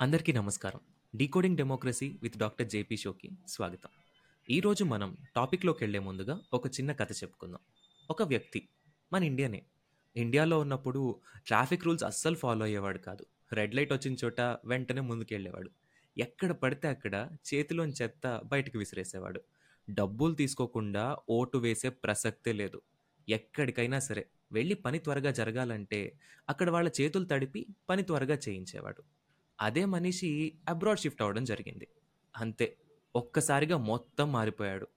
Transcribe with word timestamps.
అందరికీ 0.00 0.32
నమస్కారం. 0.32 0.80
Decoding 1.16 1.56
democracy 1.56 2.18
with 2.22 2.38
doctor 2.38 2.66
JP 2.66 2.96
షోకి 2.96 3.30
స్వాగతం. 3.48 3.90
ఈరోజు 4.50 4.84
మనం 4.84 5.16
టాపిక్లోకి 5.36 5.84
వెళ్ళే 5.84 5.98
ముందుగా 5.98 6.40
ఒక 6.52 6.66
చిన్న 6.66 6.92
కథ 6.92 7.12
చెప్పుకుందాం. 7.12 7.60
ఒక 8.10 8.22
వ్యక్తి 8.22 8.68
మన 9.12 9.24
ఇండియానే. 9.24 9.62
ఇండియాలో 10.16 10.58
ఉన్నప్పుడు 10.58 11.20
ట్రాఫిక్ 11.46 11.84
రూల్స్ 11.84 12.04
అస్సలు 12.04 12.34
ఫాలో 12.34 12.64
అయ్యేవాడు 12.64 12.98
కాదు. 12.98 13.26
రెడ్ 13.52 13.74
లైట్ 13.74 13.92
వచ్చిన 13.92 14.16
చోట 14.24 14.40
వెంటనే 14.40 15.00
ముందుకెళ్ళేవాడు. 15.00 15.70
ఎక్కడ 16.18 16.52
పడితే 16.52 16.88
అక్కడ 16.88 17.30
చేతిలోని 17.54 17.92
చెత్త 18.02 18.40
బయటకు 18.44 18.78
విసిరేసేవాడు. 18.78 19.42
డబ్బులు 19.90 20.34
తీసుకోకుండా 20.34 21.18
ఓటు 21.30 21.58
వేసే 21.58 21.88
ప్రసక్తే 21.88 22.52
లేదు. 22.52 22.82
ఎక్కడికైనా 23.28 23.98
సరే 23.98 24.26
వెళ్ళి 24.52 24.74
పని 24.74 24.98
త్వరగా 24.98 25.30
జరగాలంటే 25.30 26.18
అక్కడ 26.48 26.70
వాళ్ళ 26.70 26.90
చేతులు 27.00 27.24
తడిపి 27.24 27.66
పని 27.88 28.02
త్వరగా 28.02 28.38
చేయించేవాడు. 28.48 29.02
అదే 29.60 29.84
మనిషి 29.84 30.52
అబ్రాడ్ 30.68 30.98
షిఫ్ట్ 30.98 31.22
అవ్వడం 31.22 31.44
జరిగింది. 31.44 31.88
అంతే 32.36 32.76
ఒక్కసారిగా 33.16 33.76
మొత్తం 33.76 34.32
మారిపోయాడు. 34.32 34.88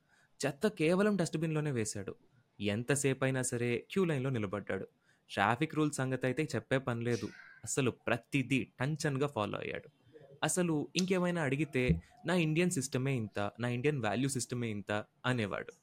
చెత్త 0.45 0.67
కేవలం 0.67 1.15
డస్ట్బిన్లోనే 1.15 1.71
వేశాడు. 1.71 2.15
ఎంతసేపు 2.59 3.23
అయినా 3.23 3.41
సరే 3.41 3.85
క్యూ 3.91 4.05
లైన్లో 4.05 4.29
నిలబడ్డాడు. 4.29 4.87
ట్రాఫిక్ 5.31 5.75
రూల్ 5.75 5.91
సంగతి 5.91 6.25
అయితే 6.25 6.47
చెప్పే 6.55 6.77
పని 6.77 7.03
లేదు. 7.03 7.29
అసలు 7.63 7.91
ప్రతిదీ 7.91 8.67
టంచన్గా 8.79 9.27
ఫాలో 9.27 9.59
అయ్యాడు. 9.59 9.89
అసలు 10.43 10.87
ఇంకేమైనా 10.95 11.41
అడిగితే 11.41 12.01
నా 12.25 12.33
ఇండియన్ 12.33 12.71
సిస్టమే 12.71 13.15
ఇంత 13.15 13.51
నా 13.59 13.67
ఇండియన్ 13.67 14.03
వాల్యూ 14.03 14.29
సిస్టమే 14.29 14.71
ఇంత 14.71 15.05
అనేవాడు. 15.25 15.73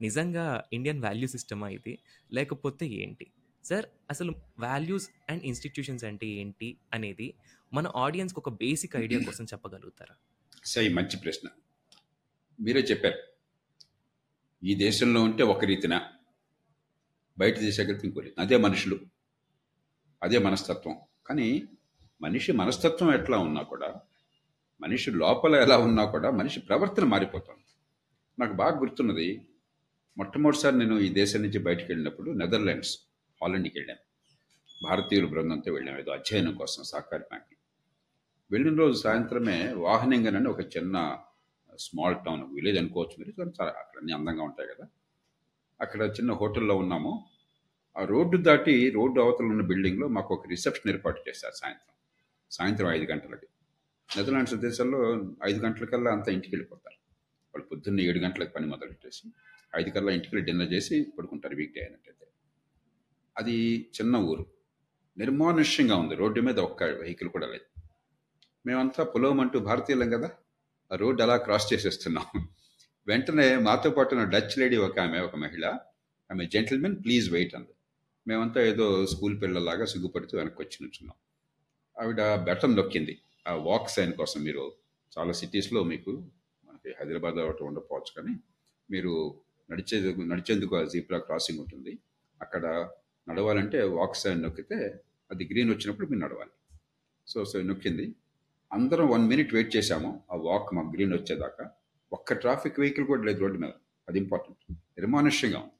నిజంగా 0.00 0.64
ఇండియన్ 0.72 1.02
వాల్యూ 1.02 1.28
సిస్టమా 1.28 1.68
ఇది? 1.68 1.98
లేకపోతే 2.32 2.86
ఏంటి? 2.86 3.26
సార్ 3.64 3.86
అసలు 4.10 4.34
వాల్యూస్ 4.58 5.10
అండ్ 5.30 5.42
ఇన్స్టిట్యూషన్స్ 5.42 6.04
అంటే 6.04 6.26
ఏంటి 6.26 6.76
అనేది 6.92 7.34
మన 7.74 7.92
ఆడియన్స్కి 7.96 8.40
ఒక 8.40 8.48
బేసిక్ 8.48 8.96
ఐడియా 8.96 9.20
కోసం 9.26 9.44
చెప్పగలుగుతారా? 9.44 10.14
సై 10.64 10.88
మంచి 10.88 11.16
ప్రశ్న. 11.16 11.48
మీరే 12.60 12.80
చెప్పారు. 12.80 13.18
ఈ 14.64 14.74
దేశంలో 14.74 15.22
ఉంటే 15.22 15.42
ఒక 15.42 15.64
రీతిన 15.64 16.10
బయట 17.38 17.58
దేశానికి 17.58 18.06
ఇంకో 18.06 18.20
రీతి 18.20 18.40
అదే 18.40 18.56
మనుషులు. 18.56 19.00
అదే 20.22 20.38
మనస్తత్వం. 20.38 20.98
కానీ 21.26 21.62
మనిషి 22.22 22.52
మనస్తత్వం 22.52 23.14
ఎట్లా 23.14 23.38
ఉన్నా 23.38 23.62
కూడా 23.62 23.94
మనిషి 24.80 25.10
లోపల 25.10 25.54
ఎలా 25.54 25.78
ఉన్నా 25.78 26.04
కూడా 26.04 26.30
మనిషి 26.30 26.60
ప్రవర్తన 26.60 27.04
మారిపోతుంది. 27.04 27.64
నాకు 28.38 28.52
బాగా 28.52 28.78
గుర్తున్నది 28.78 29.46
మొట్టమొదటిసారి 30.18 30.78
నేను 30.78 30.98
ఈ 30.98 31.08
దేశం 31.08 31.42
నుంచి 31.42 31.58
బయటకు 31.58 31.84
వెళ్ళినప్పుడు 31.84 32.30
నెదర్లాండ్స్ 32.30 32.98
హాలండ్కి 33.42 33.78
వెళ్ళాను. 33.78 34.00
భారతీయుల 34.82 35.24
బృందంతో 35.26 35.72
వెళ్ళాం. 35.72 35.98
ఏదో 35.98 36.12
అధ్యయనం 36.12 36.54
కోసం 36.54 36.82
సహకారి 36.82 37.22
బ్యాంక్ 37.22 37.63
వెళ్ళిన 38.50 38.76
రోజు 38.76 39.00
సాయంత్రమే 39.00 39.72
వాహనంగా 39.72 40.36
అని 40.36 40.48
ఒక 40.48 40.60
చిన్న 40.60 41.18
స్మాల్ 41.78 42.16
టౌన్ 42.26 42.54
విలేజ్ 42.54 42.78
అనుకోవచ్చు 42.78 43.24
మీరు. 43.24 43.44
చాలా 43.44 43.70
అక్కడ 43.70 43.98
అన్ని 43.98 44.12
అందంగా 44.12 44.42
ఉంటాయి 44.42 44.68
కదా. 44.68 44.88
అక్కడ 45.80 46.02
చిన్న 46.02 46.32
హోటల్లో 46.32 46.76
ఉన్నాము. 46.76 47.26
ఆ 47.98 48.04
రోడ్డు 48.04 48.36
దాటి 48.36 48.90
రోడ్డు 48.90 49.20
అవతల 49.20 49.44
ఉన్న 49.44 49.62
బిల్డింగ్లో 49.62 50.08
మాకు 50.08 50.34
ఒక 50.34 50.48
రిసెప్షన్ 50.48 50.92
ఏర్పాటు 50.92 51.22
చేశారు 51.28 51.52
సాయంత్రం. 51.56 51.94
సాయంత్రం 52.50 52.88
ఐదు 52.88 53.12
గంటలకి. 53.12 53.46
నెదర్లాండ్స్ 54.16 54.54
దేశాల్లో 54.54 55.24
ఐదు 55.44 55.60
గంటలకల్లా 55.60 56.10
అంతా 56.10 56.32
ఇంటికి 56.32 56.54
వెళ్ళిపోతారు. 56.54 56.96
వాళ్ళు 57.54 57.68
పొద్దున్న 57.68 58.00
ఏడు 58.00 58.18
గంటలకు 58.18 58.52
పని 58.52 58.66
మొదలెట్టేసి 58.66 59.32
ఐదు 59.76 59.90
కల్లా 59.90 60.12
ఇంటికి 60.12 60.36
వెళ్ళి 60.36 60.52
డిన్నర్ 60.52 60.72
చేసి 60.72 61.06
పడుకుంటారు 61.18 61.56
వీక్ 61.56 61.74
డే 61.74 61.80
అయినట్టయితే. 61.80 62.26
అది 63.38 63.88
చిన్న 64.00 64.16
ఊరు. 64.16 64.46
నిర్మానుష్యంగా 65.18 65.96
ఉంది. 65.96 66.14
రోడ్డు 66.14 66.40
మీద 66.40 66.58
ఒక్క 66.58 66.82
వెహికల్ 66.82 67.28
కూడా 67.28 67.46
లేదు. 67.46 67.73
మేమంతా 68.66 69.04
పొలం 69.04 69.40
అంటూ 69.40 69.58
భారతీయులం 69.58 70.10
కదా? 70.10 70.30
ఆ 70.92 70.96
రోడ్డు 70.96 71.22
అలా 71.22 71.36
క్రాస్ 71.36 71.72
చేసేస్తున్నాం. 71.72 72.48
వెంటనే 73.06 73.56
మాతో 73.56 73.90
పాటు 73.90 74.14
ఉన్న 74.14 74.28
డచ్ 74.28 74.58
లేడీ 74.58 74.76
ఒక 74.76 74.98
ఆమె 74.98 75.20
ఒక 75.20 75.36
మహిళ 75.36 75.66
ఆమె 76.30 76.46
జెంటిల్మెన్ 76.46 76.96
ప్లీజ్ 77.04 77.30
వెయిట్ 77.30 77.54
అంది. 77.54 77.68
మేమంతా 78.28 78.62
ఏదో 78.62 79.06
స్కూల్ 79.06 79.42
పిల్లలాగా 79.42 79.84
సిగ్గుపడుతూ 79.84 80.38
వెనక్కి 80.38 80.62
వచ్చి 80.62 80.78
నుంచున్నాం. 80.82 81.16
ఆవిడ 82.02 82.44
బెటన్ 82.44 82.76
నొక్కింది. 82.76 83.18
ఆ 83.48 83.54
వాక్ 83.54 83.90
సైన్ 83.90 84.12
కోసం 84.12 84.42
మీరు 84.42 84.72
చాలా 85.18 85.32
సిటీస్లో 85.32 85.82
మీకు 85.82 86.10
మనకి 86.64 86.94
హైదరాబాద్ 87.00 87.34
ఒకటి 87.34 87.64
ఉండకపోవచ్చు 87.64 88.22
కానీ 88.22 88.40
మీరు 88.90 89.34
నడిచే 89.70 90.14
నడిచేందుకు 90.24 90.84
జీప్రా 90.84 91.18
క్రాసింగ్ 91.18 91.58
ఉంటుంది. 91.58 91.98
అక్కడ 92.40 92.90
నడవాలంటే 93.28 93.82
వాక్ 93.82 94.16
సైన్ 94.16 94.42
నొక్కితే 94.42 95.00
అది 95.30 95.44
గ్రీన్ 95.44 95.70
వచ్చినప్పుడు 95.70 96.06
మీరు 96.06 96.20
నడవాలి. 96.20 96.78
సో 97.26 97.44
సో 97.44 97.62
నొక్కింది. 97.62 98.14
అందరం 98.74 99.08
వన్ 99.08 99.26
మినిట్ 99.28 99.54
వెయిట్ 99.54 99.76
చేశాము. 99.76 100.24
ఆ 100.32 100.36
వాక్ 100.36 100.74
మా 100.74 100.82
గ్రీన్ 100.94 101.12
వచ్చేదాకా. 101.12 101.70
ఒక్క 102.12 102.32
ట్రాఫిక్ 102.32 102.80
వెహికల్ 102.80 103.06
కూడా 103.06 103.22
లేదు 103.22 103.40
రోడ్డు 103.40 103.58
మీద. 103.58 103.70
అది 104.08 104.18
ఇంపార్టెంట్ 104.18 104.72
నిర్మానుష్యంగా 104.72 105.70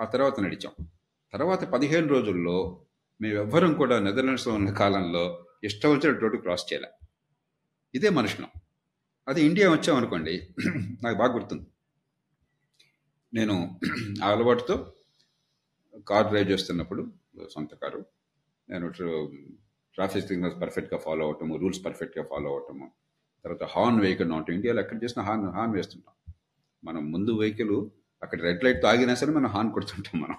ఆ 0.00 0.04
తర్వాత 0.04 0.40
నడిచాం. 0.40 0.86
తర్వాత 1.32 1.64
పదిహేను 1.64 2.08
రోజుల్లో 2.08 2.86
మేము 3.20 3.34
ఎవ్వరం 3.34 3.74
కూడా 3.74 3.98
నెదర్లాండ్స్లో 3.98 4.54
ఉన్న 4.54 4.70
కాలంలో 4.70 5.46
ఇష్టం 5.64 5.90
వచ్చిన 5.90 6.18
రోడ్డు 6.18 6.38
క్రాస్ 6.38 6.72
చేయలే. 6.72 6.88
ఇదే 7.94 8.08
మనుషులం. 8.08 8.48
అది 9.28 9.44
ఇండియా 9.44 9.70
వచ్చామనుకోండి 9.70 10.54
నాకు 11.04 11.18
బాగా 11.18 11.34
గుర్తుంది. 11.34 11.66
నేను 13.34 13.80
ఆ 14.24 14.30
అలవాటుతో 14.30 14.92
కార్ 16.08 16.26
డ్రైవ్ 16.26 16.50
చేస్తున్నప్పుడు 16.50 17.12
సొంత 17.50 17.74
కారు. 17.74 18.06
నేను 18.68 18.86
ట్రాఫిక్ 19.94 20.26
సిగ్నల్స్ 20.26 20.58
పర్ఫెక్ట్గా 20.62 20.98
ఫాలో 21.00 21.22
అవటము 21.26 21.56
రూల్స్ 21.56 21.84
పర్ఫెక్ట్గా 21.84 22.24
ఫాలో 22.30 22.48
అవటము 22.50 22.86
తర్వాత 23.44 23.64
హార్న్ 23.74 24.00
వెహికల్ 24.00 24.30
నాట్ 24.30 24.50
ఇండియాలో 24.50 24.80
ఎక్కడ 24.80 24.98
చేసినా 25.04 25.22
హార్న్ 25.24 25.46
హార్న్ 25.56 25.74
వేస్తుంటాం. 25.74 26.14
మనం 26.84 27.02
ముందు 27.12 27.32
వెహికల్ 27.40 27.76
అక్కడ 28.22 28.38
రెడ్ 28.42 28.64
లైట్ 28.64 28.84
ఆగినా 28.84 29.14
సరే 29.14 29.32
మనం 29.32 29.46
హార్న్ 29.46 29.72
కొడుతుంటాం 29.72 30.16
మనం. 30.20 30.38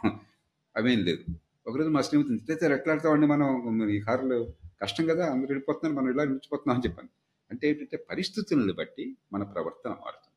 అవేం 0.75 0.99
లేదు 0.99 1.23
ఒకరోజు 1.67 1.89
మా 1.89 2.01
స్నేహితులు 2.01 2.37
ఇంతైతే 2.37 2.67
రెట్లాడతామండి 2.67 3.27
మనం 3.27 3.89
ఈ 3.89 3.99
కార్లు 4.01 4.37
కష్టం 4.81 5.03
కదా 5.11 5.25
అందరూ 5.31 5.49
వెళ్ళిపోతున్నారు 5.51 5.95
మనం 5.99 6.09
ఇలా 6.13 6.23
నిలిచిపోతున్నాం 6.23 6.77
అని 6.77 6.85
చెప్పాను. 6.87 7.09
అంటే 7.51 7.69
ఏంటంటే 7.69 7.97
పరిస్థితులను 8.09 8.73
బట్టి 8.73 9.05
మన 9.33 9.43
ప్రవర్తన 9.43 9.91
మారుతుంది. 10.03 10.29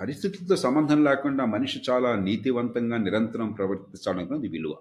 పరిస్థితులతో 0.00 0.56
సంబంధం 0.56 1.04
లేకుండా 1.04 1.44
మనిషి 1.44 1.78
చాలా 1.90 2.10
నీతివంతంగా 2.16 2.96
నిరంతరం 2.96 3.52
ప్రవర్తించడం 3.52 4.18
అనేది 4.18 4.48
విలువ. 4.48 4.74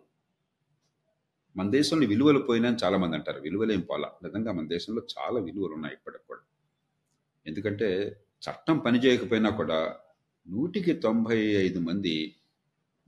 మన 1.58 1.70
దేశంలో 1.70 2.08
విలువలు 2.08 2.40
పోయినా 2.40 2.78
చాలా 2.84 2.98
మంది 2.98 3.16
అంటారు. 3.16 3.42
విలువలేం 3.42 3.80
పోలా. 3.80 4.12
నిజంగా 4.24 4.52
మన 4.52 4.68
దేశంలో 4.68 5.02
చాలా 5.20 5.40
విలువలు 5.40 5.74
ఉన్నాయి 5.74 5.96
ఇప్పటికి 5.96 6.24
కూడా. 6.28 6.40
ఎందుకంటే 7.48 8.20
చట్టం 8.50 8.78
పని 8.78 9.00
చేయకపోయినా 9.00 9.50
కూడా 9.50 9.96
నూటికి 10.50 10.94
తొంభై 10.94 11.38
ఐదు 11.38 11.80
మంది 11.80 12.36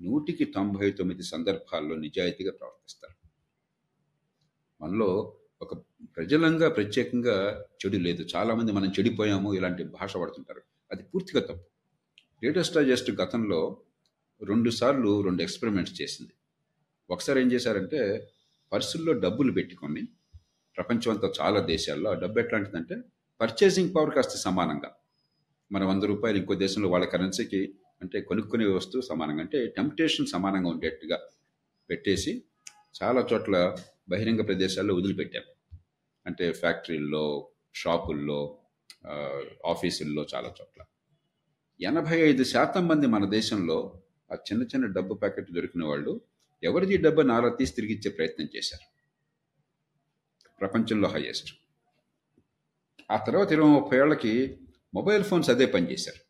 నూటికి 0.02 0.46
తొంభై 0.46 0.92
తొమ్మిది 0.92 1.24
సందర్భాల్లో 1.24 1.96
నిజాయితీగా 1.96 2.52
ప్రవర్తిస్తారు. 2.52 3.28
మనలో 4.84 5.38
ఒక 5.62 5.74
ప్రజలంగా 6.18 6.70
ప్రత్యేకంగా 6.70 7.66
చెడు 7.86 7.98
లేదు. 7.98 8.26
చాలామంది 8.36 8.72
మనం 8.72 8.88
చెడిపోయాము 8.88 9.54
ఇలాంటి 9.54 9.84
భాష 9.84 10.18
పడుతుంటారు 10.18 10.62
అది 10.92 11.04
పూర్తిగా 11.04 11.44
తప్పు. 11.44 11.66
లేటెస్ట్ 12.44 12.86
జస్ట్ 12.86 13.12
గతంలో 13.12 13.82
రెండు 14.44 14.70
సార్లు 14.70 15.22
రెండు 15.22 15.42
ఎక్స్పెరిమెంట్స్ 15.42 16.02
చేసింది. 16.02 16.32
ఒకసారి 17.10 17.42
ఏం 17.42 17.52
చేశారంటే 17.52 18.32
పర్సుల్లో 18.76 19.14
డబ్బులు 19.26 19.52
పెట్టుకొని 19.52 20.04
ప్రపంచం 20.78 21.10
అంతా 21.12 21.28
చాలా 21.40 21.60
దేశాల్లో 21.74 22.08
ఆ 22.12 22.16
డబ్బు 22.24 22.40
ఎట్లాంటిదంటే 22.40 22.96
పర్చేసింగ్ 23.42 23.92
పవర్ 23.96 24.14
కాస్త 24.16 24.36
సమానంగా. 24.38 24.90
మన 25.72 25.84
వంద 25.84 26.04
రూపాయలు 26.04 26.38
ఇంకో 26.38 26.56
దేశంలో 26.56 26.90
వాళ్ళ 26.90 27.06
కరెన్సీకి 27.06 27.62
అంటే 28.02 28.18
కొనుక్కునే 28.22 28.66
వస్తువు 28.66 29.02
సమానంగా 29.02 29.42
అంటే 29.42 29.60
టెంప్టేషన్ 29.78 30.28
సమానంగా 30.28 30.70
ఉండేట్టుగా 30.70 31.18
పెట్టేసి 31.90 32.44
చాలా 33.00 33.28
చోట్ల 33.34 33.56
బహిరంగ 34.10 34.42
ప్రదేశాల్లో 34.42 34.94
వదిలిపెట్టారు. 34.96 35.50
అంటే 36.26 36.46
ఫ్యాక్టరీల్లో 36.52 37.24
షాపుల్లో 37.76 38.40
ఆఫీసుల్లో 39.66 40.22
చాలా 40.36 40.50
చోట్ల. 40.60 40.82
ఎనభై 41.82 42.18
ఐదు 42.30 42.44
శాతం 42.44 42.84
మంది 42.88 43.08
మన 43.08 43.26
దేశంలో 43.30 43.78
ఆ 44.32 44.36
చిన్న 44.48 44.64
చిన్న 44.64 44.86
డబ్బు 44.98 45.14
ప్యాకెట్ 45.14 45.50
దొరికిన 45.52 45.84
వాళ్ళు 45.86 46.14
ఎవరిది 46.66 46.98
డబ్బు 46.98 47.22
నారా 47.22 47.50
తీసి 47.50 47.74
తిరిగి 47.74 47.94
ఇచ్చే 47.94 48.12
ప్రయత్నం 48.12 48.48
చేశారు? 48.56 48.86
ప్రపంచంలో 50.60 51.08
హైయెస్ట్ 51.10 51.50
ఆ 53.12 53.18
తర్వాత 53.18 53.52
ఇరవై 53.52 53.70
ముప్పై 53.70 53.98
ఏళ్ళకి 53.98 54.34
మొబైల్ 54.94 55.24
ఫోన్స్ 55.24 55.50
అదే 55.50 55.66
పనిచేశారు 55.66 56.22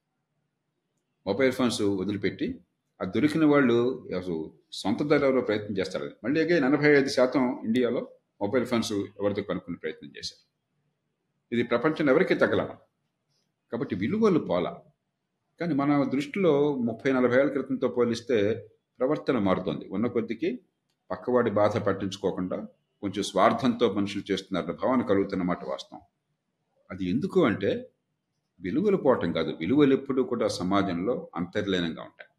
మొబైల్ 1.27 1.51
ఫోన్స్ 1.51 1.81
వదిలిపెట్టి 1.81 2.47
ఆ 3.01 3.05
దొరికిన 3.05 3.45
వాళ్ళు 3.45 3.77
సొంత 4.71 5.03
ధరలో 5.03 5.41
ప్రయత్నం 5.41 5.77
చేస్తారు. 5.77 6.11
మళ్ళీ 6.23 6.39
అగే 6.41 6.55
ఎనభై 6.57 6.89
ఐదు 6.99 7.09
శాతం 7.09 7.43
ఇండియాలో 7.65 8.01
మొబైల్ 8.41 8.65
ఫోన్స్ 8.65 8.91
ఎవరితో 8.93 9.41
కనుక్కునే 9.41 9.77
ప్రయత్నం 9.83 10.09
చేశారు. 10.17 10.43
ఇది 11.51 11.63
ప్రపంచం 11.63 12.09
ఎవరికీ 12.09 12.33
తగ్గల 12.33 12.63
కాబట్టి 13.71 13.95
విలువలు 13.95 14.39
పోలా. 14.39 14.73
కానీ 15.59 15.73
మన 15.73 15.91
దృష్టిలో 16.13 16.53
ముప్పై 16.75 17.11
నలభై 17.11 17.37
ఏళ్ళ 17.39 17.51
క్రితంతో 17.51 17.87
పోలిస్తే 17.87 18.37
ప్రవర్తన 18.99 19.37
మారుతుంది. 19.39 19.87
ఉన్న 19.87 20.07
కొద్దికి 20.07 20.59
పక్కవాడి 21.11 21.51
బాధ 21.51 21.77
పట్టించుకోకుండా 21.77 22.57
కొంచెం 23.01 23.23
స్వార్థంతో 23.23 23.93
మనుషులు 23.93 24.31
చేస్తున్నారు 24.31 24.73
భావన 24.73 25.01
కలుగుతున్నమాట 25.01 25.65
వాస్తవం. 25.65 26.01
అది 26.91 27.09
ఎందుకు 27.09 27.45
అంటే 27.45 27.91
విలువలు 28.59 28.97
పోవటం 28.97 29.31
కాదు. 29.31 29.57
విలువలు 29.59 29.93
ఎప్పుడూ 29.93 30.23
కూడా 30.23 30.47
సమాజంలో 30.47 31.29
అంతర్లీనంగా 31.35 32.01
ఉంటాయి. 32.03 32.29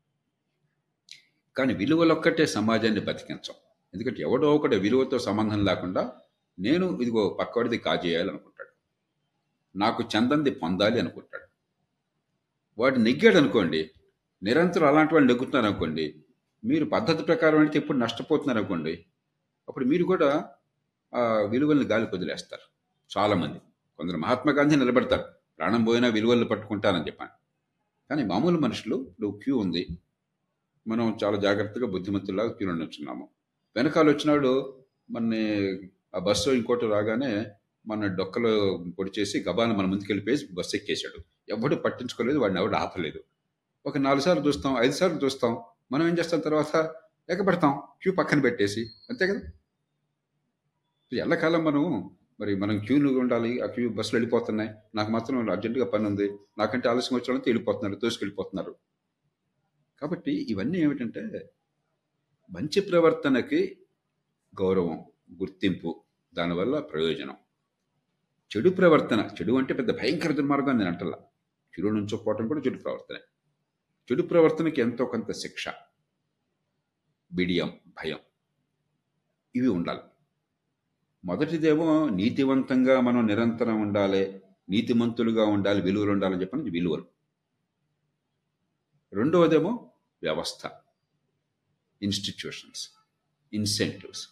కానీ 1.57 1.75
విలువలు 1.75 2.13
ఒక్కటే 2.13 2.47
సమాజాన్ని 2.47 3.01
బతికించం. 3.01 3.55
ఎందుకంటే 3.95 4.23
ఎవడో 4.23 4.57
ఒకటి 4.57 4.77
విలువతో 4.77 5.19
సంబంధం 5.19 5.65
లేకుండా 5.65 6.13
నేను 6.59 7.01
ఇదిగో 7.01 7.37
పక్కవాడిది 7.41 7.79
కాజేయాలి 7.79 8.29
అనుకుంటాడు 8.29 8.73
నాకు 9.79 10.03
చందంది 10.03 10.51
పొందాలి 10.51 11.01
అనుకుంటాడు. 11.01 11.47
వాడు 12.79 12.99
నెగ్గాడు 12.99 13.37
అనుకోండి 13.37 13.91
నిరంతరం 14.43 14.87
అలాంటి 14.87 15.15
వాళ్ళు 15.15 15.33
నెగ్గుతున్నారు 15.33 15.67
అనుకోండి 15.67 16.25
మీరు 16.67 16.85
పద్ధతి 16.85 17.23
ప్రకారం 17.23 17.59
అయితే 17.59 17.79
ఎప్పుడు 17.79 17.99
నష్టపోతున్నారు 17.99 18.59
అనుకోండి 18.59 19.05
అప్పుడు 19.69 19.85
మీరు 19.85 20.05
కూడా 20.05 20.45
ఆ 21.15 21.23
విలువల్ని 21.51 21.87
గాలి 21.87 22.07
వదిలేస్తారు. 22.15 22.63
చాలామంది. 23.19 23.59
కొందరు 23.99 24.17
మహాత్మా 24.17 24.53
గాంధీ 24.53 24.77
నిలబడతారు. 24.77 25.25
ప్రాణం 25.59 25.85
పోయినా 25.85 26.09
విలువలు 26.09 26.45
పట్టుకుంటానని 26.45 27.07
చెప్పాను. 27.07 27.31
కానీ 28.11 28.25
మామూలు 28.25 28.59
మనుషులు 28.59 28.97
ఇప్పుడు 28.97 29.41
క్యూ 29.45 29.59
ఉంది. 29.59 29.89
మనం 30.89 31.19
చాలా 31.25 31.37
జాగ్రత్తగా 31.37 31.87
బుద్ధిమంతుల్లాగా 31.87 32.53
క్యూ 32.53 32.73
నిల్చున్నాము. 32.73 33.29
వెనకాల 33.77 34.09
వచ్చినాడు 34.09 34.83
మన 35.11 35.35
ఆ 36.17 36.19
బస్సు 36.19 36.51
ఇంకోటి 36.51 36.87
రాగానే 36.87 37.47
మన 37.87 38.07
డొక్కలో 38.07 38.85
పొడి 38.99 39.11
చేసి 39.19 39.45
గబాన 39.49 39.73
మన 39.73 39.87
ముందుకు 39.87 40.13
వెళ్ళిపోయి 40.13 40.55
బస్సు 40.55 40.77
ఎక్కేశాడు. 40.77 41.23
ఎవడు 41.49 41.75
పట్టించుకోలేదు 41.75 42.39
వాడిని 42.39 42.61
ఎవడు 42.61 42.77
ఆపలేదు. 42.77 43.21
ఒక 43.87 43.99
నాలుగు 43.99 44.21
సార్లు 44.21 44.47
చూస్తాం 44.47 44.77
ఐదు 44.79 44.93
సార్లు 44.93 45.19
చూస్తాం. 45.19 45.63
మనం 45.93 46.09
ఏం 46.09 46.19
చేస్తాం 46.19 46.41
తర్వాత? 46.41 46.95
ఎక్కబెడతాం 47.31 47.83
క్యూ 48.03 48.13
పక్కన 48.13 48.41
పెట్టేసి. 48.41 48.91
అంతే 49.11 49.27
కదా? 49.27 49.41
ఎల్లకాలం 51.13 51.65
మనం 51.65 52.11
మరి 52.41 52.57
మనం 52.57 52.79
క్యూలు 52.79 53.19
ఉండాలి. 53.19 53.61
ఆ 53.61 53.67
క్యూ 53.67 53.89
బస్సులు 53.89 54.21
వెళ్ళిపోతున్నాయి. 54.21 54.71
నాకు 54.95 55.11
మాత్రం 55.11 55.51
అర్జెంటుగా 55.51 55.85
పని 55.85 56.07
ఉంది. 56.07 56.39
నాకంటే 56.59 56.89
ఆలస్యం 56.89 57.19
వచ్చాడంతా 57.19 57.45
వెళ్ళిపోతున్నారు 57.47 58.01
తోసుకెళ్ళిపోతున్నారు. 58.01 58.77
కాబట్టి 60.01 60.33
ఇవన్నీ 60.33 60.79
ఏమిటంటే 60.79 61.51
మంచి 62.51 62.81
ప్రవర్తనకి 62.81 63.79
గౌరవం 64.61 65.05
గుర్తింపు 65.41 66.03
దానివల్ల 66.35 66.79
ప్రయోజనం. 66.79 67.37
చెడు 68.57 68.71
ప్రవర్తన 68.71 69.29
చెడు 69.35 69.53
అంటే 69.53 69.75
పెద్ద 69.75 69.91
భయంకర 69.91 70.33
దుర్మార్గం 70.33 70.79
నేను 70.79 70.91
అంటలా. 70.91 71.19
చెడు 71.79 71.89
నుంచోపోవటం 71.89 72.49
కూడా 72.49 72.61
చెడు 72.61 72.79
ప్రవర్తనే. 72.79 73.19
చెడు 74.13 74.23
ప్రవర్తనకి 74.23 74.81
ఎంతో 74.81 75.05
కొంత 75.05 75.33
శిక్ష 75.33 75.69
బిడియం 77.33 77.81
భయం 77.87 78.19
ఇవి 79.57 79.69
ఉండాలి. 79.69 80.01
మొదటిదేమో 81.25 82.09
నీతివంతంగా 82.09 83.01
మనం 83.01 83.27
నిరంతరం 83.27 83.83
ఉండాలి 83.83 84.41
నీతిమంతులుగా 84.71 85.45
ఉండాలి 85.45 85.81
విలువలు 85.81 86.11
ఉండాలని 86.11 86.41
చెప్పిన 86.41 86.61
విలువలు. 86.61 87.07
రెండవదేమో 89.13 89.91
వ్యవస్థ 90.23 90.71
ఇన్స్టిట్యూషన్స్ 92.03 92.91
ఇన్సెంటివ్స్ 93.53 94.29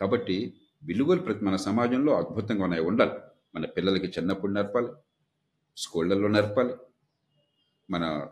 కాబట్టి 0.00 0.60
విలువలు 0.82 1.20
ప్రతి 1.20 1.44
మన 1.44 1.56
సమాజంలో 1.56 2.18
అద్భుతంగా 2.18 2.64
ఉన్నాయి. 2.64 2.82
ఉండాలి. 2.82 3.12
మన 3.54 3.64
పిల్లలకి 3.64 4.06
చిన్నప్పుడు 4.06 4.52
నేర్పాలి 4.52 4.88
స్కూళ్ళల్లో 5.76 6.28
నేర్పాలి 6.28 6.74
మన 7.90 8.28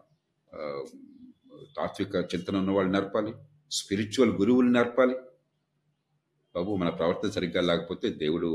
తాత్విక 1.77 2.15
చింతన 2.33 2.56
ఉన్న 2.56 2.71
వాళ్ళు 2.71 2.93
నేర్పాలి 2.93 3.33
స్పిరిచువల్ 3.71 4.33
గురువులు 4.33 4.69
నేర్పాలి 4.69 5.17
బాబు 6.55 6.73
మన 6.77 6.89
ప్రవర్తన 6.89 7.31
సరిగ్గా 7.31 7.61
లేకపోతే 7.61 8.09
దేవుడు 8.15 8.51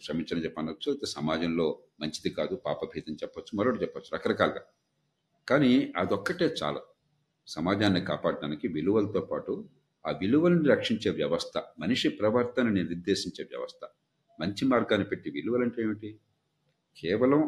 క్షమించని 0.00 0.44
చెప్పనొచ్చు 0.44 0.88
అయితే 0.92 1.06
సమాజంలో 1.06 1.66
మంచిది 2.00 2.30
కాదు 2.30 2.54
పాపభీతం 2.66 3.14
చెప్పొచ్చు 3.14 3.58
మరొకటి 3.58 3.82
చెప్పొచ్చు 3.82 4.10
రకరకాలుగా. 4.14 4.62
కానీ 5.48 5.72
అదొక్కటే 5.96 6.54
చాలు. 6.62 6.80
సమాజాన్ని 7.48 8.00
కాపాడడానికి 8.00 8.68
విలువలతో 8.68 9.20
పాటు 9.20 9.52
ఆ 10.04 10.12
విలువలను 10.20 10.64
రక్షించే 10.64 11.10
వ్యవస్థ 11.10 11.54
మనిషి 11.78 12.08
ప్రవర్తనని 12.20 12.82
నిర్దేశించే 12.84 13.44
వ్యవస్థ 13.44 13.82
మంచి 14.38 14.64
మార్గాన్ని 14.64 15.06
పెట్టి 15.08 15.30
విలువలంటే 15.30 15.82
ఏమిటి? 15.82 16.10
కేవలం 16.96 17.42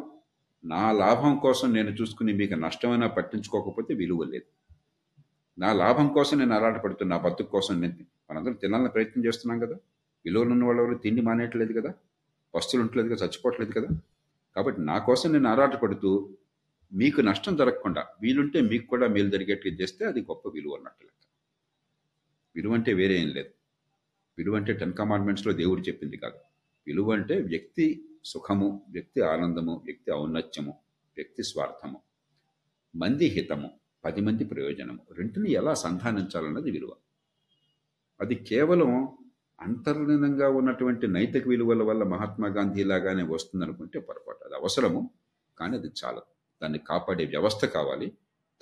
నా 0.64 0.92
లాభం 0.92 1.38
కోసం 1.38 1.72
నేను 1.72 1.90
చూసుకుని 1.90 2.32
మీకు 2.32 2.54
నష్టమైనా 2.54 3.06
పట్టించుకోకపోతే 3.06 3.94
విలువ 3.94 4.24
లేదు. 4.24 4.44
నా 5.60 5.72
లాభం 5.72 6.08
కోసం 6.08 6.38
నేను 6.38 6.54
ఆరాటపడుతున్నా 6.54 7.16
నా 7.16 7.22
బతుకు 7.22 7.50
కోసం 7.50 7.80
నేను 7.80 7.94
మనందరం 8.30 8.52
తినాలని 8.52 8.88
ప్రయత్నం 8.88 9.24
చేస్తున్నాం 9.24 9.60
కదా. 9.60 9.74
విలువలు 10.24 10.50
ఉన్న 10.50 10.64
వాళ్ళు 10.64 10.82
ఎవరు 10.82 10.94
తిండి 10.94 11.22
మానేయట్లేదు 11.22 11.80
కదా. 11.80 11.94
వస్తువులు 12.54 12.88
ఉండలేదు 12.88 13.14
కదా 13.14 13.26
చచ్చిపోవట్లేదు 13.26 13.72
కదా. 13.72 13.88
కాబట్టి 14.56 14.80
నా 14.80 14.98
కోసం 14.98 15.32
నేను 15.32 15.48
ఆరాటపడుతూ 15.48 16.28
మీకు 16.92 17.20
నష్టం 17.20 17.56
జరగకుండా 17.56 18.06
వీలుంటే 18.22 18.60
మీకు 18.60 18.86
కూడా 18.86 19.08
మేలు 19.08 19.30
జరిగేట్లు 19.30 19.72
చేస్తే 19.72 20.04
అది 20.04 20.20
గొప్ప 20.20 20.48
విలువ 20.48 20.74
అన్నట్టు 20.74 21.04
లెక్క. 21.04 21.28
విలువ 22.56 22.74
అంటే 22.74 22.92
వేరే 22.92 23.14
ఏం 23.14 23.28
లేదు. 23.28 23.50
విలువ 24.38 24.56
అంటే 24.56 24.72
టెన్ 24.72 24.92
కమాండ్మెంట్స్లో 24.92 25.52
దేవుడు 25.52 25.80
చెప్పింది 25.80 26.16
కాదు. 26.16 26.34
విలువ 26.86 27.12
అంటే 27.12 27.40
వ్యక్తి 27.40 28.08
సుఖము 28.28 28.68
వ్యక్తి 28.90 29.20
ఆనందము 29.20 29.82
వ్యక్తి 29.84 30.12
ఔన్నత్యము 30.12 30.74
వ్యక్తి 31.16 31.42
స్వార్థము 31.42 32.00
మంది 32.96 33.26
హితము 33.26 33.70
పది 34.04 34.20
మంది 34.20 34.44
ప్రయోజనము. 34.44 34.98
రెంటిని 35.18 35.50
ఎలా 35.52 35.74
సంధానించాలన్నది 35.74 36.70
విలువ. 36.70 36.92
అది 38.20 38.34
కేవలం 38.34 38.90
అంతర్లీనంగా 39.60 40.48
ఉన్నటువంటి 40.48 41.06
నైతిక 41.06 41.48
విలువల 41.48 41.82
వల్ల 41.82 42.02
మహాత్మా 42.04 42.48
గాంధీ 42.48 42.84
లాగానే 42.84 43.22
వస్తుందనుకుంటే 43.22 44.00
పొరపాటు. 44.00 44.44
అది 44.44 44.54
అవసరము 44.54 45.10
కానీ 45.58 45.76
అది 45.76 45.90
చాలా. 46.04 46.22
దాన్ని 46.62 46.78
కాపాడే 46.78 47.24
వ్యవస్థ 47.24 47.64
కావాలి. 47.64 48.12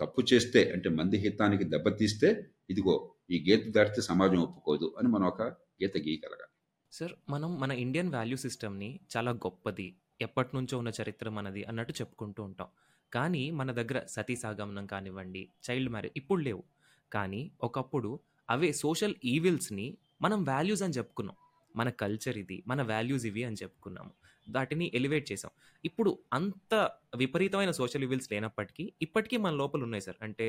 తప్పు 0.01 0.23
చేస్తే 0.33 0.73
అంటే 0.73 0.89
మంది 0.89 1.17
హితానికి 1.17 1.65
దెబ్బతీస్తే 1.65 2.29
ఇదిగో 2.71 2.95
ఈ 3.31 3.37
గీత 3.51 3.75
దాటితే 3.75 4.03
సమాజం 4.03 4.39
ఒప్పుకోదు 4.39 4.95
అని 4.99 5.09
మనం 5.09 5.27
ఒక 5.27 5.43
గీత 5.83 5.97
గీయగలగాలి. 5.97 6.56
సార్ 6.93 7.13
మనం 7.31 7.61
మన 7.61 7.73
ఇండియన్ 7.73 8.13
వాల్యూ 8.13 8.37
సిస్టమ్ని 8.37 9.01
చాలా 9.17 9.31
గొప్పది 9.31 9.97
ఎప్పటి 10.21 10.49
నుంచో 10.55 10.79
ఉన్న 10.79 10.91
చరిత్ర 11.03 11.29
మనది 11.29 11.65
అన్నట్టు 11.65 11.93
చెప్పుకుంటూ 11.93 12.43
ఉంటాం. 12.43 12.69
కానీ 13.13 13.51
మన 13.51 13.73
దగ్గర 13.73 14.05
సతీ 14.07 14.37
సాగమనం 14.37 14.87
కానివ్వండి 14.87 15.49
చైల్డ్ 15.71 15.91
మ్యారేజ్ 15.91 16.13
ఇప్పుడు 16.17 16.41
లేవు. 16.41 16.65
కానీ 17.13 17.53
ఒకప్పుడు 17.63 18.21
అవే 18.51 18.73
సోషల్ 18.73 19.15
ఈవిల్స్ని 19.25 19.97
మనం 20.23 20.45
వాల్యూస్ 20.45 20.83
అని 20.83 20.93
చెప్పుకున్నాం. 20.93 21.37
మన 21.77 21.91
కల్చర్ 21.91 22.39
ఇది 22.39 22.63
మన 22.67 22.83
వాల్యూస్ 22.83 23.27
ఇవి 23.27 23.45
అని 23.45 23.57
చెప్పుకున్నాము. 23.63 24.11
వాటిని 24.55 24.87
ఎలివేట్ 24.95 25.27
చేసాం 25.33 25.51
ఇప్పుడు 25.85 26.19
అంత 26.33 26.75
విపరీతమైన 27.17 27.71
సోషల్ 27.71 28.05
ఈవిల్స్ 28.05 28.33
లేనప్పటికీ 28.33 28.93
ఇప్పటికీ 29.03 29.37
మన 29.37 29.53
లోపల 29.55 29.83
ఉన్నాయి 29.83 30.05
సార్. 30.07 30.19
అంటే 30.23 30.47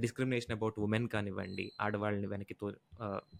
డిస్క్రిమినేషన్ 0.00 0.52
అబౌట్ 0.52 0.78
ఉమెన్ 0.80 1.08
కానివ్వండి 1.08 1.72
ఆడవాళ్ళని 1.80 2.26
వెనక్కి 2.26 2.54
తో 2.54 2.66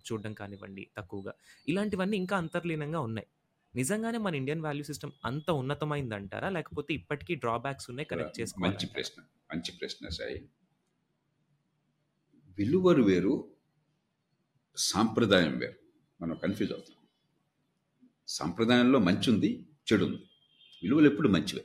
చూడడం 0.06 0.32
కానివ్వండి 0.32 0.84
తక్కువగా. 0.99 1.34
ఇలాంటివన్నీ 1.68 2.16
ఇంకా 2.16 2.37
అంతర్లీనంగా 2.37 3.00
ఉన్నాయి. 3.00 3.28
నిజంగానే 3.75 4.18
మన 4.18 4.34
ఇండియన్ 4.34 4.62
వాల్యూ 4.62 4.84
సిస్టమ్ 4.84 5.12
అంత 5.25 5.50
ఉన్నతమైందంటారా? 5.50 6.49
లేకపోతే 6.49 6.94
ఇప్పటికీ 6.94 7.34
డ్రాబ్యాక్స్ 7.34 7.90
ఉన్నాయి 7.90 8.06
కరెక్ట్ 8.06 8.30
మంచి 8.30 8.42
చేసుకోవాలి 8.42 8.87
ప్రశ్న. 8.87 9.18
మంచి 9.54 9.72
ప్రశ్న 9.72 10.08
సాయి. 10.08 10.38
విలువలు 12.58 13.02
వేరు 13.02 13.34
సాంప్రదాయం 14.76 15.58
వేరు. 15.58 15.78
మనం 16.20 16.37
కన్ఫ్యూజ్ 16.37 16.72
అవుతాం. 16.72 16.92
సాంప్రదాయంలో 18.28 18.99
మంచి 18.99 19.30
ఉంది 19.32 19.50
చెడు. 19.93 20.05
ఉంది 20.05 20.16
విలువలు 20.83 21.07
ఎప్పుడు 21.11 21.28
మంచివే. 21.28 21.64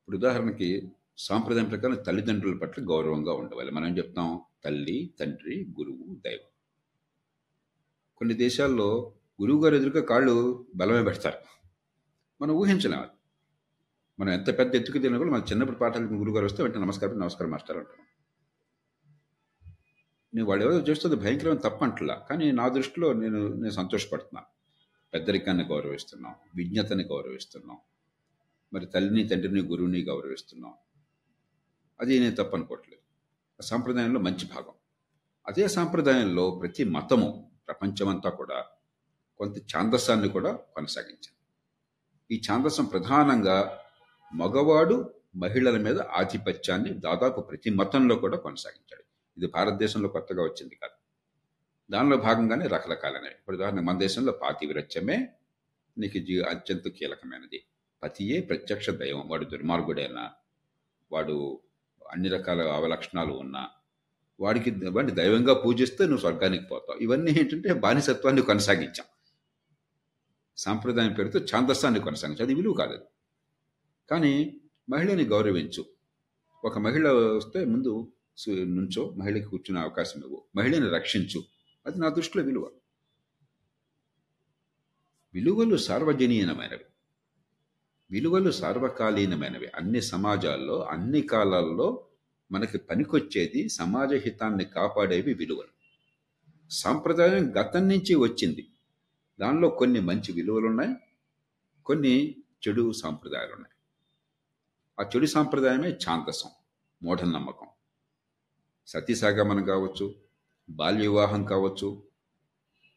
ఇప్పుడు 0.00 0.16
ఉదాహరణకి 0.16 0.88
సాంప్రదాయం 1.18 1.64
ప్రకారం 1.64 1.94
తల్లిదండ్రుల 1.94 2.58
పట్ల 2.58 2.82
గౌరవంగా 2.82 3.32
ఉండవాలి. 3.32 3.70
మనం 3.70 3.98
చెప్తాం? 3.98 4.40
తల్లి 4.64 5.14
తండ్రి 5.20 5.66
గురువు 5.80 6.14
దైవం. 6.26 6.50
కొన్ని 8.16 8.34
దేశాల్లో 8.34 9.14
గురువు 9.42 9.64
గారు 9.64 9.74
ఎదురుగా 9.74 10.04
కాళ్ళు 10.04 10.66
బలమే 10.76 11.02
పెడతారు. 11.02 11.38
మనం 12.40 12.54
ఊహించలేము 12.54 13.02
అది 13.02 13.10
మనం 14.18 14.32
ఎంత 14.32 14.58
పెద్ద 14.58 14.74
ఎత్తుకు 14.74 14.98
తిన్నా 14.98 15.18
కూడా 15.18 15.30
మన 15.30 15.42
చిన్నప్పుడు 15.50 15.78
పాఠాలకు 15.78 16.14
గురువు 16.14 16.36
గారు 16.36 16.46
వస్తే 16.46 16.62
వెంటనే 16.62 16.82
నమస్కారం 16.82 17.18
నమస్కారం 17.18 17.50
మాస్టర్ 17.50 17.76
అంటాం 17.76 18.06
నేను 20.34 20.46
వాడు 20.46 20.62
ఎవరో 20.64 20.78
చేస్తుంది 20.78 21.16
భయంకరమైన 21.16 21.58
తప్పంటలా 21.58 22.26
కానీ 22.30 22.52
నా 22.52 22.68
దృష్టిలో 22.68 23.12
నేను 23.12 23.48
నేను 23.48 23.70
సంతోషపడుతున్నాను. 23.70 24.53
పెద్దరికాన్ని 25.14 25.64
గౌరవిస్తున్నాం 25.64 26.34
విజ్ఞతని 26.56 27.04
గౌరవిస్తున్నాం 27.04 27.78
మరి 28.74 28.86
తల్లిని 28.86 29.28
తండ్రిని 29.28 29.60
గురువుని 29.60 30.04
గౌరవిస్తున్నాం. 30.04 30.74
అది 32.00 32.20
నేను 32.20 32.34
తప్పనుకోవట్లేదు. 32.34 33.00
ఆ 33.60 33.64
సాంప్రదాయంలో 33.64 34.20
మంచి 34.20 34.46
భాగం. 34.46 34.72
అదే 35.48 35.68
సాంప్రదాయంలో 35.68 36.58
ప్రతి 36.62 36.84
మతము 36.84 37.50
ప్రపంచమంతా 37.68 38.30
కూడా 38.30 38.64
కొంత 39.38 39.58
ఛాందస్సాన్ని 39.58 40.28
కూడా 40.28 40.52
కొనసాగించింది. 40.52 41.40
ఈ 42.30 42.42
ఛాందస్సం 42.50 42.84
ప్రధానంగా 42.84 43.78
మగవాడు 44.34 45.14
మహిళల 45.36 45.78
మీద 45.78 46.00
ఆధిపత్యాన్ని 46.00 46.90
దాదాపు 46.90 47.40
ప్రతి 47.40 47.70
మతంలో 47.70 48.16
కూడా 48.16 48.36
కొనసాగించాడు. 48.36 49.04
ఇది 49.36 49.46
భారతదేశంలో 49.46 50.08
కొత్తగా 50.08 50.42
వచ్చింది 50.42 50.74
కాదు. 50.74 51.03
దానిలో 51.90 52.16
భాగంగానే 52.16 52.66
రకరకాలైనవి. 52.66 53.30
ఇప్పుడు 53.30 53.56
ఉదాహరణ 53.56 53.80
మన 53.80 53.98
దేశంలో 53.98 54.32
పాతివ్రత్యమే 54.32 55.28
నీకు 55.98 56.18
జీ 56.18 56.40
అత్యంత 56.40 56.88
కీలకమైనది. 56.88 57.62
పతియే 58.02 58.40
ప్రత్యక్ష 58.40 58.90
దైవం. 58.90 59.28
వాడు 59.28 59.44
దుర్మార్గుడైనా 59.44 60.30
వాడు 61.12 61.60
అన్ని 62.10 62.28
రకాల 62.28 62.68
అవలక్షణాలు 62.68 63.32
ఉన్నా 63.32 63.68
వాడికి 64.40 64.70
వాడిని 64.70 65.14
దైవంగా 65.14 65.54
పూజిస్తే 65.54 66.04
నువ్వు 66.04 66.20
స్వర్గానికి 66.20 66.64
పోతావు. 66.64 66.98
ఇవన్నీ 66.98 67.30
ఏంటంటే 67.30 67.72
బానిసత్వాన్ని 67.72 68.42
కొనసాగించాం. 68.42 69.06
సాంప్రదాయం 70.56 71.12
పేరుతో 71.12 71.38
ఛాందస్సాన్ని 71.38 72.00
కొనసాగించాం. 72.00 72.46
అది 72.46 72.54
విలువ 72.54 72.72
కాదు 72.72 72.98
కానీ 74.10 74.60
మహిళని 74.90 75.24
గౌరవించు. 75.24 75.84
ఒక 76.64 76.78
మహిళ 76.78 77.08
వస్తే 77.10 77.64
ముందు 77.64 78.12
నుంచో 78.50 79.10
మహిళకి 79.10 79.44
కూర్చునే 79.44 79.80
అవకాశం 79.80 80.20
ఇవ్వు. 80.20 80.44
మహిళని 80.56 80.90
రక్షించు. 80.90 81.44
అది 81.86 81.98
నా 81.98 82.08
దృష్టిలో 82.08 82.44
విలువ. 82.44 82.70
విలువలు 85.34 85.76
సార్వజనీయమైనవి 85.76 86.84
విలువలు 88.10 88.50
సార్వకాలీనమైనవి. 88.50 89.68
అన్ని 89.74 90.02
సమాజాల్లో 90.02 90.82
అన్ని 90.82 91.22
కాలాల్లో 91.22 92.06
మనకి 92.52 92.78
పనికొచ్చేది 92.78 93.68
సమాజ 93.68 94.12
హితాన్ని 94.12 94.64
కాపాడేవి 94.64 95.34
విలువలు. 95.34 95.68
సాంప్రదాయం 96.70 97.60
గతం 97.60 97.88
నుంచి 97.88 98.14
వచ్చింది. 98.14 98.68
దానిలో 99.40 99.68
కొన్ని 99.68 100.00
మంచి 100.00 100.32
విలువలు 100.32 100.66
ఉన్నాయి 100.66 100.94
కొన్ని 101.86 102.44
చెడు 102.68 102.92
సాంప్రదాయాలు 102.92 103.52
ఉన్నాయి 103.52 103.74
ఆ 105.00 105.10
చెడు 105.16 105.26
సాంప్రదాయమే 105.26 105.88
ఛాందసం 105.88 106.50
మూఢనమ్మకం. 107.02 107.66
సతీసాగమనం 108.86 109.64
కావచ్చు 109.64 110.23
బాల్య 110.70 111.00
వివాహం 111.00 111.44
కావచ్చు 111.44 112.02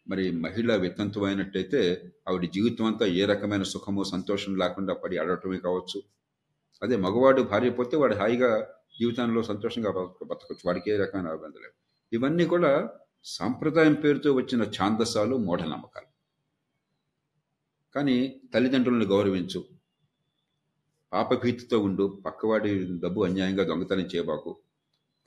మరి 0.09 0.31
మహిళ 0.31 0.75
వితంతువైనట్టయితే 0.75 2.11
ఆవిడ 2.29 2.49
జీవితం 2.49 2.85
అంతా 2.85 3.05
ఏ 3.05 3.25
రకమైన 3.25 3.63
సుఖము 3.63 4.03
సంతోషం 4.03 4.55
లేకుండా 4.55 4.93
పడి 4.93 5.17
అడటమే 5.17 5.59
కావచ్చు. 5.59 6.03
అదే 6.83 6.95
మగవాడు 6.95 7.41
భార్య 7.41 7.69
పోతే 7.69 7.97
వాడు 7.97 8.15
హాయిగా 8.15 8.67
జీవితంలో 8.99 9.43
సంతోషంగా 9.43 9.91
బతకచ్చు. 10.27 10.63
వాడికి 10.65 10.91
ఏ 10.91 10.97
రకమైన 10.97 11.27
ఇబ్బంది 11.27 11.57
లేవు 11.57 11.73
ఇవన్నీ 12.13 12.45
కూడా 12.45 12.89
సాంప్రదాయం 13.23 13.93
పేరుతో 13.93 14.33
వచ్చిన 14.33 14.63
ఛాందసాలు 14.63 15.37
మూఢనమ్మకాలు. 15.37 16.07
కానీ 17.95 18.41
తల్లిదండ్రులను 18.53 19.05
గౌరవించు. 19.05 19.65
పాపభీతితో 21.13 21.79
ఉండు. 21.79 22.21
పక్కవాడి 22.25 22.99
డబ్బు 22.99 23.23
అన్యాయంగా 23.23 23.63
దొంగతనం 23.63 24.05
చేయబాకు. 24.15 24.57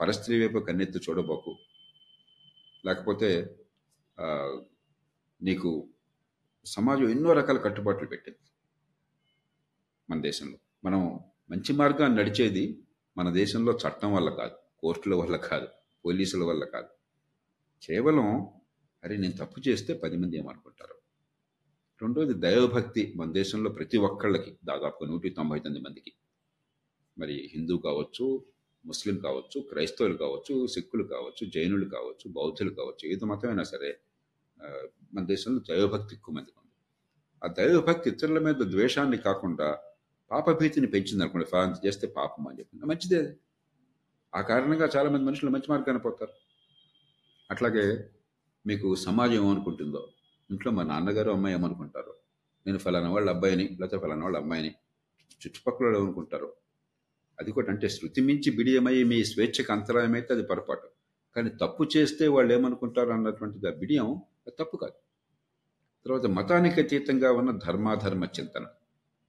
పరస్త్రీ 0.00 0.40
వైపు 0.40 0.58
కన్నెత్తి 0.58 0.98
చూడబాకు. 0.98 1.56
లేకపోతే 2.86 3.56
నీకు 5.42 5.88
సమాజం 6.64 7.08
ఎన్నో 7.08 7.32
రకాల 7.32 7.58
కట్టుబాట్లు 7.58 8.08
పెట్టింది. 8.08 8.38
మన 10.10 10.20
దేశంలో. 10.20 10.58
మనం 10.84 11.00
మంచి 11.50 11.72
మార్గాన్ని 11.72 12.18
నడిచేది 12.18 12.64
మన 13.16 13.32
దేశంలో 13.32 13.72
చట్టం 13.72 14.14
వల్ల 14.14 14.30
కాదు 14.30 14.56
కోర్టుల 14.80 15.14
వల్ల 15.14 15.36
కాదు 15.36 15.68
పోలీసుల 16.04 16.44
వల్ల 16.44 16.64
కాదు. 16.64 16.88
కేవలం 17.82 18.28
అరే 19.04 19.16
నేను 19.16 19.32
తప్పు 19.32 19.68
చేస్తే 19.68 19.94
పది 19.94 20.16
మంది 20.16 20.36
ఏమనుకుంటారు? 20.36 20.94
రెండోది 22.02 22.34
దైవభక్తి 22.34 23.12
మన 23.16 23.32
దేశంలో 23.32 23.70
ప్రతి 23.70 23.98
ఒక్కళ్ళకి 23.98 24.58
దాదాపు 24.64 25.04
నూట 25.04 25.22
తొంభై 25.36 25.58
తొమ్మిది 25.58 25.84
మందికి. 25.88 26.12
మరి 27.18 27.50
హిందూ 27.54 27.76
కావచ్చు 27.78 28.26
ముస్లిం 28.84 29.16
కావచ్చు 29.18 29.58
క్రైస్తవులు 29.70 30.16
కావచ్చు 30.22 30.54
సిక్కులు 30.74 31.04
కావచ్చు 31.04 31.42
జైనులు 31.54 31.86
కావచ్చు 31.96 32.26
బౌద్ధులు 32.38 32.72
కావచ్చు 32.74 33.04
ఏది 33.12 33.24
మతమైనా 33.24 33.64
సరే 33.72 33.90
మన 35.14 35.22
దేశంలో 35.24 35.60
దైవభక్తి 35.68 36.12
ఎక్కువ 36.16 36.34
మందికి 36.36 36.58
ఉంది. 36.62 36.74
ఆ 37.42 37.46
దైవభక్తి 37.58 38.06
ఇతరుల 38.10 38.38
మీద 38.38 38.62
ద్వేషాన్ని 38.74 39.18
కాకుండా 39.18 39.68
పాపభీతిని 40.30 40.86
పెంచింది 40.86 41.22
అనుకోండి 41.24 41.46
ఫలాంత 41.52 41.76
చేస్తే 41.86 42.06
పాపం 42.18 42.42
అని 42.48 42.58
చెప్పింది 42.60 42.86
మంచిదే. 42.86 43.22
ఆ 44.32 44.40
కారణంగా 44.50 44.86
చాలామంది 44.96 45.24
మనుషులు 45.28 45.50
మంచి 45.50 45.68
మార్గాన్ని 45.72 46.02
పోతారు. 46.06 46.34
అట్లాగే 47.50 47.84
మీకు 48.64 48.88
సమాజం 49.06 49.42
ఏమనుకుంటుందో 49.42 50.02
ఇంట్లో 50.50 50.70
మా 50.72 50.82
నాన్నగారు 50.82 51.30
అమ్మాయి 51.30 51.54
ఏమనుకుంటారు 51.58 52.12
నేను 52.66 52.78
ఫలానా 52.78 53.10
వాళ్ళ 53.10 53.28
అబ్బాయిని 53.34 53.66
లేకపోతే 53.80 53.98
ఫలానా 54.02 54.24
వాళ్ళ 54.24 54.38
అమ్మాయిని 54.38 54.70
చుట్టుపక్కల 55.42 55.92
ఏమనుకుంటారు 56.00 56.48
అది 57.40 57.50
కూడా 57.56 57.68
అంటే 57.72 57.88
శృతి 57.96 58.20
మించి 58.28 58.50
బిడియమై 58.58 58.96
మీ 59.10 59.18
స్వేచ్ఛకు 59.30 59.72
అంతరాయం 59.76 60.14
అయితే 60.18 60.30
అది 60.36 60.44
పొరపాటు. 60.50 60.88
కానీ 61.36 61.50
తప్పు 61.62 61.82
చేస్తే 61.94 62.24
వాళ్ళు 62.34 62.50
ఏమనుకుంటారు 62.56 63.12
అన్నటువంటిది 63.16 63.68
ఆ 63.70 63.74
బిడియం 63.82 64.08
అది 64.46 64.54
తప్పు 64.60 64.76
కాదు. 64.76 64.98
తర్వాత 66.06 66.26
మతానికి 66.38 66.80
అతీతంగా 66.84 67.30
ఉన్న 67.40 67.50
ధర్మాధర్మ 67.66 68.24
చింతన. 68.36 68.64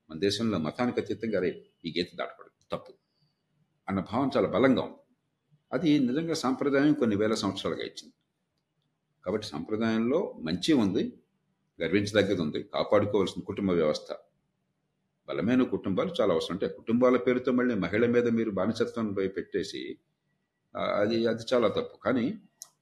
మన 0.10 0.18
దేశంలో 0.20 0.58
మతానికి 0.68 1.00
అతీతంగా 1.04 1.40
రే 1.44 1.50
ఈ 1.86 1.92
గీత 1.98 2.10
దాటకూడదు 2.20 2.58
తప్పు 2.74 2.92
అన్న 3.88 4.00
భావం 4.10 4.28
చాలా 4.36 4.48
బలంగా 4.56 4.82
ఉంది. 4.88 5.00
అది 5.72 5.90
నిజంగా 6.08 6.36
సాంప్రదాయం 6.44 6.94
కొన్ని 6.94 7.16
వేల 7.16 7.34
సంవత్సరాలుగా 7.34 7.84
ఇచ్చింది. 7.90 8.16
కాబట్టి 9.26 9.48
సాంప్రదాయంలో 9.48 10.20
మంచి 10.48 10.72
ఉంది 10.84 11.04
గర్వించదగ్గది 11.80 12.42
ఉంది 12.42 12.60
కాపాడుకోవాల్సిన 12.74 13.42
కుటుంబ 13.50 13.72
వ్యవస్థ 13.72 14.12
బలమైన 15.30 15.64
కుటుంబాలు 15.64 16.12
చాలా 16.22 16.34
అవసరం. 16.34 16.56
అంటే 16.56 16.68
కుటుంబాల 16.68 17.18
పేరుతో 17.18 17.52
మళ్ళీ 17.52 17.76
మహిళ 17.76 18.06
మీద 18.06 18.28
మీరు 18.28 18.52
బానిసత్వం 18.52 19.14
పెట్టేసి 19.14 19.82
అది 20.76 21.28
అది 21.28 21.44
చాలా 21.54 21.68
తప్పు. 21.68 21.98
కానీ 21.98 22.26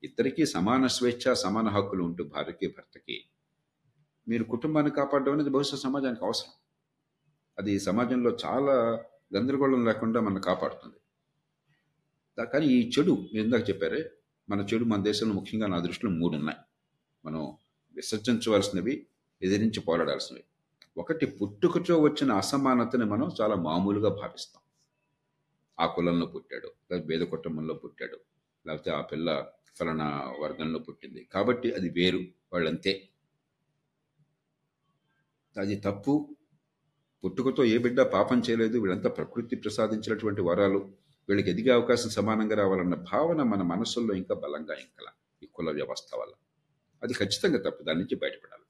ఇద్దరికీ 0.03 0.45
సమాన 0.45 0.87
స్వేచ్ఛ 0.87 1.33
సమాన 1.33 1.67
హక్కులు 1.67 2.03
ఉంటూ 2.03 2.23
భార్యకి 2.23 2.67
భర్తకి. 2.67 3.17
మీరు 4.27 4.43
కుటుంబాన్ని 4.43 4.91
కాపాడడం 4.91 5.33
అనేది 5.33 5.49
బహుశా 5.49 5.77
సమాజానికి 5.77 6.25
అవసరం. 6.25 6.53
అది 7.57 7.79
సమాజంలో 7.79 8.37
చాలా 8.45 8.75
గందరగోళం 9.35 9.85
లేకుండా 9.85 10.19
మనం 10.21 10.41
కాపాడుతుంది. 10.41 10.99
కానీ 12.37 12.65
ఈ 12.65 12.91
చెడు 12.99 13.13
మీరు 13.33 13.45
ఇందాక 13.45 13.69
చెప్పారే 13.69 14.01
మన 14.49 14.59
చెడు 14.61 14.85
మన 14.85 15.01
దేశంలో 15.01 15.33
ముఖ్యంగా 15.33 15.67
నా 15.67 15.79
దృష్టిలో 15.79 16.11
మూడు 16.11 16.35
ఉన్నాయి 16.35 16.59
మనం 17.25 17.41
విసర్జించవలసినవి 17.95 19.07
ఎదిరించి 19.41 19.79
పోరాడాల్సినవి. 19.79 20.43
ఒకటి 20.99 21.25
పుట్టుకతో 21.25 22.01
వచ్చిన 22.01 22.31
అసమానతని 22.31 23.05
మనం 23.05 23.31
చాలా 23.41 23.55
మామూలుగా 23.55 24.09
భావిస్తాం. 24.09 24.61
ఆ 25.79 25.85
కులంలో 25.93 26.25
పుట్టాడు 26.25 26.71
లేదా 26.91 27.03
వేద 27.07 27.21
కుటుంబంలో 27.21 27.73
పుట్టాడు 27.73 28.17
లేకపోతే 28.67 28.91
ఆ 28.91 29.01
పిల్ల 29.01 29.45
ఫలానా 29.77 30.35
వర్గంలో 30.39 30.79
పుట్టింది. 30.79 31.27
కాబట్టి 31.33 31.73
అది 31.73 31.89
వేరు 31.89 32.19
వాళ్ళంతే. 32.53 33.09
అది 35.57 35.75
తప్పు. 35.75 36.35
పుట్టుకతో 37.23 37.63
ఏ 37.63 37.77
బిడ్డ 37.77 38.01
పాపం 38.01 38.41
చేయలేదు 38.49 38.79
వీళ్ళంతా 38.79 39.09
ప్రకృతి 39.09 39.55
ప్రసాదించినటువంటి 39.55 40.41
వరాలు 40.41 40.79
వీళ్ళకి 41.29 41.49
ఎదిగే 41.49 41.71
అవకాశం 41.71 42.09
సమానంగా 42.09 42.55
రావాలన్న 42.55 42.95
భావన 42.95 43.43
మన 43.43 43.61
మనసుల్లో 43.61 44.15
ఇంకా 44.15 44.35
బలంగా 44.35 44.73
ఇంకల 44.73 45.07
ఈ 45.43 45.45
కుల 45.53 45.71
వ్యవస్థ 45.71 46.15
వల్ల. 46.15 46.33
అది 47.03 47.13
ఖచ్చితంగా 47.13 47.69
తప్పు 47.69 47.83
దాని 47.83 47.99
నుంచి 47.99 48.15
బయటపడాలి. 48.15 48.63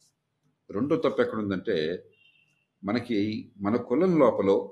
రెండో 0.69 0.95
తప్పు 0.95 1.21
ఎక్కడుందంటే 1.21 1.75
మనకి 2.83 3.51
మన 3.61 3.75
కులం 3.75 4.19
లోపల 4.19 4.67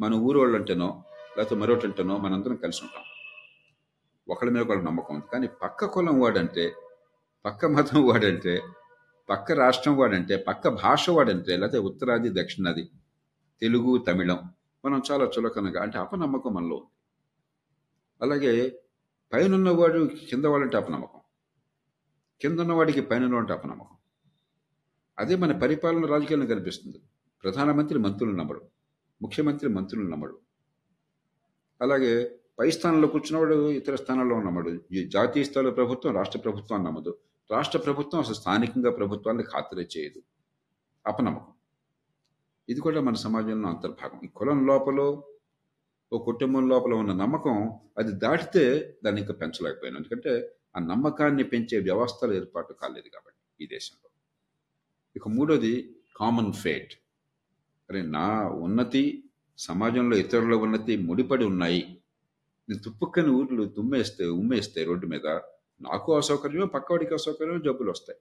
మన 0.00 0.14
ఊరు 0.14 0.38
వాళ్ళు 0.38 0.56
అంటేనో 0.56 1.04
లేకపోతే 1.38 1.60
మరొకటి 1.60 1.86
అంటేనో 1.86 2.16
మనందరం 2.16 2.56
కలిసి 2.56 2.80
ఉంటాం. 2.82 3.02
ఒకళ్ళ 4.28 4.52
మీద 4.52 4.62
ఒకళ్ళ 4.62 4.82
నమ్మకం 4.82 5.14
ఉంది. 5.14 5.26
కానీ 5.32 5.46
పక్క 5.46 5.84
కులం 5.84 6.20
వాడంటే 6.20 6.74
పక్క 7.44 7.66
మతం 7.66 8.08
వాడంటే 8.08 8.62
పక్క 9.30 9.52
రాష్ట్రం 9.52 9.96
వాడంటే 9.96 10.36
పక్క 10.36 10.68
భాష 10.68 11.10
వాడంటే 11.10 11.56
లేకపోతే 11.56 11.78
ఉత్తరాది 11.78 12.42
దక్షిణాది 12.42 12.90
తెలుగు 13.60 13.98
తమిళం 13.98 14.50
మనం 14.84 15.02
చాలా 15.10 15.24
చులకనగా 15.24 15.82
అంటే 15.82 15.98
అపనమ్మకం 15.98 16.54
మనలో 16.54 16.76
ఉంది. 16.76 16.90
అలాగే 18.22 18.82
పైనున్నవాడు 19.32 20.10
కింద 20.30 20.44
వాడంటే 20.44 20.76
అపనమ్మకం. 20.76 21.20
కింద 22.40 22.60
ఉన్నవాడికి 22.60 23.00
పైన 23.00 23.24
ఉన్నవాడంటే 23.24 23.52
అపనమ్మకం. 23.52 23.96
అదే 25.18 25.36
మన 25.36 25.58
పరిపాలన 25.58 26.06
రాజకీయాలను 26.06 26.46
కనిపిస్తుంది. 26.46 27.00
ప్రధానమంత్రి 27.44 27.98
మంత్రులు 27.98 28.36
నమ్మడు. 28.36 28.62
ముఖ్యమంత్రి 29.22 29.68
మంత్రులను 29.68 30.08
నమ్మడు. 30.08 30.38
అలాగే 31.82 32.38
పై 32.58 32.70
స్థానంలో 32.70 33.08
కూర్చున్నవాడు 33.08 33.70
ఇతర 33.70 33.96
స్థానాల్లో 33.96 34.42
నమ్మడు. 34.42 34.80
ఈ 34.92 35.08
జాతీయ 35.08 35.44
స్థాయిలో 35.44 35.72
ప్రభుత్వం 35.72 36.14
రాష్ట్ర 36.14 36.38
ప్రభుత్వం 36.38 36.84
నమ్మదు. 36.84 37.18
రాష్ట్ర 37.50 37.78
ప్రభుత్వం 37.78 38.20
అసలు 38.20 38.34
స్థానికంగా 38.34 38.90
ప్రభుత్వాన్ని 38.90 39.42
ఖాతరే 39.42 39.88
చేయదు. 39.96 40.22
అపనమ్మకం. 41.06 41.52
ఇది 42.68 42.80
కూడా 42.80 43.00
మన 43.00 43.14
సమాజంలో 43.14 43.68
అంతర్భాగం. 43.68 44.20
ఈ 44.24 44.28
కులం 44.28 44.66
లోపల 44.66 45.20
ఓ 46.12 46.18
కుటుంబం 46.18 46.68
లోపల 46.68 46.94
ఉన్న 46.94 47.12
నమ్మకం 47.12 47.80
అది 47.98 48.12
దాటితే 48.12 48.96
దాన్ని 49.04 49.20
ఇంకా 49.20 49.34
పెంచలేకపోయాను. 49.34 49.96
ఎందుకంటే 49.96 50.52
ఆ 50.76 50.80
నమ్మకాన్ని 50.80 51.42
పెంచే 51.42 51.78
వ్యవస్థలు 51.78 52.34
ఏర్పాటు 52.34 52.72
కాలేదు 52.72 53.08
కాబట్టి 53.08 53.64
ఈ 53.64 53.66
దేశంలో. 53.66 54.10
ఇక 55.16 55.28
మూడోది 55.28 55.96
కామన్ 56.16 56.52
ఫేట్ 56.52 56.92
అరే 57.90 58.02
నా 58.02 58.48
ఉన్నతి 58.48 59.24
సమాజంలో 59.58 60.16
ఇతరుల 60.16 60.54
ఉన్నతి 60.54 60.96
ముడిపడి 60.96 61.44
ఉన్నాయి. 61.44 62.00
నేను 62.68 62.82
తుప్పక్కని 62.82 63.30
ఊర్లు 63.30 63.64
తుమ్మేస్తే 63.64 64.24
ఉమ్మేస్తే 64.26 64.84
రోడ్డు 64.84 65.06
మీద 65.06 65.26
నాకు 65.80 66.16
అసౌకర్యమే 66.16 66.66
పక్కవాడికి 66.66 67.14
అసౌకర్యమో 67.14 67.58
జబ్బులు 67.58 67.90
వస్తాయి. 67.90 68.18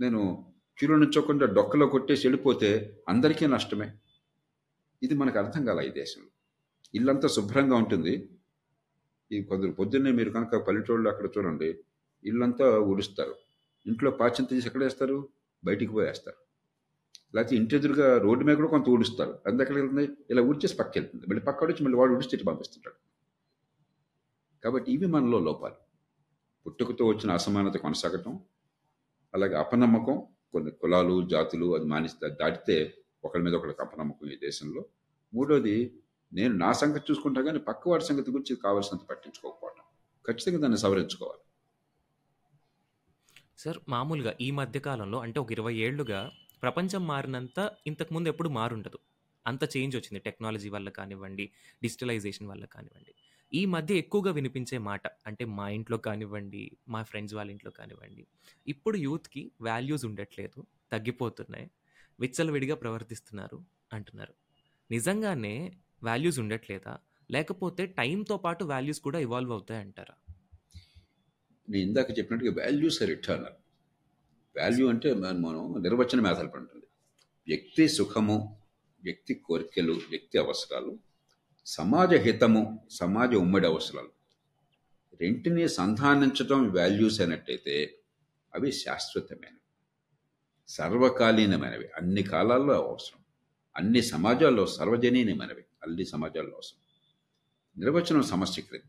నేను 0.00 0.20
క్యూలో 0.78 0.96
నుంచోకుండా 0.96 1.46
డొక్కలో 1.46 1.86
కొట్టేసి 1.86 2.26
వెళ్ళిపోతే 2.26 2.98
అందరికీ 3.08 3.46
నష్టమే. 3.46 3.88
ఇది 5.02 5.14
మనకు 5.14 5.38
అర్థం 5.38 5.64
కాల 5.64 5.80
ఈ 5.80 5.90
దేశంలో. 5.90 6.30
ఇల్లంతా 6.94 7.28
శుభ్రంగా 7.28 7.76
ఉంటుంది. 7.76 8.30
ఈ 9.32 9.42
కొందరు 9.42 9.70
పొద్దున్నే 9.70 10.12
మీరు 10.12 10.30
కనుక 10.30 10.56
పల్లెటూళ్ళు 10.56 11.10
అక్కడ 11.10 11.26
చూడండి 11.38 11.78
ఇల్లంతా 12.24 12.78
ఉడుస్తారు 12.78 13.34
ఇంట్లో 13.86 14.10
పాచం 14.10 14.44
తీసి 14.44 14.66
ఎక్కడ 14.66 14.82
వేస్తారు? 14.82 15.28
బయటికి 15.64 15.92
పోయేస్తారు. 15.92 16.49
లేకపోతే 17.34 17.56
ఇంటి 17.56 17.76
ఎదురుగా 17.76 18.18
రోడ్డు 18.18 18.44
మీద 18.44 18.56
కూడా 18.56 18.68
కొంత 18.68 18.88
ఊడుస్తారు. 18.88 19.38
అది 19.46 19.62
ఎక్కడ 19.62 19.76
వెళ్తుంది? 19.76 20.08
ఇలా 20.30 20.42
ఊడ్చేసి 20.42 20.76
పక్క 20.76 20.92
వెళ్తుంది. 20.96 21.26
మళ్ళీ 21.26 21.44
పక్క 21.44 21.64
వచ్చి 21.64 21.84
మళ్ళీ 21.84 21.98
వాడు 21.98 22.12
ఊడిచి 22.12 22.30
ఇటు 22.32 22.44
పంపిస్తుంటాడు. 22.44 22.96
కాబట్టి 24.64 24.92
ఇవి 24.92 25.06
మనలో 25.06 25.38
లోపాలు. 25.38 25.74
పుట్టుకతో 26.66 27.06
వచ్చిన 27.06 27.32
అసమానత 27.32 27.76
కొనసాగటం 27.76 28.40
అలాగే 29.34 29.54
అపనమ్మకం 29.54 30.22
కొన్ని 30.52 30.70
కులాలు 30.70 31.28
జాతులు 31.28 31.74
అది 31.74 31.84
మానిస్తే 31.84 32.28
దాటితే 32.28 32.94
ఒకరి 33.24 33.42
మీద 33.42 33.54
ఒకరికి 33.54 33.82
అపనమ్మకం 33.82 34.30
ఈ 34.30 34.36
దేశంలో. 34.36 34.84
మూడోది 35.34 36.02
నేను 36.32 36.54
నా 36.54 36.72
సంగతి 36.72 37.04
చూసుకుంటా 37.10 37.42
కానీ 37.42 37.58
పక్కవాడి 37.58 38.04
సంగతి 38.04 38.30
గురించి 38.30 38.56
కావాల్సినంత 38.56 39.08
పట్టించుకోకపోవటం. 39.10 39.82
ఖచ్చితంగా 40.26 40.60
దాన్ని 40.60 40.78
సవరించుకోవాలి. 40.78 41.40
సార్ 43.58 43.78
మామూలుగా 43.88 44.34
ఈ 44.40 44.50
మధ్య 44.50 44.80
కాలంలో 44.80 45.18
అంటే 45.18 45.40
ఒక 45.40 45.52
ఇరవై 45.52 45.74
ఏళ్ళుగా 45.74 46.32
ప్రపంచం 46.62 47.06
మారినంత 47.06 47.70
ఇంతకుముందు 47.86 48.28
ఎప్పుడు 48.28 48.48
మారుండదు. 48.48 48.98
అంత 49.46 49.64
చేంజ్ 49.64 49.96
వచ్చింది. 49.96 50.18
టెక్నాలజీ 50.18 50.68
వల్ల 50.68 50.88
కానివ్వండి 50.88 51.50
డిజిటలైజేషన్ 51.82 52.48
వల్ల 52.48 52.64
కానివ్వండి. 52.64 53.14
ఈ 53.52 53.64
మధ్య 53.64 53.94
ఎక్కువగా 53.94 54.32
వినిపించే 54.32 54.78
మాట 54.78 55.06
అంటే 55.26 55.44
మా 55.44 55.68
ఇంట్లో 55.68 55.98
కానివ్వండి 55.98 56.62
మా 56.88 57.02
ఫ్రెండ్స్ 57.02 57.34
వాళ్ళ 57.34 57.50
ఇంట్లో 57.50 57.70
కానివ్వండి 57.70 58.26
ఇప్పుడు 58.66 58.96
యూత్కి 58.96 59.52
వాల్యూస్ 59.60 60.04
ఉండట్లేదు 60.04 60.66
తగ్గిపోతున్నాయి 60.92 61.70
విచ్చలవిడిగా 62.20 62.74
ప్రవర్తిస్తున్నారు 62.74 63.58
అంటున్నారు. 63.92 64.34
నిజంగానే 64.90 65.54
వాల్యూస్ 66.02 66.38
ఉండట్లేదా? 66.38 66.98
లేకపోతే 67.30 67.86
టైంతో 67.86 68.36
పాటు 68.36 68.64
వాల్యూస్ 68.64 69.00
కూడా 69.00 69.18
ఇవాల్వ్ 69.18 69.52
అవుతాయి 69.52 69.80
అంటారా 69.80 70.34
నేను 71.68 71.86
ఇందాక 71.86 72.18
చెప్పినట్టుగా 72.18 72.52
వాల్యూస్ 72.62 73.02
ఆర్ 73.02 73.10
ఇటర్నల్ 73.10 73.59
వాల్యూ 74.56 74.88
అంటే 74.88 75.14
మనం 75.14 75.82
నిర్వచనం 75.82 76.26
ఆధారపడి 76.26 76.80
వ్యక్తి 77.48 77.88
సుఖము 77.88 78.60
వ్యక్తి 79.04 79.34
కోరికలు 79.34 79.92
వ్యక్తి 79.92 80.38
అవసరాలు 80.38 80.98
సమాజ 81.66 82.14
హితము 82.14 82.86
సమాజ 82.90 83.34
ఉమ్మడి 83.34 83.66
అవసరాలు 83.66 84.10
రెంటిని 85.20 85.68
సంధానించడం 85.68 86.68
వాల్యూస్ 86.68 87.20
అయినట్టయితే 87.20 87.98
అవి 88.54 88.72
శాశ్వతమైనవి. 88.72 89.60
సర్వకాలీనమైనవి. 90.68 91.88
అన్ని 91.96 92.22
కాలాల్లో 92.22 92.86
అవసరం. 92.86 93.20
అన్ని 93.76 94.02
సమాజాల్లో 94.02 94.66
సర్వజనీయమైనవి 94.66 95.64
అన్ని 95.82 96.04
సమాజాల్లో 96.04 96.52
అవసరం. 96.52 96.80
నిర్వచనం 97.84 98.22
సమస్యకృతి 98.22 98.84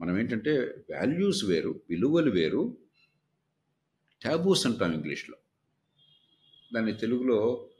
మనం 0.00 0.18
ఏంటంటే 0.18 0.58
వాల్యూస్ 0.90 1.44
వేరు 1.44 1.80
విలువలు 1.90 2.30
వేరు 2.30 2.76
ట్యాబూస్ 4.22 4.66
అంటాం 4.66 4.92
ఇంగ్లీష్లో. 4.92 5.36
దాన్ని 6.74 6.92
తెలుగులో 6.92 7.70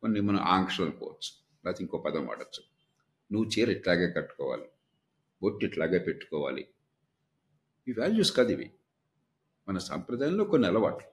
కొన్ని 0.00 0.20
మనం 0.20 0.40
ఆంక్షలు 0.40 0.86
అనుకోవచ్చు. 0.86 1.44
లేకపోతే 1.64 1.84
ఇంకో 1.84 1.98
పదం 1.98 2.26
వాడచ్చు. 2.26 2.62
నువ్వు 3.32 3.50
చీర 3.58 3.70
ఇట్లాగే 3.70 4.12
కట్టుకోవాలి. 4.12 4.68
బొట్టు 5.42 5.66
ఇట్లాగే 5.66 5.98
పెట్టుకోవాలి. 5.98 6.68
ఈ 7.88 7.92
వాల్యూస్ 7.92 8.32
కాదు 8.32 8.52
ఇవి. 8.52 8.72
మన 9.68 9.78
సాంప్రదాయంలో 9.78 10.44
కొన్ని 10.44 10.68
అలవాట్లు. 10.68 11.06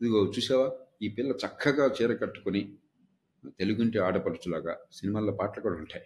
ఇదిగో 0.00 0.26
చూసావా? 0.26 0.78
ఈ 1.02 1.08
పిల్ల 1.08 1.32
చక్కగా 1.32 1.94
చీర 2.02 2.14
కట్టుకొని 2.14 2.76
తెలుగుంటి 3.58 3.98
ఆడపడుచులాగా 3.98 4.78
సినిమాల్లో 4.92 5.32
పాటలు 5.32 5.62
కూడా 5.62 5.74
ఉంటాయి. 5.74 6.04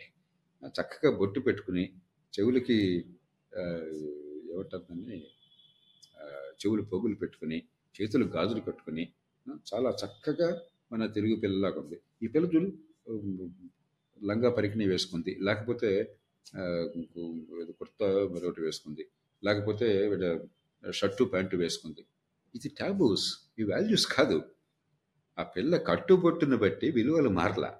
చక్కగా 0.66 1.16
బొట్టు 1.16 1.40
పెట్టుకుని 1.40 1.96
చెవులకి 2.38 3.06
ఆ, 3.58 3.60
ఏమంటారు 4.54 4.82
దాన్ని? 4.82 5.30
చెవులు 6.60 6.82
పోగులు 6.90 7.16
పెట్టుకుని 7.22 7.58
చేతులు 7.94 8.24
గాజులు 8.36 8.62
కట్టుకుని 8.68 9.04
చాలా 9.70 9.90
చక్కగా 10.02 10.48
మన 10.92 11.06
తెలుగు 11.16 11.34
పిల్లలాగా 11.42 11.78
ఉంది. 11.82 11.96
ఈ 12.24 12.26
పిల్ల 12.34 12.46
చూడు 12.54 12.70
లంగా 14.20 14.50
పరికిణి 14.56 14.86
వేసుకుంది. 14.92 15.32
లేకపోతే 15.46 15.90
కుర్తా 17.78 18.06
మరొకటి 18.32 18.60
వేసుకుంది. 18.66 19.04
లేకపోతే 19.44 19.88
షర్టు 20.98 21.24
ప్యాంటు 21.32 21.56
వేసుకుంది. 21.62 22.02
ఇది 22.56 22.68
ట్యాబూస్ 22.78 23.26
ఈ 23.60 23.64
వాల్యూస్ 23.70 24.06
కాదు. 24.16 24.38
ఆ 25.38 25.42
పిల్ల 25.54 25.72
కట్టుబొట్టును 25.90 26.56
బట్టి 26.64 26.86
విలువలు 26.96 27.30
మారలా. 27.38 27.70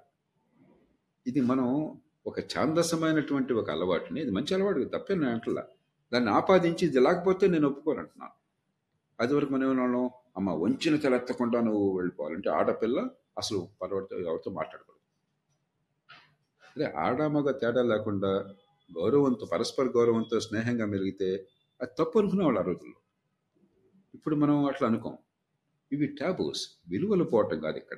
ఇది 1.25 1.41
మనం 1.51 1.67
ఒక 2.29 2.39
ఛాందసమైనటువంటి 2.53 3.53
ఒక 3.61 3.67
అలవాటుని 3.75 4.19
ఇది 4.25 4.31
మంచి 4.37 4.51
అలవాటు 4.55 4.89
తప్పే 4.95 5.13
నేను 5.21 5.33
అంటలా. 5.35 5.63
దాన్ని 6.11 6.31
ఆపాదించి 6.37 6.83
ఇది 6.89 6.99
లేకపోతే 7.07 7.45
నేను 7.53 7.65
ఒప్పుకోను 7.71 7.99
అంటున్నాను 8.03 8.35
అది 9.19 9.35
వరకు 9.35 9.51
మనం 9.51 9.63
ఏమన్నా? 9.63 10.09
అమ్మ 10.37 10.51
వంచిన 10.51 10.95
తలెత్తకుండా 10.95 11.61
నువ్వు 11.61 11.97
వెళ్ళిపోవాలంటే 11.97 12.49
ఆడపిల్ల 12.49 13.09
అసలు 13.37 13.69
పర్వత 13.81 14.13
ఎవరితో 14.13 14.51
మాట్లాడకూడదు. 14.51 15.01
అదే 16.77 16.85
ఆడ 16.97 17.21
మగ 17.23 17.51
తేడా 17.51 17.81
లేకుండా 17.81 18.55
గౌరవంతో 18.97 19.45
పరస్పర 19.45 19.85
గౌరవంతో 19.85 20.39
స్నేహంగా 20.39 20.85
మెలిగితే 20.85 21.47
అది 21.81 21.91
తప్పు 21.99 22.19
అనుకునేవాళ్ళు 22.19 22.59
ఆ 22.59 22.63
రోజుల్లో. 22.63 22.99
ఇప్పుడు 24.13 24.35
మనం 24.35 24.65
అట్లా 24.65 24.87
అనుకోం. 24.87 25.17
ఇవి 25.91 26.07
ట్యాబూస్ 26.07 26.67
విలువలు 26.87 27.23
పోవటం 27.23 27.59
కాదు 27.59 27.77
ఇక్కడ. 27.77 27.97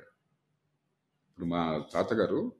ఇప్పుడు 1.30 1.46
మా 1.46 1.84
తాతగారు 1.92 2.52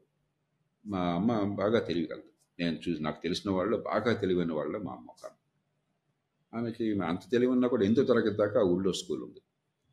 మా 0.86 1.14
అమ్మ 1.14 1.54
బాగా 1.54 1.78
తెలియగలదు 1.78 2.30
నేను 2.58 2.76
చూసి 2.76 3.02
నాకు 3.02 3.22
తెలిసిన 3.22 3.50
వాళ్ళు 3.50 3.76
బాగా 3.76 4.12
తెలివైన 4.12 4.52
వాళ్ళు 4.52 4.78
మా 4.78 4.92
అమ్మ 4.92 5.06
ఆమెకి 6.54 6.84
అంత 7.02 7.22
తెలివి 7.30 7.52
ఉన్నా 7.52 7.68
కూడా 7.68 7.84
ఎనిమిదో 7.84 8.04
తరగతి 8.04 8.36
దాకా 8.36 8.60
ఆ 8.60 8.64
ఊళ్ళో 8.64 8.92
స్కూల్ 8.92 9.22
ఉంది. 9.22 9.40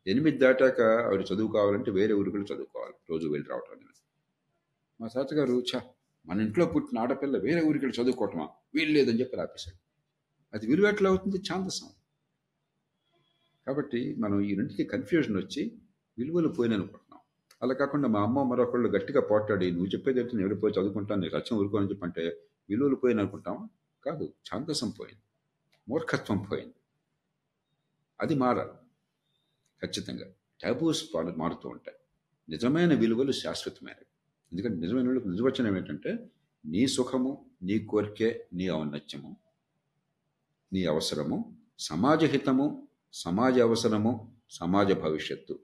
ఎనిమిది 0.06 0.38
దాటాక 0.38 0.80
ఆవిడ 1.06 1.22
చదువు 1.32 1.48
కావాలంటే 1.48 1.90
వేరే 1.90 2.12
ఊరికి 2.14 2.34
వెళ్ళి 2.36 2.48
చదువుకోవాలి. 2.52 2.94
రోజు 3.10 3.26
వెళ్ళి 3.28 3.46
రావటం 3.48 3.72
అనేది. 3.72 4.00
మా 5.00 5.08
తాతగారు 5.08 5.56
చా 5.70 5.80
మన 6.26 6.40
ఇంట్లో 6.40 6.64
పుట్టిన 6.66 6.98
ఆడపిల్ల 6.98 7.36
వేరే 7.38 7.60
ఊరికి 7.68 7.84
వెళ్ళి 7.84 7.98
చదువుకోవటమా? 8.00 8.46
వీలు 8.74 8.92
లేదని 8.92 9.20
చెప్పి 9.20 9.40
ఆపేశాడు 9.40 9.78
అది 10.54 10.66
విలువ 10.66 10.86
ఎట్లా 10.88 11.08
అవుతుంది? 11.10 11.38
ఛాందసం. 11.38 11.88
కాబట్టి 13.66 14.00
మనం 14.18 14.36
ఈ 14.40 14.50
రెండింటికి 14.54 14.84
కన్ఫ్యూజన్ 14.84 15.36
వచ్చి 15.36 15.62
విలువలు 16.18 16.48
పోయిననుకుంటున్నాం 16.48 17.20
అలా 17.62 17.74
కాకుండా 17.74 18.08
మా 18.08 18.20
అమ్మ 18.22 18.42
మరొకళ్ళు 18.42 18.88
గట్టిగా 18.88 19.20
పోట్లాడి 19.20 19.66
నువ్వు 19.70 19.86
చెప్పేది 19.86 20.18
నేను 20.22 20.42
వెళ్ళిపోయి 20.42 20.74
చదువుకుంటాను 20.78 21.20
నీకు 21.20 21.36
రచన 21.36 21.56
ఊరుకోని 21.56 21.90
చెప్పంటే 21.90 22.24
విలువలు 22.68 22.96
పోయిననుకుంటాం 22.96 23.56
కాదు 24.04 24.24
ఛాందసం 24.48 24.90
పోయింది. 24.90 25.22
మూర్ఖత్వం 25.88 26.38
పోయింది 26.38 26.74
అది 28.20 28.34
మారాలి. 28.34 28.70
ఖచ్చితంగా. 29.86 30.32
టాబూస్ 30.62 31.14
పాలు 31.14 31.30
మారుతూ 31.32 31.68
ఉంటాయి. 31.68 31.96
నిజమైన 32.48 32.94
విలువలు 32.94 33.32
శాశ్వతమైనవి. 33.32 34.06
ఎందుకంటే 34.52 34.80
నిజమైన 34.80 35.08
విలువలకు 35.08 35.28
నిర్వచనం 35.28 35.76
ఏంటంటే 35.76 36.30
నీ 36.66 36.86
సుఖము 36.86 37.50
నీ 37.62 37.78
కోరికే 37.78 38.48
నీ 38.52 38.70
ఔన్నత్యము 38.70 39.36
నీ 40.72 40.84
అవసరము 40.84 41.56
సమాజ 41.78 42.24
హితము 42.24 42.88
సమాజ 43.12 43.60
అవసరము 43.60 44.36
సమాజ 44.50 44.92
భవిష్యత్తు 44.92 45.58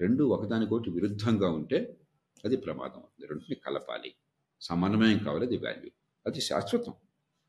రెండు 0.00 0.24
ఒకదానికొకటి 0.24 0.90
విరుద్ధంగా 0.90 1.50
ఉంటే 1.50 2.00
అది 2.44 2.56
ప్రమాదం. 2.56 2.96
అవుతుంది 2.96 3.54
కలపాలి. 3.54 4.14
సమన్వయం 4.60 5.18
కావాలి? 5.18 5.46
అది 5.46 5.56
వాల్యూ 5.56 5.90
అది 6.26 6.40
శాశ్వతం. 6.40 6.94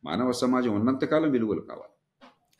మానవ 0.06 0.32
సమాజం 0.32 0.80
ఉన్నంతకాలం 0.80 1.32
విలువలు 1.32 1.62
కావాలి. 1.62 1.95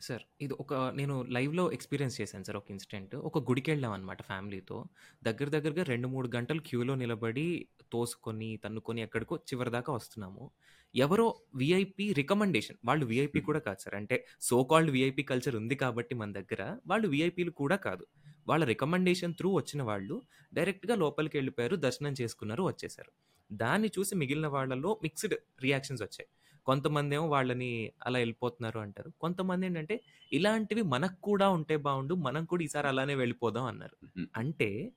సార్ 0.00 0.22
ఇది 0.40 0.54
ఒక 0.54 0.74
నేను 0.94 1.22
లైవ్లో 1.22 1.72
ఎక్స్పీరియన్స్ 1.72 2.20
చేశాను 2.20 2.44
సార్ 2.44 2.56
ఒక 2.56 2.70
ఇన్సిడెంట్. 2.70 3.16
ఒక 3.16 3.38
గుడికి 3.38 3.70
వెళ్ళాం 3.70 3.92
అనమాట 3.92 4.22
ఫ్యామిలీతో. 4.22 4.84
దగ్గర 5.22 5.48
దగ్గరగా 5.48 5.82
రెండు 5.82 6.08
మూడు 6.08 6.28
గంటలు 6.36 6.60
క్యూలో 6.60 6.94
నిలబడి 6.94 7.68
తోసుకొని 7.92 8.60
తన్నుకొని 8.64 9.02
ఎక్కడికో 9.02 9.36
చివరి 9.36 9.70
దాకా 9.70 9.92
వస్తున్నాము. 9.92 10.50
ఎవరో 10.94 11.40
విఐపి 11.54 12.12
రికమెండేషన్ 12.12 12.76
వాళ్ళు 12.84 13.06
విఐపి 13.06 13.40
కూడా 13.40 13.58
కాదు 13.58 13.80
సార్. 13.82 13.94
అంటే 13.94 14.26
సో 14.40 14.64
కాల్డ్ 14.64 14.90
విఐపి 14.90 15.22
కల్చర్ 15.22 15.56
ఉంది 15.56 15.74
కాబట్టి 15.74 16.14
మన 16.14 16.32
దగ్గర 16.32 16.78
వాళ్ళు 16.86 17.08
విఐపీలు 17.08 17.50
కూడా 17.50 17.76
కాదు. 17.76 18.06
వాళ్ళ 18.48 18.64
రికమెండేషన్ 18.64 19.34
త్రూ 19.34 19.50
వచ్చిన 19.54 19.82
వాళ్ళు 19.82 20.22
డైరెక్ట్గా 20.54 20.94
లోపలికి 20.94 21.36
వెళ్ళిపోయారు 21.36 21.76
దర్శనం 21.76 22.14
చేసుకున్నారు 22.20 22.62
వచ్చేసారు. 22.62 23.12
దాన్ని 23.52 23.88
చూసి 23.98 24.14
మిగిలిన 24.14 24.46
వాళ్ళలో 24.46 25.00
మిక్స్డ్ 25.02 25.34
రియాక్షన్స్ 25.62 26.02
వచ్చాయి. 26.02 26.28
కొంతమంది 26.66 27.14
ఏమో 27.14 27.26
వాళ్ళని 27.28 27.70
అలా 28.06 28.18
వెళ్ళిపోతున్నారు 28.18 28.78
అంటారు. 28.78 29.12
కొంతమంది 29.20 29.66
ఏంటంటే 29.66 29.96
ఇలాంటివి 30.32 30.82
మనకు 30.82 31.20
కూడా 31.20 31.48
ఉంటే 31.48 31.76
బాగుండు 31.76 32.14
మనం 32.14 32.44
కూడా 32.44 32.62
ఈసారి 32.64 32.88
అలానే 32.88 33.14
వెళ్ళిపోదాం 33.14 33.64
అన్నారు. 33.64 33.96
అంటే 34.36 34.92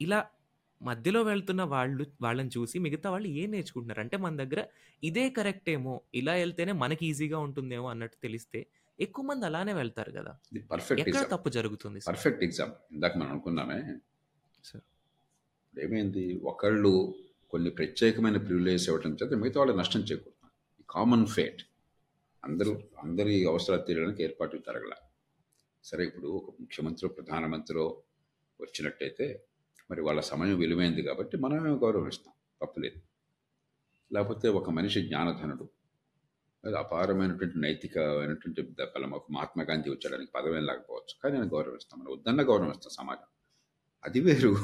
ఇలా 0.00 0.18
మధ్యలో 0.82 1.22
వెళ్తున్న 1.22 1.62
వాళ్ళు 1.62 2.06
వాళ్ళని 2.22 2.50
చూసి 2.58 2.78
మిగతా 2.78 3.10
వాళ్ళు 3.10 3.28
ఏం 3.28 3.50
నేర్చుకుంటున్నారు? 3.50 4.00
అంటే 4.00 4.16
మన 4.16 4.36
దగ్గర 4.36 4.62
ఇదే 5.02 5.30
కరెక్ట్ 5.30 5.70
ఏమో 5.70 6.00
ఇలా 6.14 6.32
వెళ్తేనే 6.32 6.72
మనకి 6.72 7.06
ఈజీగా 7.06 7.38
ఉంటుందేమో 7.38 7.88
అన్నట్టు 7.88 8.18
తెలిస్తే 8.22 8.60
ఎక్కువ 9.00 9.24
మంది 9.24 9.46
అలానే 9.46 9.72
వెళ్తారు 9.72 10.10
కదా. 10.10 10.32
ఎక్కడ 10.98 11.24
తప్పు 11.32 11.48
జరుగుతుంది 11.48 12.00
పర్ఫెక్ట్ 12.08 12.44
ఎగ్జాంపుల్ 12.44 12.94
ఇందాక 12.94 13.18
మనం 13.18 13.30
అనుకున్నామే. 13.30 13.80
ఏమైంది? 15.74 16.40
ఒకళ్ళు 16.44 17.14
కొన్ని 17.50 17.70
ప్రత్యేకమైన 17.70 18.36
ప్రివిలేజ్ 18.36 18.88
ఇవ్వడం 18.88 19.16
చేత 19.22 19.32
మిగతా 19.34 19.60
వాళ్ళు 19.60 19.74
నష్టం 19.78 20.00
చేకూరుతారు 20.00 20.35
కామన్ 20.90 21.26
ఫేట్ 21.26 21.62
అందరూ 22.44 22.82
అందరి 23.02 23.46
అవసరాలు 23.46 23.82
తీరడానికి 23.82 24.22
ఏర్పాట్లు 24.22 24.58
జరగల. 24.58 24.92
సరే 25.84 26.04
ఇప్పుడు 26.04 26.26
ఒక 26.26 26.54
ముఖ్యమంత్రి 26.60 27.08
ప్రధానమంత్రి 27.08 27.78
వచ్చినట్టయితే 28.60 29.44
మరి 29.90 30.00
వాళ్ళ 30.00 30.20
సమయం 30.20 30.58
విలువైంది 30.58 31.02
కాబట్టి 31.02 31.36
మనమే 31.36 31.70
గౌరవిస్తాం. 31.70 32.34
తప్పలేదు 32.62 33.00
లేకపోతే 34.14 34.48
ఒక 34.48 34.70
మనిషి 34.70 35.02
జ్ఞానధనుడు 35.02 35.68
అది 36.64 36.76
అపారమైనటువంటి 36.76 37.58
నైతికమైనటువంటి 37.58 38.62
బలం 38.62 39.10
ఒక 39.10 39.26
మహాత్మా 39.30 39.64
గాంధీ 39.64 39.90
వచ్చాడానికి 39.90 40.32
పదవేం 40.32 40.66
లేకపోవచ్చు 40.66 41.14
కానీ 41.24 41.38
నేను 41.38 41.54
గౌరవిస్తాం. 41.54 42.00
మనం 42.00 42.12
వద్దన్న 42.12 42.42
గౌరవిస్తాం 42.42 42.90
సమాజం. 42.90 43.28
అది 44.04 44.20
వేరు. 44.20 44.56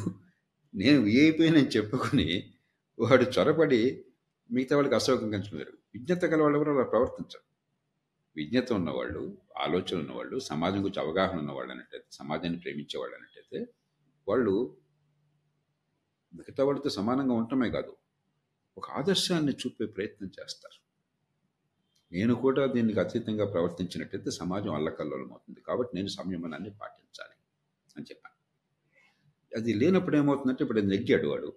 నేను 0.74 1.00
విఐపీ 1.00 1.48
అని 1.48 1.68
చెప్పుకొని 1.68 2.54
వాడు 2.98 3.22
చొరబడి 3.22 4.04
మిగతా 4.50 4.76
వాళ్ళకి 4.76 4.94
అసౌకర్యం 4.94 5.30
కంచడం 5.30 5.58
వేరు. 5.58 5.81
విజ్ఞత 5.94 6.24
గల 6.24 6.42
వాళ్ళు 6.42 6.58
ఎవరు? 6.58 6.72
అలా 6.72 6.82
ప్రవర్తించరు. 6.82 7.42
విజ్ఞత 8.36 8.72
ఉన్నవాళ్ళు 8.72 9.38
ఆలోచన 9.58 9.98
ఉన్నవాళ్ళు 9.98 10.38
సమాజం 10.38 10.84
గురించి 10.84 11.00
అవగాహన 11.00 11.38
ఉన్నవాళ్ళు 11.38 11.70
అన్నట్టయితే 11.70 12.06
సమాజాన్ని 12.12 12.58
ప్రేమించేవాళ్ళు 12.58 13.16
అన్నట్టయితే 13.16 13.72
వాళ్ళు 14.28 14.76
మిగతా 16.34 16.64
వాళ్ళతో 16.64 16.90
సమానంగా 16.90 17.34
ఉండటమే 17.34 17.70
కాదు 17.70 17.96
ఒక 18.78 18.90
ఆదర్శాన్ని 18.90 19.52
చూపే 19.52 19.86
ప్రయత్నం 19.86 20.30
చేస్తారు. 20.40 20.82
నేను 22.14 22.34
కూడా 22.34 22.66
దీనికి 22.66 23.00
అతీతంగా 23.00 23.44
ప్రవర్తించినట్టయితే 23.44 24.30
సమాజం 24.30 24.74
అల్లకల్లోలం 24.74 25.30
అవుతుంది 25.30 25.60
కాబట్టి 25.60 25.96
నేను 25.96 26.08
సంయమనాన్ని 26.08 26.70
పాటించాలి 26.70 27.36
అని 27.96 28.06
చెప్పాను. 28.10 28.32
అది 29.58 29.72
లేనప్పుడు 29.74 30.16
ఏమవుతుందంటే 30.16 30.64
ఇప్పుడు 30.64 30.80
నెగ్గాడు 30.80 31.28
వాడు. 31.28 31.52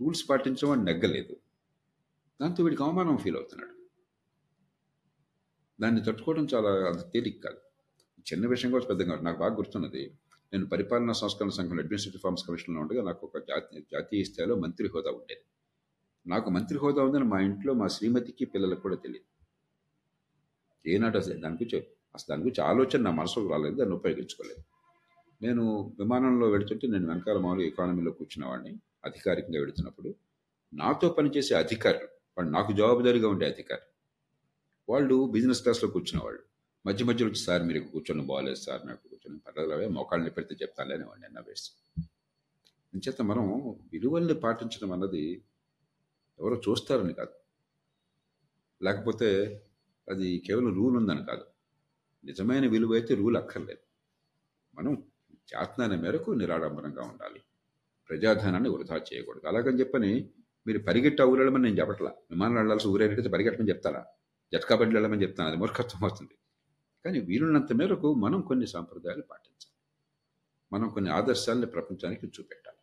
రూల్స్ 0.00 0.30
పాటించడం 0.30 0.84
నెగ్గలేదు. 0.84 1.36
దాంతో 2.40 2.64
వీడికి 2.64 2.82
అవమానం 2.82 3.16
ఫీల్ 3.16 3.36
అవుతున్నాడు. 3.36 3.74
దాన్ని 5.82 6.04
తట్టుకోవడం 6.04 6.46
చాలా 6.54 6.70
అంత 6.70 7.12
తేలిక 7.12 7.44
కాదు. 7.44 7.56
చిన్న 8.20 8.46
విషయం 8.46 8.70
కూడా 8.70 8.84
పెద్దగా 8.84 9.20
నాకు 9.20 9.38
బాగా 9.38 9.54
గుర్తున్నది. 9.54 10.18
నేను 10.52 10.66
పరిపాలనా 10.66 11.12
సంస్కరణ 11.12 11.48
సంఘం 11.48 11.78
అడ్మినిస్ట్రేటివ్ 11.78 12.22
ఫార్మ్స్ 12.22 12.44
కమిషన్లో 12.48 12.80
ఉండగా 12.80 13.02
నాకు 13.02 13.26
ఒక 13.26 13.38
జాతీయ 13.38 13.80
జాతీయ 13.92 14.24
స్థాయిలో 14.24 14.56
మంత్రి 14.56 14.88
హోదా 14.88 15.10
ఉండేది. 15.10 15.40
నాకు 16.26 16.50
మంత్రి 16.50 16.78
హోదా 16.78 17.02
ఉందని 17.02 17.24
మా 17.24 17.40
ఇంట్లో 17.40 17.74
మా 17.74 17.86
శ్రీమతికి 17.86 18.44
పిల్లలకు 18.44 18.80
కూడా 18.80 18.96
తెలియదు. 18.96 19.26
ఏనాడు 20.88 21.18
అసలు 21.18 21.40
దాని 21.40 21.54
గురించి 21.54 21.86
అసలు 22.14 22.26
దాని 22.30 22.42
గురించి 22.42 22.64
ఆలోచన 22.64 23.02
నా 23.02 23.10
మనసుకు 23.10 23.48
రాలేదు 23.48 23.76
దాన్ని 23.76 23.94
ఉపయోగించుకోలేదు. 23.94 24.62
నేను 25.42 25.94
విమానంలో 25.98 26.48
వెళుతుంటే 26.48 26.88
నేను 26.88 27.08
వెనకాల 27.08 27.38
మామూలు 27.38 27.62
ఎకానమీలో 27.62 28.10
కూర్చున్నవాడిని 28.10 28.80
అధికారికంగా 29.04 29.60
వెళుతున్నప్పుడు 29.60 30.14
నాతో 30.74 31.08
పనిచేసే 31.08 31.54
అధికారులు 31.54 32.13
వాళ్ళు 32.38 32.52
నాకు 32.52 32.72
జవాబుదారీగా 32.72 33.28
ఉండే 33.28 33.46
అధికారి. 33.46 33.82
వాళ్ళు 34.88 35.26
బిజినెస్ 35.26 35.62
క్లాస్లో 35.62 35.90
కూర్చున్నవాళ్ళు. 35.90 36.42
మధ్య 36.86 37.04
మధ్యలో 37.04 37.30
వచ్చి 37.30 37.38
సార్ 37.38 37.62
మీరు 37.62 37.80
కూర్చొని 37.80 38.22
బాగాలేదు 38.22 38.56
సార్ 38.56 38.86
నాకు 38.86 39.08
కూర్చొని 39.08 39.38
పర్వాలేదు 39.38 39.90
మోకాళ్ళని 39.90 40.30
పెడితే 40.30 40.54
చెప్తాను 40.62 40.94
అనేవాడిని 40.94 41.26
అన్న 41.26 41.40
వేసి. 41.40 41.70
అంచేత 42.94 43.22
మనం 43.22 43.70
విలువల్ని 43.92 44.34
పాటించడం 44.34 44.92
అన్నది 44.92 45.44
ఎవరో 46.40 46.62
చూస్తారని 46.68 47.14
కాదు. 47.14 47.32
లేకపోతే 48.84 49.62
అది 50.08 50.38
కేవలం 50.38 50.74
రూల్ 50.74 50.96
ఉందని 50.96 51.24
కాదు. 51.24 51.44
నిజమైన 52.24 52.66
విలువ 52.66 52.92
అయితే 52.92 53.14
రూల్ 53.14 53.36
అక్కర్లేదు. 53.36 53.80
మనం 54.74 55.04
చేతనాన్ని 55.34 55.96
మేరకు 55.96 56.30
నిరాడంబరంగా 56.30 57.02
ఉండాలి. 57.02 57.40
ప్రజాధనాన్ని 58.08 58.68
వృధా 58.68 58.96
చేయకూడదు. 58.96 59.48
అలాగని 59.48 59.80
చెప్పని 59.80 60.30
మీరు 60.66 60.78
పరిగెట్టి 60.78 61.22
ఊరెళ్ళమని 61.22 61.62
నేను 61.62 61.80
చెప్పట్లా. 61.80 62.10
విమానం 62.10 62.54
వెళ్ళాల్సి 62.54 62.88
ఊరేళ్ళితే 62.88 63.28
పరిగెట్టమని 63.28 63.68
చెప్తారా? 63.68 64.06
జట్కా 64.52 64.76
బండి 64.76 64.96
వెళ్ళమని 64.96 65.22
చెప్తాను. 65.22 65.48
అది 65.48 65.58
మూర్ఖత్వం 65.58 66.04
అవుతుంది. 66.04 66.34
కానీ 67.04 67.20
వీలున్నంత 67.20 67.72
మేరకు 67.72 68.14
మనం 68.14 68.40
కొన్ని 68.40 68.66
సాంప్రదాయాలు 68.66 69.22
పాటించాలి. 69.22 69.74
మనం 70.72 70.88
కొన్ని 70.88 71.10
ఆదర్శాలని 71.10 71.66
ప్రపంచానికి 71.66 72.26
చూపెట్టాలి. 72.26 72.76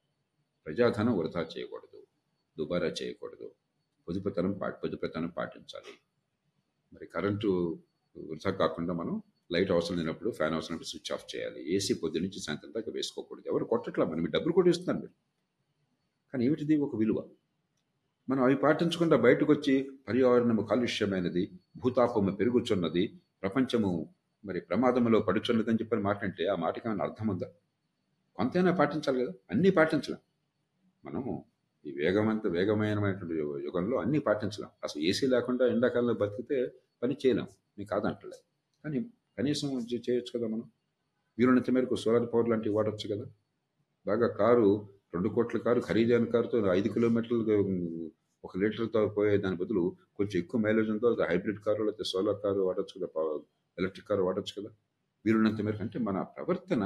ప్రజాధనం 0.66 1.18
వృధా 1.18 1.42
చేయకూడదు. 1.42 2.08
దుబారా 2.58 2.88
చేయకూడదు. 2.88 3.52
పొదుపుతనం 4.08 4.52
పా 4.52 4.70
పొదుపుతనం 4.70 5.28
పాటించాలి. 5.28 5.94
మరి 6.94 7.06
కరెంటు 7.06 7.80
వృధా 8.18 8.52
కాకుండా 8.52 8.94
మనం 8.94 9.22
లైట్ 9.52 9.72
అవసరం 9.72 9.98
లేనప్పుడు 9.98 10.30
ఫ్యాన్ 10.30 10.54
అవసరం 10.54 10.80
స్విచ్ 10.84 11.14
ఆఫ్ 11.14 11.36
చేయాలి. 11.36 11.76
ఏసీ 11.76 11.94
పొద్దు 11.94 12.18
నుంచి 12.18 12.40
సాయంత్రం 12.40 12.74
దాకా 12.76 12.92
వేసుకోకూడదు. 12.92 13.50
ఎవరు 13.50 13.66
కొట్టట్లా? 13.66 14.06
మనం 14.06 14.22
మీ 14.22 14.30
డబ్బులు 14.30 14.54
కూడా 14.54 14.70
ఇస్తున్నారు 14.70 14.98
మీరు. 14.98 15.14
కానీ 16.34 16.46
ఏమిటిది? 16.46 16.78
ఒక 16.78 16.96
విలువ. 16.96 17.30
మనం 18.30 18.44
అవి 18.44 18.56
పాటించకుండా 18.56 19.18
బయటకు 19.18 19.54
వచ్చి 19.54 19.92
పర్యావరణము 20.08 20.62
కాలుష్యమైనది 20.62 21.52
భూతాపము 21.78 22.32
పెరుగుచున్నది 22.32 23.22
ప్రపంచము 23.42 24.16
మరి 24.46 24.62
ప్రమాదంలో 24.62 25.20
పడుచున్నదని 25.20 25.76
చెప్పని 25.76 26.02
మాట 26.02 26.24
అంటే 26.24 26.48
ఆ 26.48 26.56
మాటకి 26.56 26.88
ఏమైనా 26.88 27.06
అర్థం 27.06 27.28
ఉందా? 27.28 27.52
కొంతైనా 28.36 28.72
పాటించాలి 28.72 29.26
కదా. 29.26 29.34
అన్నీ 29.52 29.70
పాటించలేం. 29.70 30.18
మనము 31.06 31.46
ఈ 31.86 31.92
వేగవంత 31.92 32.48
వేగమైనటువంటి 32.48 33.36
యుగంలో 33.66 33.98
అన్నీ 33.98 34.20
పాటించలేం. 34.20 34.70
అసలు 34.84 35.02
ఏసీ 35.02 35.28
లేకుండా 35.28 35.68
ఎండాకాలంలో 35.68 36.14
బతికితే 36.14 36.72
పని 37.04 37.18
చేయలేం. 37.26 37.48
మీకు 37.78 37.90
కాదంటలేదు 37.90 38.44
కానీ 38.84 39.06
కనీసం 39.38 39.88
చేయొచ్చు 39.94 40.40
కదా 40.40 40.48
మనం. 40.48 40.72
వీలున్నంత 41.40 41.70
మేరకు 41.70 41.96
సోలార్ 41.96 42.34
పవర్ 42.34 42.50
లాంటివి 42.50 42.76
వాడచ్చు 42.76 43.16
కదా. 43.16 43.26
బాగా 44.08 44.28
కారు 44.28 44.90
రెండు 45.14 45.30
కోట్ల 45.30 45.58
కారు 45.58 45.80
ఖరీదైన 45.80 46.26
కారుతో 46.26 46.58
ఐదు 46.74 46.90
కిలోమీటర్లు 46.90 47.56
ఒక 48.44 48.58
లీటర్తో 48.58 49.08
పోయే 49.08 49.38
దాని 49.38 49.56
బదులు 49.56 49.82
కొంచెం 50.18 50.40
ఎక్కువ 50.40 50.62
మైలేజ్ 50.62 50.90
ఉందో 50.90 51.10
హైబ్రిడ్ 51.30 51.60
కారు 51.60 51.84
లేకపోతే 51.84 52.04
సోలార్ 52.04 52.40
కారు 52.44 52.62
వాడచ్చు 52.62 52.96
కదా 53.00 53.24
ఎలక్ట్రిక్ 53.78 54.08
కారు 54.08 54.22
వాడచ్చు 54.22 54.54
కదా. 54.62 54.70
వీరున్నంత 55.26 55.62
మేరకు 55.62 55.82
అంటే 55.82 56.00
మన 56.00 56.22
ప్రవర్తన 56.22 56.84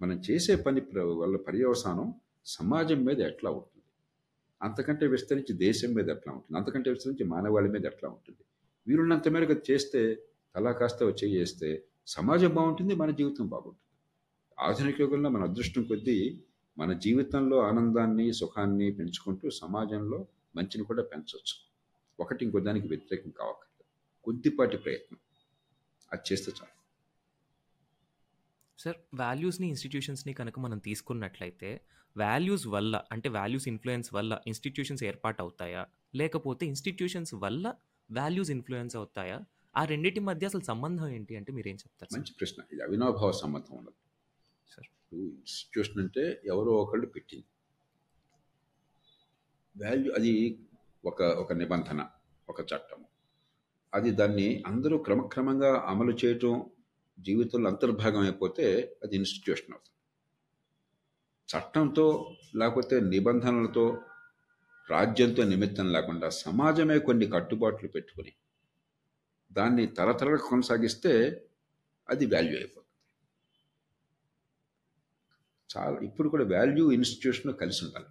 మనం 0.00 0.16
చేసే 0.18 0.56
పని 0.56 0.80
వల్ల 1.22 1.36
పర్యవసానం 1.36 2.14
సమాజం 2.46 3.04
మీద 3.04 3.18
ఎట్లా 3.20 3.50
ఉంటుంది? 3.50 3.86
అంతకంటే 4.62 5.06
విస్తరించి 5.06 5.52
దేశం 5.52 5.94
మీద 5.94 6.08
ఎట్లా 6.08 6.32
ఉంటుంది? 6.32 6.58
అంతకంటే 6.58 6.90
విస్తరించి 6.90 7.24
మానవాళి 7.24 7.68
మీద 7.68 7.84
ఎట్లా 7.86 8.08
ఉంటుంది? 8.08 8.42
వీరున్నంత 8.86 9.28
మేరకు 9.28 9.56
చేస్తే 9.70 10.02
తలా 10.54 10.72
కాస్త 10.72 11.04
వచ్చి 11.04 11.26
చేస్తే 11.36 11.68
సమాజం 12.06 12.48
బాగుంటుంది 12.48 12.94
మన 12.94 13.10
జీవితం 13.10 13.46
బాగుంటుంది. 13.46 13.84
ఆధునిక 14.58 15.00
యుగంలో 15.00 15.28
మన 15.28 15.42
అదృష్టం 15.42 15.82
కొద్దీ 15.82 16.16
మన 16.78 16.92
జీవితంలో 16.92 17.60
ఆనందాన్ని 17.60 18.32
సుఖాన్ని 18.32 18.92
పెంచుకుంటూ 18.92 19.50
సమాజంలో 19.50 20.26
మంచిని 20.56 20.84
కూడా 20.84 21.02
పెంచవచ్చు 21.02 21.68
ఒకటి 22.20 22.44
ఇంకో 22.44 22.60
దానికి 22.60 22.88
వ్యతిరేకం 22.88 23.30
కావక్కర్లేదు. 23.30 24.22
కొద్దిపాటి 24.24 24.76
ప్రయత్నం. 24.76 25.18
అది 26.12 26.32
చేస్తే 26.32 26.52
చాలు. 26.52 26.78
సార్ 28.78 28.96
వాల్యూస్ని 29.14 29.68
ఇన్స్టిట్యూషన్స్ని 29.68 30.34
కనుక 30.34 30.58
మనం 30.58 30.78
తీసుకున్నట్లయితే 30.78 31.80
వాల్యూస్ 32.16 32.66
వల్ల 32.66 33.02
అంటే 33.12 33.28
వాల్యూస్ 33.28 33.68
ఇన్ఫ్లుయెన్స్ 33.68 34.14
వల్ల 34.14 34.40
ఇన్స్టిట్యూషన్స్ 34.46 35.04
ఏర్పాటు 35.04 35.42
అవుతాయా 35.42 35.86
లేకపోతే 36.14 36.66
ఇన్స్టిట్యూషన్స్ 36.66 37.34
వల్ల 37.34 37.74
వాల్యూస్ 38.12 38.50
ఇన్ఫ్లుయెన్స్ 38.50 38.96
అవుతాయా? 38.96 39.40
ఆ 39.76 39.84
రెండింటి 39.84 40.20
మధ్య 40.20 40.46
అసలు 40.46 40.60
సంబంధం 40.60 41.08
ఏంటి 41.08 41.36
అంటే 41.36 41.52
మీరేం 41.52 41.74
చెప్తారు 41.74 42.12
సార్? 42.12 42.20
మంచి 42.20 42.34
ప్రశ్న. 42.40 42.62
ఇది 42.72 42.82
అవినాభావ 42.82 43.32
సంబంధం 43.32 43.76
సార్ 43.76 44.07
ఇన్స్టిట్యూషన్ 45.12 45.98
అంటే 45.98 46.40
ఎవరో 46.44 46.72
ఒకళ్ళు 46.72 47.06
పెట్టింది. 47.06 47.46
వాల్యూ 49.84 50.12
అది 50.12 50.60
ఒక 51.04 51.22
ఒక 51.22 51.52
నిబంధన 51.52 52.08
ఒక 52.48 52.60
చట్టం 52.60 53.04
అది 53.94 54.10
దాన్ని 54.10 54.62
అందరూ 54.66 54.98
క్రమక్రమంగా 54.98 55.80
అమలు 55.86 56.16
చేయటం 56.24 56.70
జీవితంలో 57.20 57.70
అంతర్భాగం 57.70 58.20
అయిపోతే 58.20 58.96
అది 59.04 59.16
ఇన్స్టిట్యూషన్ 59.16 59.72
అవుతుంది. 59.72 59.94
చట్టంతో 61.48 62.36
లేకపోతే 62.56 63.00
నిబంధనలతో 63.00 64.02
రాజ్యంతో 64.90 65.44
నిమిత్తం 65.44 65.92
లేకుండా 65.92 66.28
సమాజమే 66.28 66.98
కొన్ని 66.98 67.26
కట్టుబాట్లు 67.26 67.88
పెట్టుకుని 67.88 68.32
దాన్ని 69.52 69.86
తరతరాలు 69.86 70.36
కొనసాగిస్తే 70.36 71.12
అది 72.10 72.26
వాల్యూ 72.26 72.56
అయిపోతుంది. 72.56 72.87
చాలా 75.76 75.98
ఇప్పుడు 76.00 76.28
కూడా 76.28 76.58
వాల్యూ 76.58 76.90
ఇన్స్టిట్యూషన్ 76.90 77.56
కలిసి 77.56 77.84
ఉండాలి. 77.84 78.06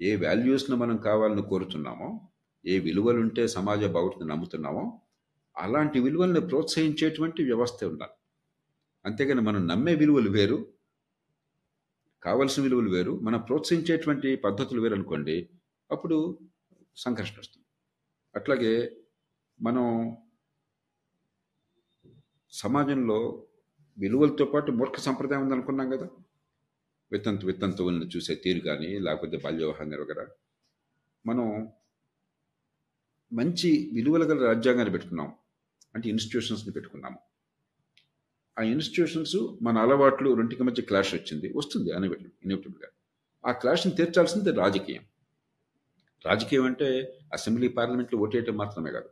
ఏ 0.00 0.16
వాల్యూస్ను 0.16 0.76
మనం 0.76 0.96
కావాలని 0.96 1.42
కోరుతున్నామో 1.42 2.28
ఏ 2.66 2.78
విలువలు 2.78 3.20
ఉంటే 3.20 3.46
సమాజ 3.46 3.84
బాగుంటుంది 3.84 4.24
నమ్ముతున్నామో 4.24 5.02
అలాంటి 5.56 6.00
విలువల్ని 6.00 6.40
ప్రోత్సహించేటువంటి 6.40 7.44
వ్యవస్థ 7.44 7.84
ఉండాలి. 7.84 8.12
అంతేగాని 9.04 9.40
మనం 9.40 9.66
నమ్మే 9.66 9.94
విలువలు 9.94 10.30
వేరు 10.30 10.66
కావలసిన 12.22 12.62
విలువలు 12.62 12.90
వేరు 12.90 13.20
మనం 13.20 13.40
ప్రోత్సహించేటువంటి 13.40 14.36
పద్ధతులు 14.36 14.80
వేరు 14.80 14.94
అనుకోండి 14.94 15.50
అప్పుడు 15.90 16.38
సంఘర్షణ 16.96 17.40
వస్తుంది. 17.40 17.66
అట్లాగే 18.36 18.96
మనం 19.60 20.16
సమాజంలో 22.50 23.46
విలువలతో 23.98 24.44
పాటు 24.44 24.72
మూర్ఖ 24.72 25.00
సంప్రదాయం 25.00 25.42
ఉందనుకున్నాం 25.42 25.90
కదా? 25.90 26.08
వితంతు 27.12 27.44
వితంతువులను 27.46 28.06
చూసే 28.14 28.34
తీరు 28.34 28.60
కానీ 28.60 28.90
లేకపోతే 28.98 29.36
బాల్యవివాహం 29.44 29.90
వగర 30.00 30.20
మనం 31.24 31.46
మంచి 33.32 33.70
విలువల 33.92 34.24
గల 34.24 34.38
రాజ్యాంగాన్ని 34.44 34.92
పెట్టుకున్నాం 34.92 35.28
అంటే 35.94 36.06
ఇన్స్టిట్యూషన్స్ని 36.08 36.72
పెట్టుకున్నాము 36.72 37.18
ఆ 38.56 38.62
ఇన్స్టిట్యూషన్స్ 38.66 39.38
మన 39.62 39.78
అలవాట్లు 39.78 40.28
రెంటికి 40.34 40.62
మధ్య 40.62 40.82
క్లాష్ 40.82 41.12
వచ్చింది 41.14 41.48
వస్తుంది 41.56 41.90
అనివిటబుల్ 41.92 42.30
ఇన్విటబుల్గా 42.44 42.88
ఆ 43.44 43.52
క్లాష్ని 43.52 43.92
తీర్చాల్సింది 43.94 44.52
రాజకీయం 44.56 45.04
రాజకీయం 46.24 46.64
అంటే 46.64 46.88
అసెంబ్లీ 47.32 47.68
పార్లమెంట్లో 47.76 48.18
ఓటేయటం 48.18 48.56
మాత్రమే 48.56 48.90
కాదు 48.90 49.10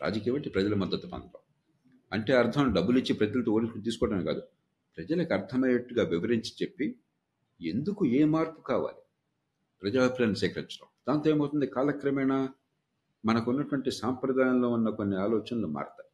రాజకీయం 0.00 0.36
అంటే 0.36 0.50
ప్రజల 0.50 0.74
మద్దతు 0.74 1.06
పొందడం 1.06 1.42
అంటే 2.12 2.32
అర్థం 2.32 2.64
డబ్బులు 2.72 2.98
ఇచ్చి 2.98 3.14
ప్రజలతో 3.14 3.52
ఓటు 3.52 3.80
తీసుకోవడమే 3.80 4.24
కాదు 4.24 4.42
ప్రజలకు 4.98 5.32
అర్థమయ్యేట్టుగా 5.32 6.02
వివరించి 6.12 6.52
చెప్పి 6.62 6.86
ఎందుకు 7.60 8.06
ఏ 8.06 8.24
మార్పు 8.24 8.60
కావాలి? 8.60 8.98
ప్రజాభిప్రాయాన్ని 9.82 10.36
సేకరించడం. 10.36 10.86
దాంతో 11.08 11.30
ఏమవుతుంది? 11.30 11.66
కాలక్రమేణా 11.66 12.48
మనకు 13.24 13.50
ఉన్నటువంటి 13.50 13.90
సాంప్రదాయంలో 13.90 14.68
ఉన్న 14.68 14.90
కొన్ని 14.90 15.16
ఆలోచనలు 15.16 15.66
మారతాయి. 15.66 16.10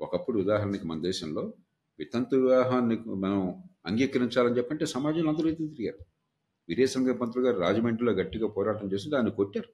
ఒకప్పుడు 0.00 0.38
ఉదాహరణకి 0.38 0.86
మన 0.86 1.02
దేశంలో 1.02 1.54
వితంతు 1.98 2.36
వివాహాన్ని 2.36 2.96
మనం 2.96 3.64
అంగీకరించాలని 3.86 4.56
చెప్పంటే 4.56 4.86
సమాజంలో 4.86 5.30
అందరూ 5.30 5.48
ఎదురు 5.48 5.68
తిరిగారు. 5.68 6.06
వీరేశంగ 6.68 7.12
పంతులు 7.12 7.44
గారు 7.44 7.60
రాజమండ్రిలో 7.60 8.12
గట్టిగా 8.12 8.48
పోరాటం 8.48 8.92
చేసి 8.92 9.10
దాన్ని 9.10 9.30
కొట్టారు. 9.30 9.72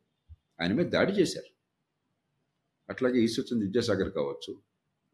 ఆయన 0.61 0.73
మీద 0.73 0.87
దాడి 0.87 1.13
చేశారు. 1.13 1.63
అట్లాగే 2.91 3.19
ఈశ్వరచంద్ర 3.19 3.67
విద్యాసాగర్ 3.67 4.13
కావచ్చు 4.13 4.63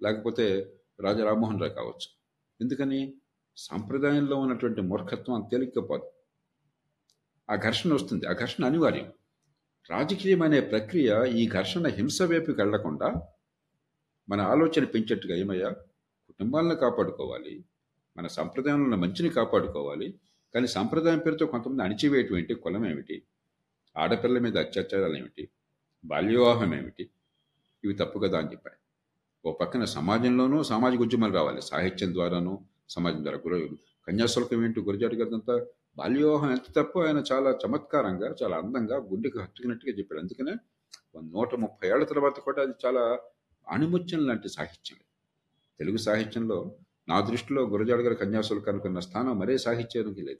లేకపోతే 0.03 0.75
రాజా 1.01 1.25
రామ్మోహన్ 1.25 1.61
రావు 1.61 1.73
కావచ్చు. 1.73 2.19
ఎందుకని? 2.61 3.21
సాంప్రదాయంలో 3.61 4.37
ఉన్నటువంటి 4.37 4.81
మూర్ఖత్వం 4.81 5.42
అంత 5.42 6.01
ఆ 7.51 7.55
ఘర్షణ 7.55 7.94
వస్తుంది. 7.94 8.27
ఆ 8.27 8.33
ఘర్షణ 8.33 8.64
అనివార్యం. 8.64 9.12
రాజకీయం 9.90 10.42
అనే 10.42 10.61
ప్రక్రియ 10.61 11.25
ఈ 11.27 11.49
ఘర్షణ 11.49 11.87
హింస 11.87 12.23
వైపుకి 12.23 12.62
వెళ్ళకుండా 12.62 13.23
మన 14.29 14.40
ఆలోచన 14.40 14.85
పెంచేట్టుగా 14.85 15.37
ఏమయ్యా? 15.37 15.71
కుటుంబాలను 16.29 16.75
కాపాడుకోవాలి. 16.75 17.64
మన 18.16 18.27
సంప్రదాయంలో 18.27 18.85
ఉన్న 18.85 18.94
మంచిని 18.94 19.29
కాపాడుకోవాలి. 19.29 20.21
కానీ 20.55 20.66
సంప్రదాయం 20.66 21.18
పేరుతో 21.18 21.47
కొంతమంది 21.47 21.83
అణిచివేయటం 21.83 22.38
ఏంటి 22.38 22.55
కులం 22.55 22.87
ఏమిటి? 22.87 23.23
ఆడపిల్లల 23.97 24.38
మీద 24.42 24.59
అత్యాచారాలు 24.59 25.16
ఏమిటి? 25.16 25.49
బాల్యవివాహం 26.05 26.75
ఏమిటి? 26.75 27.11
ఇవి 27.85 27.94
తప్పు 27.94 28.18
కదా 28.18 28.38
అని 28.38 28.51
చెప్పాను 28.51 28.77
ఓ 29.49 29.53
పక్కన 29.53 29.85
సమాజంలోనూ 29.85 30.62
సామాజిక 30.62 31.01
ఉద్యమాలు 31.01 31.33
రావాలి. 31.33 31.62
సాహిత్యం 31.62 32.14
ద్వారానూ 32.14 32.61
సమాజం 32.88 33.22
ద్వారా 33.22 33.38
గురు 33.38 33.79
కన్యాశుల్కం 34.09 34.64
ఏంటి? 34.64 34.81
గురజాడు 34.81 35.14
గారిదంతా 35.14 35.66
బాల్యవివాహం 35.96 36.51
ఎంత 36.51 36.72
తప్పు? 36.77 36.98
ఆయన 36.98 37.22
చాలా 37.33 37.59
చమత్కారంగా 37.66 38.35
చాలా 38.42 38.57
అందంగా 38.57 38.96
గుండెకి 38.96 39.38
హత్తుకున్నట్టుగా 39.38 39.98
చెప్పాడు. 39.98 40.20
అందుకనే 40.20 40.55
నూట 41.22 41.55
ముప్పై 41.55 41.88
ఏళ్ళ 41.88 42.05
తర్వాత 42.05 42.38
కూడా 42.40 42.62
అది 42.62 42.72
చాలా 42.87 43.18
అణిముత్యం 43.68 44.27
లాంటి 44.27 44.48
సాహిత్యం. 44.48 44.98
తెలుగు 45.79 45.96
సాహిత్యంలో 45.96 46.77
నా 47.09 47.20
దృష్టిలో 47.20 47.62
గురజాడ 47.62 48.01
గారి 48.01 48.14
కన్యాశుల్కం 48.14 48.72
అనుకున్న 48.72 49.01
స్థానం 49.01 49.38
మరే 49.38 49.59
సాహిత్యానికి 49.59 50.22
లేదు. 50.22 50.38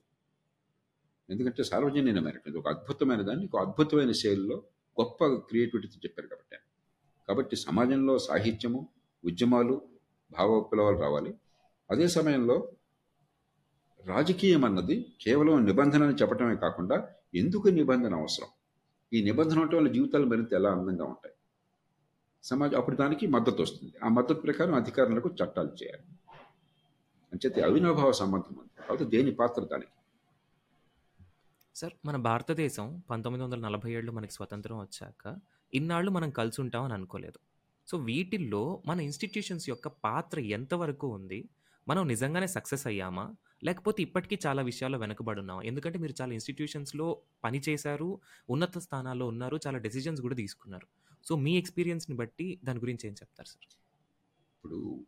ఎందుకంటే 1.33 1.65
సార్వజనీనమైనటువంటి 1.65 2.59
ఒక 2.59 2.69
అద్భుతమైన 2.69 3.23
దాన్ని 3.23 3.49
ఒక 3.55 3.61
అద్భుతమైన 3.61 4.13
శైలిలో 4.13 4.57
గొప్ప 5.01 5.27
క్రియేటివిటీతో 5.27 6.01
చెప్పారు 6.05 6.27
కాబట్టి. 6.27 6.57
కాబట్టి 7.29 7.57
సమాజంలో 7.57 8.19
సాహిత్యము 8.19 8.89
ఉద్యమాలు 9.25 9.83
భావ 10.31 10.55
విప్లవాలు 10.55 10.99
రావాలి. 10.99 11.35
అదే 11.91 12.09
సమయంలో 12.09 12.73
రాజకీయం 14.07 14.65
అన్నది 14.65 15.07
కేవలం 15.21 15.65
నిబంధనని 15.65 16.15
చెప్పటమే 16.15 16.57
కాకుండా 16.57 17.09
ఎందుకు 17.35 17.69
నిబంధన 17.69 18.15
అవసరం? 18.15 18.49
ఈ 19.13 19.25
నిబంధన 19.25 19.59
ఉండటం 19.59 19.79
వల్ల 19.79 19.93
జీవితాలు 19.93 20.27
మరింత 20.27 20.53
ఎలా 20.53 20.71
అందంగా 20.73 21.05
ఉంటాయి? 21.05 21.35
సమాజం 22.45 22.79
అప్పుడు 22.79 22.97
దానికి 22.97 23.27
మద్దతు 23.27 23.63
వస్తుంది. 23.63 23.93
ఆ 24.05 24.09
మద్దతు 24.09 24.41
ప్రకారం 24.41 24.75
అధికారులకు 24.75 25.29
చట్టాలు 25.29 25.69
చేయాలి. 25.69 26.03
అంచేతే 27.33 27.61
అవినాభావ 27.61 28.13
సంబంధం 28.13 28.57
ఉంది. 28.59 28.87
కాబట్టి 28.89 29.05
దేని 29.05 29.35
పాత్ర 29.35 29.65
దానికి? 29.65 29.91
సార్ 31.75 31.93
మన 32.07 32.17
భారతదేశం 32.17 33.03
పంతొమ్మిది 33.11 33.45
వందల 33.45 33.59
నలభై 33.61 33.93
ఏళ్ళు 33.93 34.13
మనకి 34.13 34.33
స్వతంత్రం 34.33 34.79
వచ్చాక 34.79 35.39
ఇన్నాళ్ళు 35.75 36.11
మనం 36.11 36.31
కలిసి 36.31 36.61
ఉంటామని 36.61 36.93
అనుకోలేదు. 36.93 37.39
సో 37.89 37.99
వీటిల్లో 37.99 38.83
మన 38.87 39.01
ఇన్స్టిట్యూషన్స్ 39.01 39.69
యొక్క 39.69 39.89
పాత్ర 39.89 40.41
ఎంతవరకు 40.41 41.09
ఉంది? 41.09 41.49
మనం 41.89 42.09
నిజంగానే 42.09 42.47
సక్సెస్ 42.47 42.87
అయ్యామా? 42.87 43.35
లేకపోతే 43.65 44.03
ఇప్పటికీ 44.03 44.39
చాలా 44.47 44.63
విషయాల్లో 44.63 44.99
వెనకబడి 44.99 45.67
ఎందుకంటే 45.67 45.99
మీరు 45.99 46.15
చాలా 46.23 46.33
ఇన్స్టిట్యూషన్స్లో 46.33 47.23
పని 47.45 47.63
చేశారు 47.69 48.21
ఉన్నత 48.51 48.79
స్థానాల్లో 48.79 49.27
ఉన్నారు 49.27 49.59
చాలా 49.67 49.79
డెసిజన్స్ 49.79 50.23
కూడా 50.23 50.35
తీసుకున్నారు. 50.35 50.87
సో 51.25 51.37
మీ 51.37 51.59
ఎక్స్పీరియన్స్ని 51.59 52.17
బట్టి 52.17 52.61
దాని 52.65 52.79
గురించి 52.79 53.09
ఏం 53.09 53.13
చెప్తారు 53.13 53.49
సార్? 53.49 53.77
ఇప్పుడు 54.57 55.05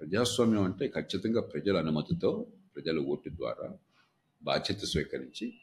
ప్రజాస్వామ్యం 0.00 0.62
అంటే 0.62 0.88
ఖచ్చితంగా 0.88 1.40
ప్రజల 1.40 1.78
అనుమతితో 1.78 2.46
ప్రజల 2.76 2.98
ఓటు 2.98 3.28
ద్వారా 3.28 3.70
బాధ్యత 4.42 4.78
స్వీకరించి 4.78 5.54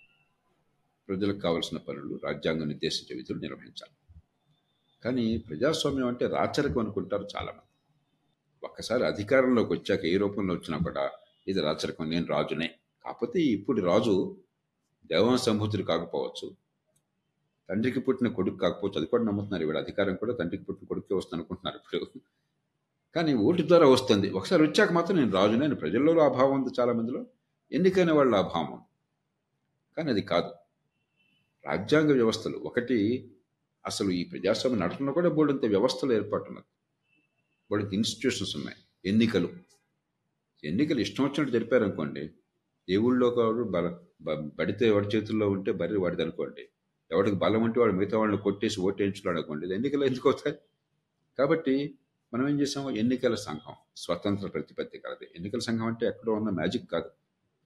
ప్రజలకు 1.07 1.37
కావలసిన 1.37 1.77
పనులు 1.77 2.19
రాజ్యాంగం 2.23 2.67
నిర్దేశించే 2.67 3.15
విధులు 3.15 3.39
నిర్వహించాలి. 3.39 4.21
కానీ 5.03 5.37
ప్రజాస్వామ్యం 5.37 6.07
అంటే 6.07 6.27
రాచరికం 6.27 6.79
అనుకుంటారు 6.79 7.27
చాలామంది. 7.35 7.64
ఒక్కసారి 8.65 9.03
అధికారంలోకి 9.05 9.71
వచ్చాక 9.73 10.03
ఏ 10.05 10.17
రూపంలో 10.17 10.53
వచ్చినా 10.53 10.77
కూడా 10.77 11.03
ఇది 11.47 11.59
రాచరికం 11.61 12.09
నేను 12.09 12.25
రాజునే. 12.25 12.67
కాకపోతే 13.05 13.39
ఇప్పుడు 13.41 13.79
రాజు 13.81 14.13
దేవాంశ 15.11 15.41
సంభూతుడు 15.41 15.83
కాకపోవచ్చు. 15.83 16.47
తండ్రికి 17.69 17.99
పుట్టిన 17.99 18.27
కొడుకు 18.27 18.57
కాకపోవచ్చు. 18.57 18.97
అది 18.97 19.05
కూడా 19.05 19.23
నమ్ముతున్నారు 19.23 19.65
వీడు 19.65 19.77
అధికారం 19.77 20.15
కూడా 20.15 20.33
తండ్రికి 20.33 20.63
పుట్టిన 20.63 20.87
కొడుకే 20.87 21.15
వస్తుంది 21.15 21.37
అనుకుంటున్నారు 21.39 21.77
ఇప్పుడు. 21.81 22.21
కానీ 23.15 23.33
ఓటు 23.47 23.63
ద్వారా 23.67 23.87
వస్తుంది. 23.87 24.27
ఒకసారి 24.29 24.61
వచ్చాక 24.63 24.91
మాత్రం 24.91 25.15
నేను 25.17 25.31
రాజునే. 25.31 25.59
నేను 25.59 25.75
ప్రజల్లో 25.75 26.11
ఆ 26.25 26.27
భావం 26.27 26.53
ఉంది 26.61 26.71
చాలా 26.79 26.93
మందిలో 26.93 27.21
ఎన్నికైన 27.71 28.11
వాళ్ళ 28.11 28.33
ఆ 28.35 28.41
భావం 28.41 28.69
ఉంది. 28.73 28.89
కానీ 29.97 30.09
అది 30.09 30.21
కాదు. 30.21 30.51
రాజ్యాంగ 31.65 32.11
వ్యవస్థలు 32.11 32.57
ఒకటి 32.57 32.97
అసలు 33.85 34.09
ఈ 34.09 34.23
ప్రజాస్వామ్య 34.23 34.79
నడపడంలో 34.79 35.13
కూడా 35.13 35.29
బోర్డంత 35.29 35.65
వ్యవస్థలు 35.65 36.13
ఏర్పాటు 36.13 36.51
వాడికి 37.71 37.95
ఇన్స్టిట్యూషన్స్ 37.95 38.55
ఉన్నాయి. 38.55 38.77
ఎన్నికలు. 39.05 39.49
ఎన్నికలు 40.63 40.99
ఇష్టం 40.99 41.23
వచ్చినట్టు 41.23 41.51
జరిపారనుకోండి 41.53 42.19
అనుకోండి 42.19 42.33
దేవుళ్ళో 42.89 43.29
కాదు 43.29 43.63
బల 43.63 43.87
బడితే 44.57 44.87
ఎవరి 44.87 45.07
చేతుల్లో 45.07 45.49
ఉంటే 45.49 45.71
బర్రె 45.71 45.97
వాడిది 45.97 46.21
అనుకోండి 46.21 46.63
ఎవరికి 47.11 47.35
బలం 47.35 47.63
ఉంటే 47.63 47.79
వాడు 47.79 47.91
మిగతా 47.91 48.17
వాళ్ళని 48.17 48.41
కొట్టేసి 48.41 48.79
ఓటేయించున్నాడు 48.81 49.37
అనుకోండి 49.37 49.73
ఎన్నికలు 49.73 50.05
ఎందుకు 50.05 50.29
అవుతాయి? 50.29 50.55
కాబట్టి 51.39 51.95
మనం 52.33 52.49
ఏం 52.49 52.61
చేసాము? 52.61 52.89
ఎన్నికల 52.91 53.35
సంఘం 53.35 53.73
స్వతంత్ర 53.97 54.47
ప్రతిపత్తి 54.47 54.97
కలది. 54.97 55.25
ఎన్నికల 55.35 55.59
సంఘం 55.59 55.85
అంటే 55.85 56.05
ఎక్కడో 56.07 56.33
ఉన్న 56.33 56.49
మ్యాజిక్ 56.49 56.91
కాదు. 56.91 57.09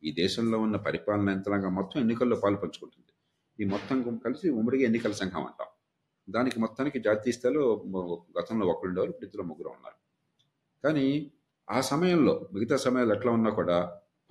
ఈ 0.04 0.12
దేశంలో 0.12 0.60
ఉన్న 0.60 0.76
పరిపాలన 0.76 1.30
యంత్రాంగం 1.30 1.76
మొత్తం 1.76 2.02
ఎన్నికల్లో 2.02 2.36
పాలు 2.36 2.56
పంచుకుంటుంది. 2.56 3.14
ఈ 3.60 3.68
మొత్తం 3.70 4.18
కలిసి 4.18 4.50
ఉమ్మడిగా 4.50 4.84
ఎన్నికల 4.84 5.12
సంఘం 5.12 5.44
అంటాం. 5.46 5.68
దానికి 6.30 6.58
మొత్తానికి 6.60 7.00
జాతీయ 7.00 7.34
స్థాయిలో 7.34 7.64
గతంలో 8.40 8.66
ఒకరు 8.72 8.88
ఉండేవారు 8.90 9.12
ఇప్పుడు 9.12 9.28
ఇద్దరు 9.28 9.44
ముగ్గురు 9.44 9.70
ఉన్నారు. 9.70 9.98
కానీ 10.84 11.06
ఆ 11.68 11.82
సమయంలో 11.82 12.50
మిగతా 12.54 12.78
సమయాలు 12.78 13.12
ఎట్లా 13.14 13.32
ఉన్నా 13.32 13.52
కూడా 13.60 13.78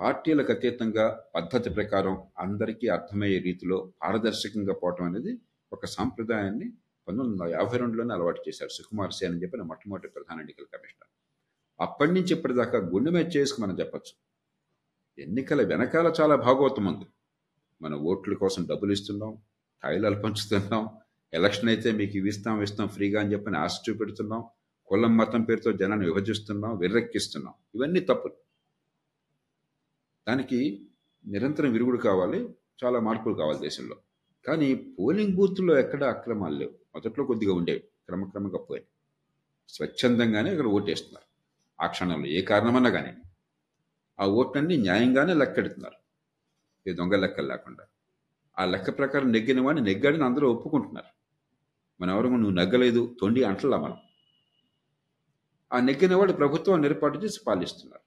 పార్టీలకు 0.01 0.53
అతీతంగా 0.53 1.05
పద్ధతి 1.35 1.71
ప్రకారం 1.71 2.15
అందరికీ 2.39 2.87
అర్థమయ్యే 2.89 3.39
రీతిలో 3.39 3.93
పారదర్శకంగా 4.03 4.75
పోవటం 4.75 5.05
అనేది 5.05 5.33
ఒక 5.73 5.87
సాంప్రదాయాన్ని 5.87 6.69
పంతొమ్మిది 7.09 7.43
వందల 7.43 7.55
యాభై 7.55 7.79
రెండులోనే 7.79 8.15
అలవాటు 8.15 8.41
చేశారు 8.49 8.71
సుకుమార్ 8.71 9.13
సేన్ 9.13 9.33
అని 9.33 9.43
చెప్పిన 9.43 9.63
మొట్టమొదటి 9.63 10.09
ప్రధాన 10.09 10.41
ఎన్నికల 10.41 10.67
కమిషనర్. 10.75 11.11
అప్పటి 11.81 12.13
నుంచి 12.13 12.33
ఇప్పటిదాకా 12.35 12.79
గుండె 12.79 13.11
మీద 13.11 13.27
చేసుకు 13.37 13.61
మనం 13.63 13.75
చెప్పచ్చు. 13.81 14.15
ఎన్నికల 15.19 15.63
వెనకాల 15.63 16.13
చాలా 16.21 16.35
భాగవతం 16.47 16.87
ఉంది. 16.87 17.07
మన 17.83 17.95
ఓట్ల 18.11 18.35
కోసం 18.35 18.67
డబ్బులు 18.71 18.93
ఇస్తున్నాం 18.93 19.33
తాయిలాలు 19.83 20.19
పంచుతున్నాం 20.23 20.85
ఎలక్షన్ 21.33 21.69
అయితే 21.69 21.93
మీకు 21.93 22.17
ఇవి 22.17 22.29
ఇస్తాం 22.29 22.63
ఇస్తాం 22.63 22.89
ఫ్రీగా 22.89 23.21
అని 23.21 23.33
చెప్పని 23.33 23.57
ఆశ 23.57 23.81
చూపెడుతున్నాం. 23.91 24.45
కులం 24.87 25.17
మతం 25.17 25.43
పేరుతో 25.43 25.73
జనాన్ని 25.73 26.07
విభజిస్తున్నాం 26.07 26.79
విర్రెక్కిస్తున్నాం. 26.79 27.55
ఇవన్నీ 27.75 28.01
తప్పులు. 28.01 28.35
దానికి 30.29 30.89
నిరంతరం 31.27 31.73
విరుగుడు 31.73 31.99
కావాలి 31.99 32.49
చాలా 32.85 33.01
మార్పులు 33.01 33.35
కావాలి 33.35 33.59
దేశంలో. 33.59 33.97
కానీ 34.47 34.75
పోలింగ్ 34.75 35.35
బూత్లో 35.35 35.79
ఎక్కడ 35.79 36.05
అక్రమాలు 36.05 36.55
లేవు. 36.55 36.71
మొదట్లో 36.95 37.25
కొద్దిగా 37.25 37.55
ఉండేవి 37.55 37.79
క్రమక్రమంగా 37.79 38.59
పోయాయి. 38.59 38.87
స్వచ్ఛందంగానే 39.69 40.51
ఇక్కడ 40.51 40.67
ఓటేస్తున్నారు. 40.67 41.29
ఆ 41.83 41.87
క్షణంలో 41.87 42.27
ఏ 42.27 42.41
కారణమన్నా 42.41 42.91
కానీ. 42.91 43.13
ఆ 44.21 44.27
ఓట్లన్నీ 44.27 44.77
న్యాయంగానే 44.77 45.35
లెక్కెడుతున్నారు. 45.35 45.99
ఏ 46.91 46.93
దొంగ 46.93 47.15
లెక్కలు 47.15 47.47
లేకుండా. 47.47 47.85
ఆ 48.59 48.65
లెక్క 48.65 48.99
ప్రకారం 48.99 49.33
నెగ్గిన 49.33 49.61
వాడిని 49.61 49.95
నెగ్గాడని 49.95 50.25
అందరూ 50.25 50.53
ఒప్పుకుంటున్నారు. 50.53 51.18
మనం 52.01 52.15
ఎవరు 52.15 52.29
నువ్వు 52.29 52.51
నగ్గలేదు. 52.51 53.17
తొండి 53.21 53.45
అంటలా 53.45 53.77
మనం. 53.77 53.97
ఆ 55.73 55.81
నెగ్గిన 55.81 56.15
వాళ్ళు 56.15 56.35
ప్రభుత్వం 56.35 56.85
ఏర్పాటు 56.85 57.19
చేసి 57.19 57.41
పాలిస్తున్నారు. 57.47 58.01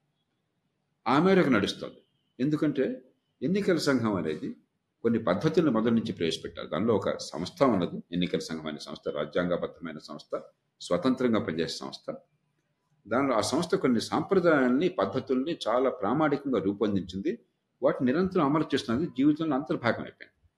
ఆ 1.10 1.24
మేరకు 1.24 1.48
నడుస్తుంది. 1.48 2.02
ఎందుకంటే 2.40 3.02
ఎన్నికల 3.42 3.76
సంఘం 3.76 4.14
అనేది 4.14 4.56
కొన్ని 5.02 5.24
పద్ధతులను 5.24 5.70
మొదటి 5.70 5.90
నుంచి 5.90 6.12
ప్రవేశపెట్టారు. 6.12 6.66
దానిలో 6.66 6.94
ఒక 6.94 7.18
సంస్థ 7.18 7.62
ఉన్నది. 7.62 8.02
ఎన్నికల 8.12 8.38
సంఘం 8.38 8.66
అనే 8.66 8.78
సంస్థ 8.78 9.08
రాజ్యాంగబద్ధమైన 9.08 9.98
సంస్థ 9.98 10.40
స్వతంత్రంగా 10.80 11.40
పనిచేసే 11.40 11.76
సంస్థ. 11.76 12.14
దానిలో 13.08 13.34
ఆ 13.34 13.40
సంస్థ 13.40 13.74
కొన్ని 13.74 14.00
సాంప్రదాయాన్ని 14.00 14.88
పద్ధతుల్ని 14.88 15.58
చాలా 15.68 15.90
ప్రామాణికంగా 15.90 16.60
రూపొందించింది. 16.60 17.38
వాటిని 17.82 18.12
నిరంతరం 18.12 18.44
అమలు 18.44 18.64
చేస్తున్నది 18.74 19.06
జీవితంలో 19.06 19.56
అంతర్భాగం 19.56 20.02
అయిపోయింది 20.02 20.48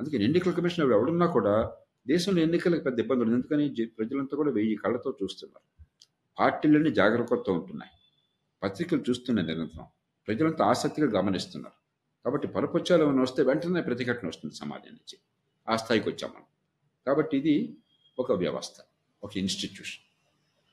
అందుకే 0.00 0.24
ఎన్నికల 0.24 0.50
కమిషన్ 0.50 0.92
ఎవడున్నా 0.92 1.26
కూడా 1.26 1.76
దేశంలో 2.06 2.42
ఎన్నికలకు 2.42 2.82
పెద్ద 2.82 2.98
ఇబ్బందులు 2.98 3.34
ఎందుకని? 3.34 3.86
ప్రజలంతా 3.86 4.36
కూడా 4.36 4.50
వెయ్యి 4.50 4.76
కళ్ళతో 4.76 5.14
చూస్తున్నారు. 5.22 5.84
పార్టీలన్నీ 6.38 6.90
జాగ్రత్తతో 6.90 7.52
ఉంటున్నాయి. 7.52 7.90
పత్రికలు 8.62 9.04
చూస్తున్నాయి 9.10 9.48
నిరంతరం. 9.48 9.84
ప్రజలంతా 10.28 10.64
ఆసక్తిగా 10.64 11.06
గమనిస్తున్నారు. 11.06 11.74
కాబట్టి 12.24 12.48
పరపక్షాలు 12.48 13.04
ఏమైనా 13.04 13.22
వస్తే 13.22 13.42
వెంటనే 13.42 13.80
ప్రతిఘటన 13.80 14.28
వస్తుంది 14.28 14.54
సమాజం 14.54 14.88
నుంచి. 14.88 15.18
ఆ 15.68 15.76
స్థాయికి 15.76 16.08
వచ్చాం 16.08 16.30
మనం. 16.30 16.44
కాబట్టి 17.06 17.36
ఇది 17.36 17.76
ఒక 18.18 18.32
వ్యవస్థ 18.32 18.74
ఒక 19.24 19.36
ఇన్స్టిట్యూషన్ 19.36 20.02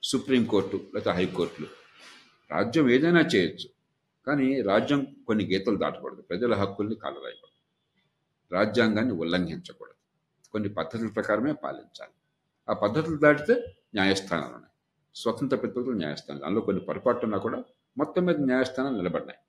సుప్రీంకోర్టు 0.04 0.82
లేదా 0.96 1.14
హైకోర్టులు. 1.14 1.68
రాజ్యం 2.52 2.90
ఏదైనా 2.90 3.22
చేయొచ్చు. 3.22 3.70
కానీ 4.28 4.62
రాజ్యం 4.62 5.16
కొన్ని 5.28 5.46
గీతలు 5.46 5.76
దాటకూడదు. 5.76 6.22
ప్రజల 6.22 6.54
హక్కుల్ని 6.54 6.96
కాలరాయకూడదు. 6.96 7.54
రాజ్యాంగాన్ని 8.56 9.14
ఉల్లంఘించకూడదు. 9.14 9.93
కొన్ని 10.54 10.70
పద్ధతుల 10.70 11.08
ప్రకారమే 11.08 11.54
పాలించాలి. 11.54 12.12
ఆ 12.70 12.74
పద్ధతులు 12.74 13.18
దాటితే 13.18 13.54
న్యాయస్థానాలు 13.96 14.54
ఉన్నాయి. 14.54 14.72
స్వతంత్ర 15.16 15.58
ప్రతిపత్తులు 15.58 15.98
న్యాయస్థానాలు. 15.98 16.46
అందులో 16.46 16.62
కొన్ని 16.62 16.84
పొరపాట్లు 16.84 17.24
ఉన్నా 17.24 17.38
కూడా 17.38 17.64
మొత్తం 17.98 18.26
మీద 18.26 18.36
న్యాయస్థానాలు 18.40 18.96
నిలబడినాయి. 18.96 19.40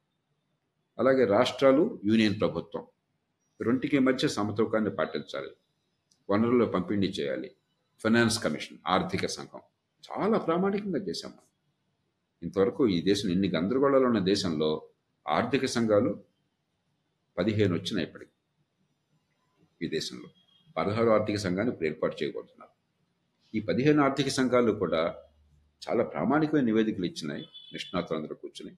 అలాగే 0.98 1.24
రాష్ట్రాలు 1.24 2.00
యూనియన్ 2.04 2.40
ప్రభుత్వం 2.40 2.86
రెంటికి 3.60 3.98
మధ్య 3.98 4.28
సమతూకాన్ని 4.28 4.90
పాటించాలి. 4.90 5.50
వనరుల 6.30 6.64
పంపిణీ 6.64 7.06
చేయాలి. 7.06 7.56
ఫైనాన్స్ 7.98 8.42
కమిషన్ 8.44 8.78
ఆర్థిక 8.86 9.26
సంఘం 9.26 9.60
చాలా 10.04 10.38
ప్రామాణికంగా 10.38 10.98
చేశాము. 10.98 11.38
ఇంతవరకు 12.42 12.88
ఈ 12.88 13.02
దేశం 13.02 13.30
ఎన్ని 13.30 13.48
గందరగోళాలు 13.50 14.06
ఉన్న 14.06 14.18
దేశంలో 14.18 14.88
ఆర్థిక 15.28 15.64
సంఘాలు 15.66 16.24
పదిహేను 17.38 17.74
వచ్చినాయి 17.74 18.06
ఇప్పటికి 18.06 18.30
ఈ 19.82 19.88
దేశంలో. 19.88 20.43
పదహారు 20.76 21.10
ఆర్థిక 21.10 21.36
సంఘాన్ని 21.36 21.72
ఇప్పుడు 21.72 21.88
ఏర్పాటు 21.88 22.16
చేయబోతున్నారు 22.22 22.70
ఈ 23.56 23.60
పదిహేను 23.60 24.02
ఆర్థిక 24.02 24.28
సంఘాలు 24.28 24.72
కూడా 24.72 25.16
చాలా 25.88 26.04
ప్రామాణికమైన 26.04 26.64
నివేదికలు 26.64 27.04
ఇచ్చినాయి. 27.04 27.48
నిష్ణాతులందరూ 27.72 28.34
కూర్చుని. 28.34 28.76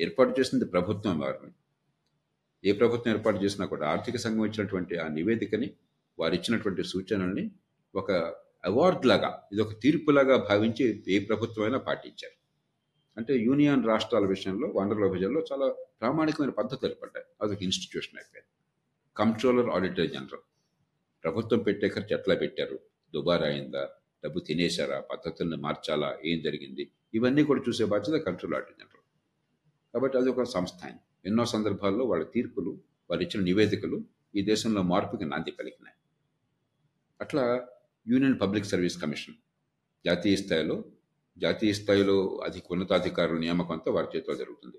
ఏర్పాటు 0.00 0.40
చేసింది 0.40 0.64
ప్రభుత్వం 0.64 1.18
వారిని. 1.18 1.52
ఏ 2.64 2.72
ప్రభుత్వం 2.72 3.14
ఏర్పాటు 3.14 3.36
చేసినా 3.36 3.66
కూడా 3.66 3.88
ఆర్థిక 3.88 4.16
సంఘం 4.16 4.44
ఇచ్చినటువంటి 4.44 4.98
ఆ 4.98 5.08
నివేదికని 5.08 5.70
వారు 6.18 6.34
ఇచ్చినటువంటి 6.34 6.84
సూచనల్ని 6.84 7.50
ఒక 7.94 8.12
అవార్డ్ 8.64 9.06
లాగా 9.06 9.42
ఇది 9.52 9.62
ఒక 9.62 9.80
తీర్పులాగా 9.82 10.36
భావించి 10.36 11.04
ఏ 11.08 11.18
ప్రభుత్వమైనా 11.18 11.78
పాటించారు. 11.78 12.36
అంటే 13.16 13.36
యూనియన్ 13.36 13.86
రాష్ట్రాల 13.86 14.26
విషయంలో 14.26 14.68
వనరుల 14.68 15.06
విభజనలో 15.06 15.44
చాలా 15.52 15.74
ప్రామాణికమైన 16.00 16.50
పద్ధతులు 16.50 16.90
ఏర్పడ్డాయి. 16.90 17.26
అదొక 17.42 17.62
ఇన్స్టిట్యూషన్ 17.62 18.18
అయిపోయింది. 18.18 18.50
Controller 19.16 19.68
auditor 19.68 20.10
general. 20.10 20.45
ప్రభుత్వం 21.26 21.60
పెట్టే 21.68 21.88
ఖర్చు 21.94 22.14
ఎట్లా 22.16 22.34
పెట్టారు? 22.42 22.76
దుబారా 23.14 23.46
అయిందా? 23.52 23.84
డబ్బు 24.24 24.38
తినేశారా? 24.48 24.98
పద్ధతులను 25.12 25.56
మార్చాలా? 25.66 26.10
ఏం 26.30 26.38
జరిగింది? 26.46 26.84
ఇవన్నీ 27.14 27.42
కూడా 27.50 27.60
చూసే 27.68 27.84
బాధ్యత 27.94 28.16
కంట్రోల్ 28.26 28.54
ఆడిటర్ 28.58 28.92
కాబట్టి 29.94 30.16
అది 30.20 30.28
ఒక 30.32 30.44
సంస్థ 30.56 30.80
ఎన్నో 31.28 31.44
సందర్భాల్లో 31.52 32.04
వాళ్ళ 32.04 32.24
తీర్పులు 32.34 32.72
వాళ్ళు 33.10 33.22
ఇచ్చిన 33.26 33.42
నివేదికలు 33.48 33.98
ఈ 34.38 34.42
దేశంలో 34.50 34.80
మార్పుకి 34.90 35.26
నాంది 35.30 35.52
పలికినాయి. 35.58 35.96
అట్లా 37.20 37.44
యూనియన్ 38.06 38.36
పబ్లిక్ 38.42 38.68
సర్వీస్ 38.72 38.96
కమిషన్ 39.02 39.36
జాతీయ 40.04 40.36
స్థాయిలో 40.42 40.76
జాతీయ 41.36 41.72
స్థాయిలో 41.80 42.16
అధిక 42.46 42.64
ఉన్నతాధికారుల 42.74 43.38
నియామకం 43.44 43.74
అంతా 43.76 43.90
వారి 43.96 44.08
చేతిలో 44.14 44.34
జరుగుతుంది. 44.42 44.78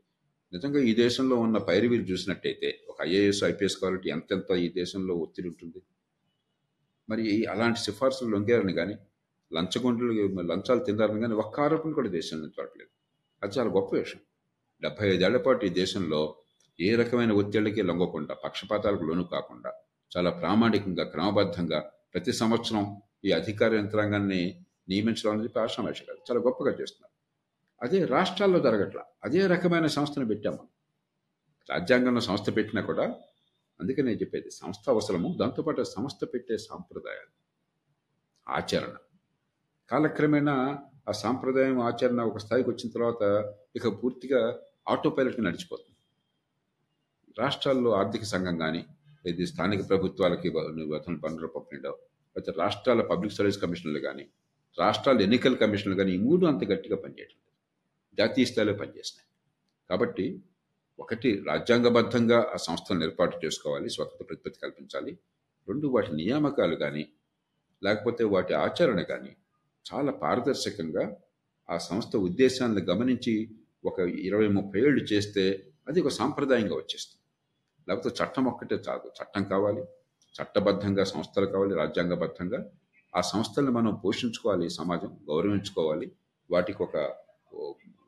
నిజంగా 0.54 0.80
ఈ 0.90 0.94
దేశంలో 1.04 1.36
ఉన్న 1.46 1.58
పైరవీలు 1.70 2.06
చూసినట్టయితే 2.12 2.70
ఒక 2.92 2.98
ఐఏఎస్ 3.10 3.44
ఐపీఎస్ 3.52 3.78
క్వాలిటీ 3.82 4.10
ఎంతెంత 4.10 4.52
ఈ 4.66 4.70
దేశంలో 4.80 5.16
ఒత్తిడి 5.16 5.50
ఉంటుంది? 5.54 5.80
మరి 7.10 7.46
అలాంటి 7.46 7.80
సిఫార్సులు 7.80 8.30
లొంగారని 8.30 8.74
కానీ 8.74 8.96
లంచగొండలు 9.52 10.13
లంచాలు 10.52 10.80
తిన్నారని 10.80 11.22
కానీ 11.22 11.34
ఒక్క 11.34 11.62
ఆరోపణ 11.62 11.91
కూడా 11.91 12.10
దేశం 12.10 12.38
నుంచి 12.38 12.56
చూడలేదు 12.60 12.91
అది 13.43 13.60
చాలా 13.60 13.70
గొప్ప 13.70 13.96
విషయం. 13.96 14.22
డెబ్బై 14.82 15.08
ఐదేళ్ళ 15.12 15.38
పాటు 15.38 15.65
ఈ 15.65 15.70
దేశంలో 15.70 16.22
ఏ 16.80 16.96
రకమైన 16.96 17.32
ఒత్తిళ్ళకి 17.32 17.82
లొంగకుండా 17.82 18.34
పక్షపాతాలకు 18.43 19.04
లోను 19.04 19.24
కాకుండా 19.24 19.72
చాలా 20.12 20.30
ప్రామాణికంగా 20.30 21.04
క్రమబద్ధంగా 21.04 21.80
ప్రతి 22.13 22.34
సంవత్సరం 22.34 22.84
ఈ 23.26 23.32
అధికార 23.32 23.74
యంత్రాంగాన్ని 23.74 24.41
నియమించడం 24.89 25.32
అనేది 25.32 25.60
ఆశామాష 25.60 26.02
కాదు 26.02 26.20
చాలా 26.32 26.39
గొప్పగా 26.39 26.72
చేస్తున్నారు. 26.82 27.13
అదే 27.82 28.06
రాష్ట్రాల్లో 28.06 28.60
జరగట్ల. 28.60 29.00
అదే 29.24 29.48
రకమైన 29.48 29.88
సంస్థను 29.88 30.28
పెట్టాము. 30.28 30.62
రాజ్యాంగంలో 31.70 32.22
సంస్థ 32.22 32.56
పెట్టినా 32.56 32.82
కూడా 32.82 33.06
అందుకనే 33.80 34.06
నేను 34.10 34.20
చెప్పేది 34.22 34.50
సంస్థ 34.52 34.86
అవసరము 34.90 35.30
దాంతోపాటు 35.42 35.82
సంస్థ 35.96 36.20
పెట్టే 36.34 36.58
సాంప్రదాయాలు 36.58 37.32
ఆచరణ. 38.48 38.96
కాలక్రమేణా 39.92 40.56
ఆ 41.10 41.13
సాంప్రదాయం 41.24 41.78
ఆచరణ 41.90 42.22
ఒక 42.30 42.38
స్థాయికి 42.38 42.70
వచ్చిన 42.70 42.90
తర్వాత 42.92 43.24
ఇక 43.76 43.88
పూర్తిగా 44.04 44.42
ఆటో 44.90 45.10
పైలట్కి 45.10 45.42
నడిచిపోతుంది. 45.42 45.94
రాష్ట్రాల్లో 47.38 47.90
ఆర్థిక 47.92 48.24
సంఘం 48.24 48.58
కానీ 48.58 48.82
ఇది 49.26 49.46
స్థానిక 49.46 49.90
ప్రభుత్వాలకి 49.90 50.50
పనులు 50.50 51.18
పన్నుల 51.24 51.48
పంపిణీలో 51.56 51.94
లేకపోతే 52.36 52.52
రాష్ట్రాల 52.62 53.02
పబ్లిక్ 53.02 53.34
సర్వీస్ 53.34 53.62
కమిషన్లు 53.62 54.00
కానీ 54.00 54.26
రాష్ట్రాల 54.78 55.22
ఎన్నికల 55.22 55.56
కమిషన్లు 55.56 55.96
కానీ 56.00 56.12
ఈ 56.12 56.18
మూడు 56.18 56.44
అంత 56.46 56.63
గట్టిగా 56.72 56.98
పనిచేయట్లేదు. 57.04 57.44
జాతీయ 58.18 58.46
స్థాయిలో 58.46 58.74
పనిచేస్తున్నాయి. 58.74 59.30
కాబట్టి 59.90 60.26
ఒకటి 61.00 61.44
రాజ్యాంగబద్ధంగా 61.48 62.40
ఆ 62.54 62.58
సంస్థలను 62.58 63.04
ఏర్పాటు 63.04 63.46
చేసుకోవాలి 63.46 63.90
స్వతంత్ర 63.90 64.26
ప్రతిపత్తి 64.26 64.60
కల్పించాలి. 64.60 65.12
రెండు 65.68 65.88
వాటి 65.88 66.12
నియామకాలు 66.16 66.76
కానీ 66.76 67.04
లేకపోతే 67.84 68.24
వాటి 68.24 68.54
ఆచరణ 68.54 69.02
కానీ 69.02 69.36
చాలా 69.86 70.12
పారదర్శకంగా 70.12 71.18
ఆ 71.70 71.78
సంస్థ 71.78 72.16
ఉద్దేశాలను 72.18 72.82
గమనించి 72.82 73.34
ఒక 73.86 74.00
ఇరవై 74.00 74.48
ముప్పై 74.48 74.80
ఏళ్ళు 74.80 75.04
చేస్తే 75.04 75.44
అది 75.88 76.02
ఒక 76.02 76.08
సాంప్రదాయంగా 76.08 76.76
వచ్చేస్తుంది. 76.76 77.24
లేకపోతే 77.88 78.16
చట్టం 78.24 78.46
ఒక్కటే 78.46 78.76
చాలు. 78.76 79.08
చట్టం 79.20 79.44
కావాలి 79.44 79.84
చట్టబద్ధంగా 80.36 81.04
సంస్థలు 81.04 81.46
కావాలి 81.46 81.76
రాజ్యాంగబద్ధంగా 81.76 82.60
ఆ 83.16 83.22
సంస్థలను 83.22 83.72
మనం 83.72 84.02
పోషించుకోవాలి 84.04 84.70
సమాజం 84.70 85.20
గౌరవించుకోవాలి 85.30 86.12
వాటికి 86.52 86.84
ఒక 86.84 86.98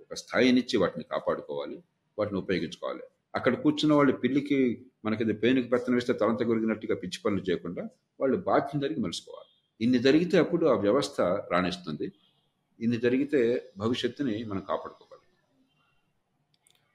ఒక 0.10 0.14
స్థాయినిచ్చి 0.14 0.78
వాటిని 0.78 1.04
కాపాడుకోవాలి. 1.04 1.84
వాటిని 2.20 2.40
ఉపయోగించుకోవాలి. 2.40 3.04
అక్కడ 3.36 3.54
కూర్చున్న 3.56 3.94
వాళ్ళు 3.94 4.14
పిల్లికి 4.14 4.86
మనకి 5.06 5.34
పేనుకి 5.34 5.70
పెత్తనం 5.70 5.96
వేస్తే 5.96 6.14
తలంత 6.14 6.44
కొరిగినట్టుగా 6.44 6.96
పిచ్చి 6.96 7.20
పనులు 7.26 7.42
చేయకుండా 7.42 7.90
వాళ్ళు 8.20 8.38
బాధ్యం 8.38 8.82
జరిగి 8.82 9.00
మలుసుకోవాలి. 9.00 9.50
ఇన్ని 9.84 10.00
జరిగితే 10.00 10.38
అప్పుడు 10.38 10.66
ఆ 10.66 10.74
వ్యవస్థ 10.74 11.22
రాణిస్తుంది. 11.22 12.12
ఇన్ని 12.80 12.98
జరిగితే 12.98 13.72
భవిష్యత్తుని 13.78 14.44
మనం 14.44 14.60
కాపాడుకోవాలి. 14.60 15.06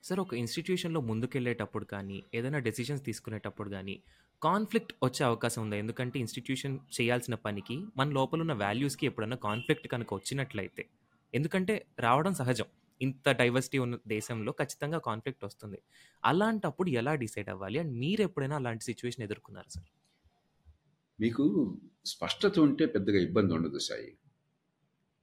సార్ 0.02 0.20
ఒక 0.20 0.34
ఇన్స్టిట్యూషన్లో 0.34 1.00
ముందుకెళ్ళేటప్పుడు 1.00 1.84
కానీ 1.84 2.22
ఏదైనా 2.34 2.58
డెసిషన్స్ 2.58 3.04
తీసుకునేటప్పుడు 3.04 3.70
కానీ 3.70 4.02
కాన్ఫ్లిక్ట్ 4.42 4.92
వచ్చే 5.04 5.26
అవకాశం 5.26 5.62
ఉందా? 5.62 5.76
ఎందుకంటే 5.76 6.18
ఇన్స్టిట్యూషన్ 6.18 6.78
చేయాల్సిన 7.00 7.34
పనికి 7.34 7.76
మన 7.96 8.08
లోపల 8.10 8.40
ఉన్న 8.40 8.52
వాల్యూస్కి 8.52 9.06
ఎప్పుడైనా 9.06 9.36
కాన్ఫ్లిక్ట్ 9.36 9.88
కనుక 9.88 10.14
వచ్చినట్లయితే. 10.14 10.86
ఎందుకంటే 11.34 11.86
రావడం 12.00 12.34
సహజం. 12.34 12.64
ఇంత 13.04 13.28
డైవర్సిటీ 13.40 13.78
ఉన్న 13.78 13.96
దేశంలో 14.06 14.52
ఖచ్చితంగా 14.52 14.98
కాన్ఫ్లిక్ట్ 14.98 15.44
వస్తుంది. 15.44 15.78
అలాంటప్పుడు 16.24 16.90
ఎలా 17.00 17.14
డిసైడ్ 17.14 17.48
అవ్వాలి? 17.48 17.78
అండ్ 17.78 17.94
మీరు 17.98 18.22
ఎప్పుడైనా 18.22 18.56
అలాంటి 18.56 18.84
సిచ్యువేషన్ 18.84 19.24
ఎదుర్కొన్నారు 19.24 19.70
సార్? 19.74 19.90
మీకు 21.20 21.44
స్పష్టత 22.06 22.58
ఉంటే 22.58 22.86
పెద్దగా 22.86 23.18
ఇబ్బంది 23.18 23.52
ఉండదు 23.54 23.78
సాయి. 23.78 24.12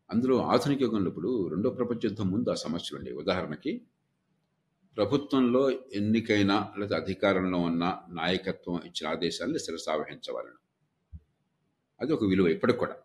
అందులో 0.10 0.36
ఆధునిక 0.52 0.82
యుగంలో 0.82 1.10
ఇప్పుడు 1.10 1.32
రెండో 1.48 1.70
ప్రపంచ 1.70 2.02
యుద్ధం 2.04 2.28
ముందు 2.32 2.50
ఆ 2.50 2.58
సమస్యలు 2.66 2.98
ఉండేవి. 3.00 3.18
ఉదాహరణకి 3.18 3.74
ప్రభుత్వంలో 4.98 5.62
ఎన్నికైనా 6.00 6.56
లేదా 6.80 6.96
అధికారంలో 6.98 7.60
ఉన్న 7.70 7.84
నాయకత్వం 8.14 8.76
ఇచ్చిన 8.86 9.06
ఆదేశాలను 9.12 9.60
శిరసావహించవాలను 9.66 10.60
అది 12.00 12.12
ఒక 12.14 12.24
విలువ 12.24 12.48
ఇప్పటికి 12.48 12.80
కూడా. 12.80 12.96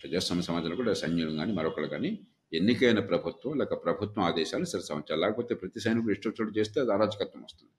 ప్రజాస్వామ్య 0.00 0.44
సమాజంలో 0.48 0.76
కూడా 0.76 0.92
సైన్యులు 1.02 1.32
కానీ 1.40 1.52
మరొకరు 1.52 1.88
కానీ 1.94 2.10
ఎన్నికైన 2.56 3.00
ప్రభుత్వం 3.00 3.58
లేక 3.58 3.84
ప్రభుత్వం 3.84 4.24
ఆదేశాలు 4.24 4.64
శిరసావహించాలి 4.64 5.22
లేకపోతే 5.22 5.54
ప్రతి 5.54 5.80
సైనికుడు 5.80 6.12
ఇష్టం 6.12 6.52
చేస్తే 6.58 6.80
అది 6.80 6.92
అరాచకత్వం 6.92 7.42
వస్తుంది. 7.42 7.72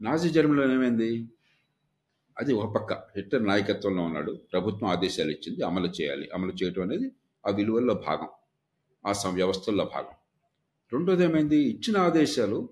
నాజీ 0.00 0.28
జర్మనీలో 0.28 0.74
ఏమైంది? 0.74 1.28
అది 2.38 2.52
ఒక 2.52 2.74
పక్క 2.74 2.92
హిట్లర్ 2.92 3.44
నాయకత్వంలో 3.44 4.02
ఉన్నాడు 4.02 4.40
ప్రభుత్వం 4.52 4.90
ఆదేశాలు 4.90 5.30
ఇచ్చింది 5.30 5.64
అమలు 5.64 5.86
చేయాలి. 5.86 6.30
అమలు 6.34 6.52
చేయటం 6.64 6.82
అనేది 6.82 7.12
ఆ 7.46 7.50
విలువల్లో 7.50 7.94
భాగం 7.94 8.28
ఆ 9.06 9.12
సం- 9.12 9.34
వ్యవస్థల్లో 9.34 9.84
భాగం. 9.94 10.14
రెండోది 10.92 11.24
ఏమైంది? 11.24 11.56
ఇచ్చిన 11.56 11.98
ఆదేశాలు 11.98 12.68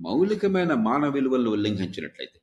మౌలికమైన 0.00 0.74
మానవ 0.74 1.10
విలువలను 1.10 1.50
ఉల్లంఘించినట్లయితే 1.50 2.40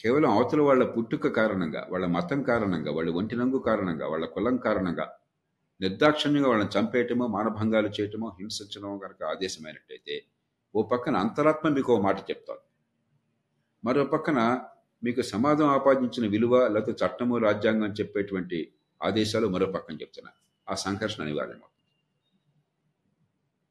కేవలం 0.00 0.30
అవతల 0.30 0.60
వాళ్ళ 0.60 0.84
పుట్టుక 0.84 1.28
కారణంగా 1.28 1.86
వాళ్ళ 1.90 2.06
మతం 2.06 2.42
కారణంగా 2.42 2.92
వాళ్ళ 2.92 3.10
ఒంటి 3.10 3.36
రంగు 3.36 3.58
కారణంగా 3.58 4.08
వాళ్ళ 4.08 4.26
కులం 4.26 4.56
కారణంగా 4.56 5.12
నిర్దాక్షిణ్యంగా 5.80 6.48
వాళ్ళని 6.48 6.78
చంపేయటమో 6.78 7.26
మానభంగాలు 7.26 7.88
చేయటమో 7.88 8.28
హింసించడమో 8.40 8.98
కనుక 8.98 9.22
ఆదేశమైనట్టయితే 9.24 10.16
ఓ 10.74 10.82
పక్కన 10.82 11.16
అంతరాత్మ 11.16 11.68
మీకు 11.68 11.92
ఓ 11.94 12.00
మాట 12.00 12.18
చెప్తాను 12.30 12.64
మరో 13.84 14.04
పక్కన 14.04 14.38
మీకు 15.02 15.22
సమాజం 15.22 15.66
ఆపాదించిన 15.66 16.26
విలువ 16.26 16.54
లేకపోతే 16.66 17.06
చట్టము 17.06 17.38
రాజ్యాంగం 17.38 17.92
చెప్పేటువంటి 18.00 18.58
ఆదేశాలు 19.00 19.46
మరో 19.46 19.66
పక్కన 19.66 19.94
చెప్తున్నారు. 19.94 20.38
ఆ 20.66 20.74
సంఘర్షణ 20.74 21.22
అనివార్యమవుతుంది. 21.22 21.74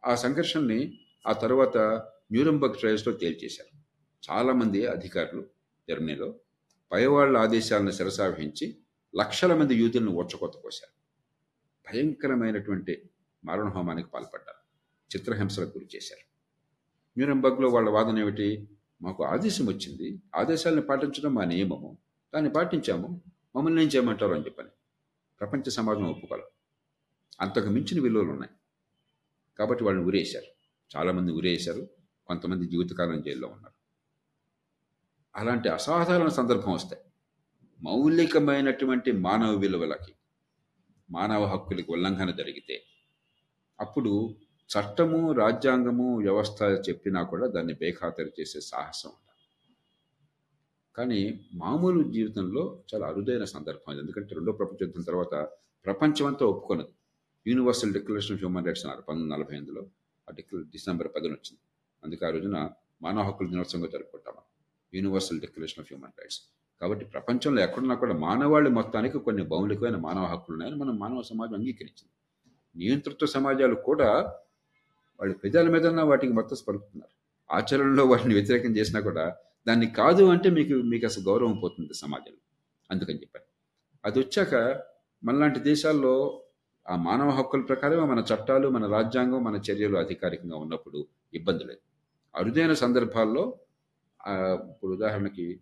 ఆ 0.04 0.16
సంఘర్షణని 0.16 0.80
ఆ 1.28 1.34
తర్వాత 1.34 1.78
న్యూరంబర్గ్ 2.32 2.76
ట్రయల్స్లో 2.76 3.14
తేల్చేశారు. 3.14 3.74
చాలామంది 4.24 4.86
అధికారులు 4.86 5.44
జర్మనీలో 5.88 6.30
పైవాళ్ళ 6.92 7.38
ఆదేశాలను 7.38 7.92
శిరసావహించి 7.92 8.66
లక్షల 9.14 9.54
మంది 9.58 9.76
యూదులను 9.76 10.12
ఊచకొత్త 10.12 10.58
కోశారు 10.58 10.97
భయంకరమైనటువంటి 11.94 13.10
మారణహోమానికి 13.46 14.10
పాల్పడ్డారు. 14.10 14.58
చిత్రహింసలకు 15.18 15.70
గురి 15.70 15.88
చేశారు. 15.96 16.28
న్యూరంబర్గ్లో 17.20 17.70
వాళ్ళ 17.70 17.90
వాదన 17.90 18.20
ఏమిటి? 18.20 18.70
మాకు 19.02 19.24
ఆదేశం 19.24 19.66
వచ్చింది. 19.66 20.22
ఆదేశాలను 20.36 20.82
పాటించడం 20.82 21.34
మా 21.34 21.44
నియమము. 21.44 21.98
దాన్ని 22.36 22.52
పాటించాము. 22.52 23.22
మమ్మల్ని 23.56 23.84
ఏం 23.84 23.88
చేయమంటారు 23.88 24.34
అని 24.34 24.46
చెప్పని. 24.46 24.70
ప్రపంచ 25.40 25.70
సమాజం 25.70 26.04
ఒప్పుకోలేదు 26.04 26.50
అంతకు 27.42 27.68
మించిన 27.68 28.02
విలువలు 28.02 28.30
ఉన్నాయి. 28.30 28.52
కాబట్టి 29.60 29.84
వాళ్ళని 29.84 30.06
ఉరేశారు. 30.06 30.46
చాలామంది 30.98 31.32
ఉరేశారు. 31.32 31.88
కొంతమంది 32.28 32.68
జీవితకాలం 32.68 33.22
జైల్లో 33.22 33.48
ఉన్నారు. 33.48 33.78
అలాంటి 35.36 35.70
అసాధారణ 35.70 36.28
సందర్భం 36.28 36.72
వస్తాయి 36.72 37.02
మౌలికమైనటువంటి 37.84 39.12
మానవ 39.12 39.56
విలువలకి 39.56 40.14
మానవ 41.10 41.44
హక్కులకి 41.46 41.90
ఉల్లంఘన 41.92 42.32
జరిగితే 42.32 42.76
అప్పుడు 43.80 44.12
చట్టము 44.70 45.20
రాజ్యాంగము 45.34 46.08
వ్యవస్థ 46.18 46.62
చెప్పినా 46.88 47.22
కూడా 47.24 47.46
దాన్ని 47.48 47.74
బేఖాతరు 47.74 48.32
చేసే 48.40 48.60
సాహసం 48.62 49.14
కానీ 50.96 51.20
మామూలు 51.54 52.00
జీవితంలో 52.16 52.64
చాలా 52.90 53.06
అరుదైన 53.08 53.46
సందర్భం 53.54 53.92
ఇది. 53.94 54.02
ఎందుకంటే 54.02 54.36
రెండో 54.36 54.52
ప్రపంచ 54.52 54.80
యుద్ధం 54.86 55.04
తర్వాత 55.04 55.34
ప్రపంచమంతా 55.86 56.46
ఒప్పుకున్నది 56.46 56.94
universal 57.46 57.94
declaration 57.98 58.36
of 58.36 58.42
human 58.44 58.66
rights 58.66 58.84
అన్నారు 58.86 59.02
పంతొమ్మిది 59.02 59.34
నలభై 59.36 59.54
ఎనిమిదిలో 59.56 59.84
ఆ 60.28 60.34
డిక్ల 60.38 60.62
డిసెంబర్ 60.76 61.10
పదిన 61.16 61.32
వచ్చింది. 61.32 61.62
అందుకే 62.04 62.24
ఆ 62.26 62.30
రోజున 62.30 62.58
మానవ 63.02 63.24
హక్కుల 63.28 63.48
దినోత్సవంగా 63.48 63.90
జరుపుకుంటాం 63.96 64.38
universal 64.94 65.40
declaration 65.46 65.82
of 65.84 65.90
human 65.92 66.16
rights 66.22 66.40
కాబట్టి 66.82 67.06
ప్రపంచంలో 67.06 67.62
ఎక్కడున్నా 67.62 67.96
కూడా 67.96 68.14
మానవాళి 68.14 68.70
మొత్తానికి 68.70 69.18
కొన్ని 69.18 69.44
మౌలికమైన 69.44 69.96
మానవ 69.96 70.26
హక్కులు 70.26 70.56
ఉన్నాయని 70.56 70.76
మనం 70.76 71.00
మానవ 71.00 71.22
సమాజం 71.22 71.56
అంగీకరించింది. 71.56 72.14
నియంతృత్వ 72.76 73.28
సమాజాలు 73.28 73.76
కూడా 73.90 74.10
వాళ్ళు 75.20 75.36
పెదాల 75.44 75.68
మీద 75.70 75.86
వాటికి 76.12 76.34
మొత్తం 76.34 76.58
పలుకుతున్నారు. 76.68 77.14
ఆచరణలో 77.50 78.04
వాటిని 78.06 78.34
వ్యతిరేకం 78.34 78.72
చేసినా 78.78 79.00
కూడా 79.00 79.26
దాన్ని 79.68 79.88
కాదు 79.88 80.24
అంటే 80.30 80.50
మీకు 80.50 80.76
మీకు 80.92 81.06
అసలు 81.06 81.24
గౌరవం 81.30 81.56
పోతుంది 81.64 81.94
సమాజంలో. 81.94 82.42
అందుకని 82.92 83.20
చెప్పారు 83.24 83.48
అది 84.04 84.20
వచ్చాక 84.20 84.56
మనలాంటి 85.24 85.60
దేశాల్లో 85.60 86.14
ఆ 86.86 86.96
మానవ 86.96 87.30
హక్కుల 87.30 87.62
ప్రకారమే 87.62 88.04
మన 88.06 88.20
చట్టాలు 88.32 88.68
మన 88.68 88.86
రాజ్యాంగం 88.86 89.44
మన 89.44 89.56
చర్యలు 89.68 89.98
అధికారికంగా 89.98 90.58
ఉన్నప్పుడు 90.58 91.00
ఇబ్బంది 91.34 91.64
లేదు. 91.64 91.82
అరుదైన 92.36 92.74
సందర్భాల్లో 92.74 93.44
ఇప్పుడు 94.72 94.92
ఉదాహరణకి 94.94 95.60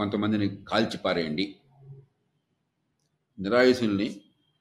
కొంతమందిని 0.00 0.48
కాల్చిపారేయండి. 0.70 1.44
నిరాయుసుల్ని 3.38 4.08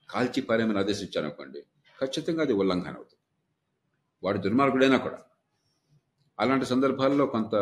నిరాయుధుల్ని 0.10 0.76
ఆదేశించారు 0.82 1.26
అనుకోండి 1.28 1.60
ఆదేశించారనుకోండి 1.60 1.60
ఖచ్చితంగా 2.00 2.42
అది 2.46 2.54
ఉల్లంఘన 2.62 2.94
అవుతుంది. 3.00 3.24
వాడు 4.24 4.40
దుర్మార్గుడైనా 4.46 4.98
కూడా. 4.98 5.20
అలాంటి 6.40 6.66
సందర్భాల్లో 6.66 7.26
కొంత 7.26 7.56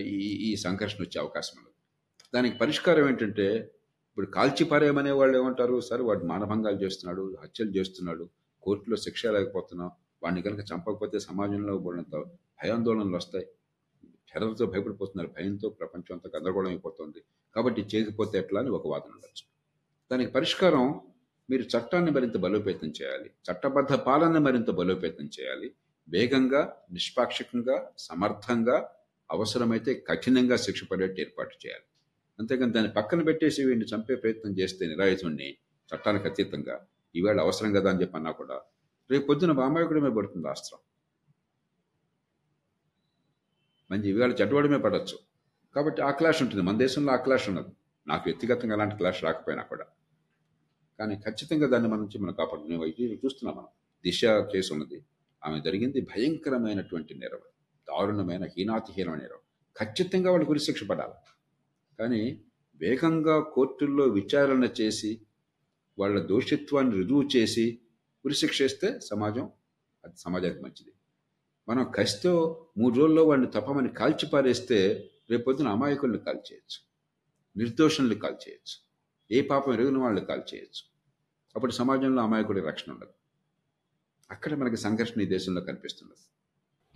ఈ 0.00 0.16
ఈ 0.48 0.50
సంఘర్షణ 0.56 1.00
వచ్చే 1.02 1.18
అవకాశం 1.20 1.54
ఉంది. 1.60 1.72
దానికి 2.34 2.54
పరిష్కారం 2.58 3.04
ఏంటంటే 3.08 3.46
ఇప్పుడు 4.10 4.28
కాల్చిపారేయమనే 4.36 5.12
వాళ్ళు 5.20 5.34
ఏమంటారు? 5.38 5.76
సరే 5.90 6.02
వాడు 6.08 6.24
మానభంగాలు 6.24 6.78
చేస్తున్నాడు 6.84 7.24
హత్యలు 7.42 7.72
చేస్తున్నాడు 7.76 8.24
కోర్టులో 8.62 8.96
శిక్ష 8.96 9.26
లేకపోతున్నాం 9.36 9.90
వాడిని 10.22 10.42
కనుక 10.42 10.62
చంపకపోతే 10.70 11.18
సమాజంలో 11.28 11.74
వాళ్ళంత 11.76 12.16
భయాందోళనలు 12.60 13.16
వస్తాయి. 13.16 13.46
టెర్రర్తో 14.34 14.66
భయపడిపోతున్నారు. 14.66 15.34
భయంతో 15.38 15.68
ప్రపంచం 15.68 16.16
అంతా 16.16 16.38
గందరగోళం 16.38 16.68
అయిపోతుంది. 16.68 17.22
కాబట్టి 17.56 17.82
చేయకపోతే 17.82 18.38
ఎట్లా 18.38 18.60
అని 18.60 18.70
ఒక 18.70 18.86
వాదన 18.86 19.10
ఉండొచ్చు. 19.10 19.44
దానికి 20.12 20.32
పరిష్కారం 20.32 21.00
మీరు 21.50 21.62
చట్టాన్ని 21.62 22.10
మరింత 22.10 22.36
బలోపేతం 22.36 22.92
చేయాలి. 23.02 23.30
చట్టబద్ధ 23.52 23.92
పాలన 23.92 24.38
మరింత 24.38 24.70
బలోపేతం 24.70 25.30
చేయాలి. 25.40 25.74
వేగంగా 26.08 26.76
నిష్పాక్షికంగా 26.92 27.90
సమర్థంగా 27.98 28.88
అవసరమైతే 29.30 29.94
కఠినంగా 29.94 30.56
శిక్ష 30.56 30.84
పడేట్టు 30.84 31.20
ఏర్పాటు 31.20 31.66
చేయాలి. 31.66 31.84
అంతేకాని 32.38 32.72
దాన్ని 32.72 32.92
పక్కన 32.92 33.22
పెట్టేసి 33.22 33.64
వీడిని 33.64 33.84
చంపే 33.84 34.14
ప్రయత్నం 34.14 34.58
చేస్తే 34.58 34.86
నిరాయుధుణ్ణి 34.86 35.56
చట్టానికి 35.94 36.28
అతీతంగా. 36.28 36.86
ఈవేళ 37.16 37.40
అవసరం 37.40 37.72
కదా 37.72 37.90
అని 37.90 38.00
చెప్పన్నా 38.00 38.30
కూడా. 38.30 38.60
రేపు 39.10 39.26
పొద్దున 39.26 39.52
వామాయకుడమే 39.52 40.10
పడుతుంది 40.10 40.48
ఆస్త్రం. 40.48 40.78
మంచి 43.90 44.08
ఇవాళ 44.08 44.32
చెడ్డవాడమే 44.32 44.78
పడవచ్చు 44.78 45.18
కాబట్టి 45.74 46.02
ఆ 46.02 46.10
క్లాష్ 46.10 46.42
ఉంటుంది. 46.42 46.62
మన 46.62 46.76
దేశంలో 46.76 47.12
ఆ 47.12 47.16
క్లాష్ 47.16 47.48
ఉన్నది 47.48 47.68
నాకు 48.08 48.22
వ్యక్తిగతంగా 48.26 48.74
అలాంటి 48.74 48.96
క్లాష్ 48.96 49.24
రాకపోయినా 49.24 49.62
కూడా. 49.62 49.84
కానీ 50.98 51.16
ఖచ్చితంగా 51.16 51.66
దాన్ని 51.66 51.88
మన 51.88 51.98
నుంచి 51.98 52.18
మనం 52.18 52.34
కాపాడుకునే 52.34 52.76
వైపు 52.76 53.02
చూస్తున్నాం 53.02 53.56
మనం. 53.56 53.68
దిశ 54.04 54.24
కేసు 54.24 54.72
ఉన్నది. 54.72 55.04
ఆమె 55.44 55.60
జరిగింది 55.60 56.00
భయంకరమైనటువంటి 56.00 57.14
నేరం. 57.14 57.38
దారుణమైన 57.88 58.44
హీనాతిహీనమైన 58.44 59.20
నేరం. 59.20 59.38
ఖచ్చితంగా 59.76 60.30
వాళ్ళు 60.30 60.46
గురిశిక్ష 60.46 60.84
పడాలి. 60.84 61.12
కానీ 61.98 62.40
వేగంగా 62.76 63.40
కోర్టుల్లో 63.40 64.04
విచారణ 64.04 64.68
చేసి 64.80 65.20
వాళ్ళ 65.98 66.26
దోషిత్వాన్ని 66.26 66.96
రుజువు 66.96 67.28
చేసి 67.36 67.78
గురిశిక్ష 68.26 68.62
ఇస్తే 68.62 69.00
సమాజం 69.00 69.50
అది 70.04 70.14
సమాజానికి 70.18 70.60
మంచిది. 70.60 70.92
మనం 71.70 71.92
కసితో 71.94 72.66
మూడు 72.78 72.94
రోజుల్లో 72.94 73.24
వాడిని 73.24 73.46
తప్పమని 73.46 73.88
కాల్చి 73.88 74.26
పారేస్తే 74.26 75.10
రేపొద్దున 75.30 75.68
అమాయకుల్ని 75.68 76.18
కాల్ 76.18 76.52
చేయొచ్చు 76.52 76.78
నిర్దోషుల్ని 77.56 78.14
కాల్ 78.14 78.34
చేయొచ్చు 78.34 78.76
ఏ 79.30 79.40
పాపం 79.40 79.72
ఎరుగున 79.72 79.98
వాళ్ళని 79.98 80.26
కాల్ 80.26 80.42
చేయొచ్చు 80.54 80.90
అప్పుడు 81.56 81.72
సమాజంలో 81.72 82.22
అమాయకుడి 82.22 82.60
రక్షణ 82.60 82.92
ఉండదు. 82.92 83.10
అక్కడ 84.30 84.54
మనకి 84.54 84.76
సంఘర్షణ 84.76 85.20
ఈ 85.20 85.26
దేశంలో 85.26 85.60
కనిపిస్తున్నది. 85.60 86.24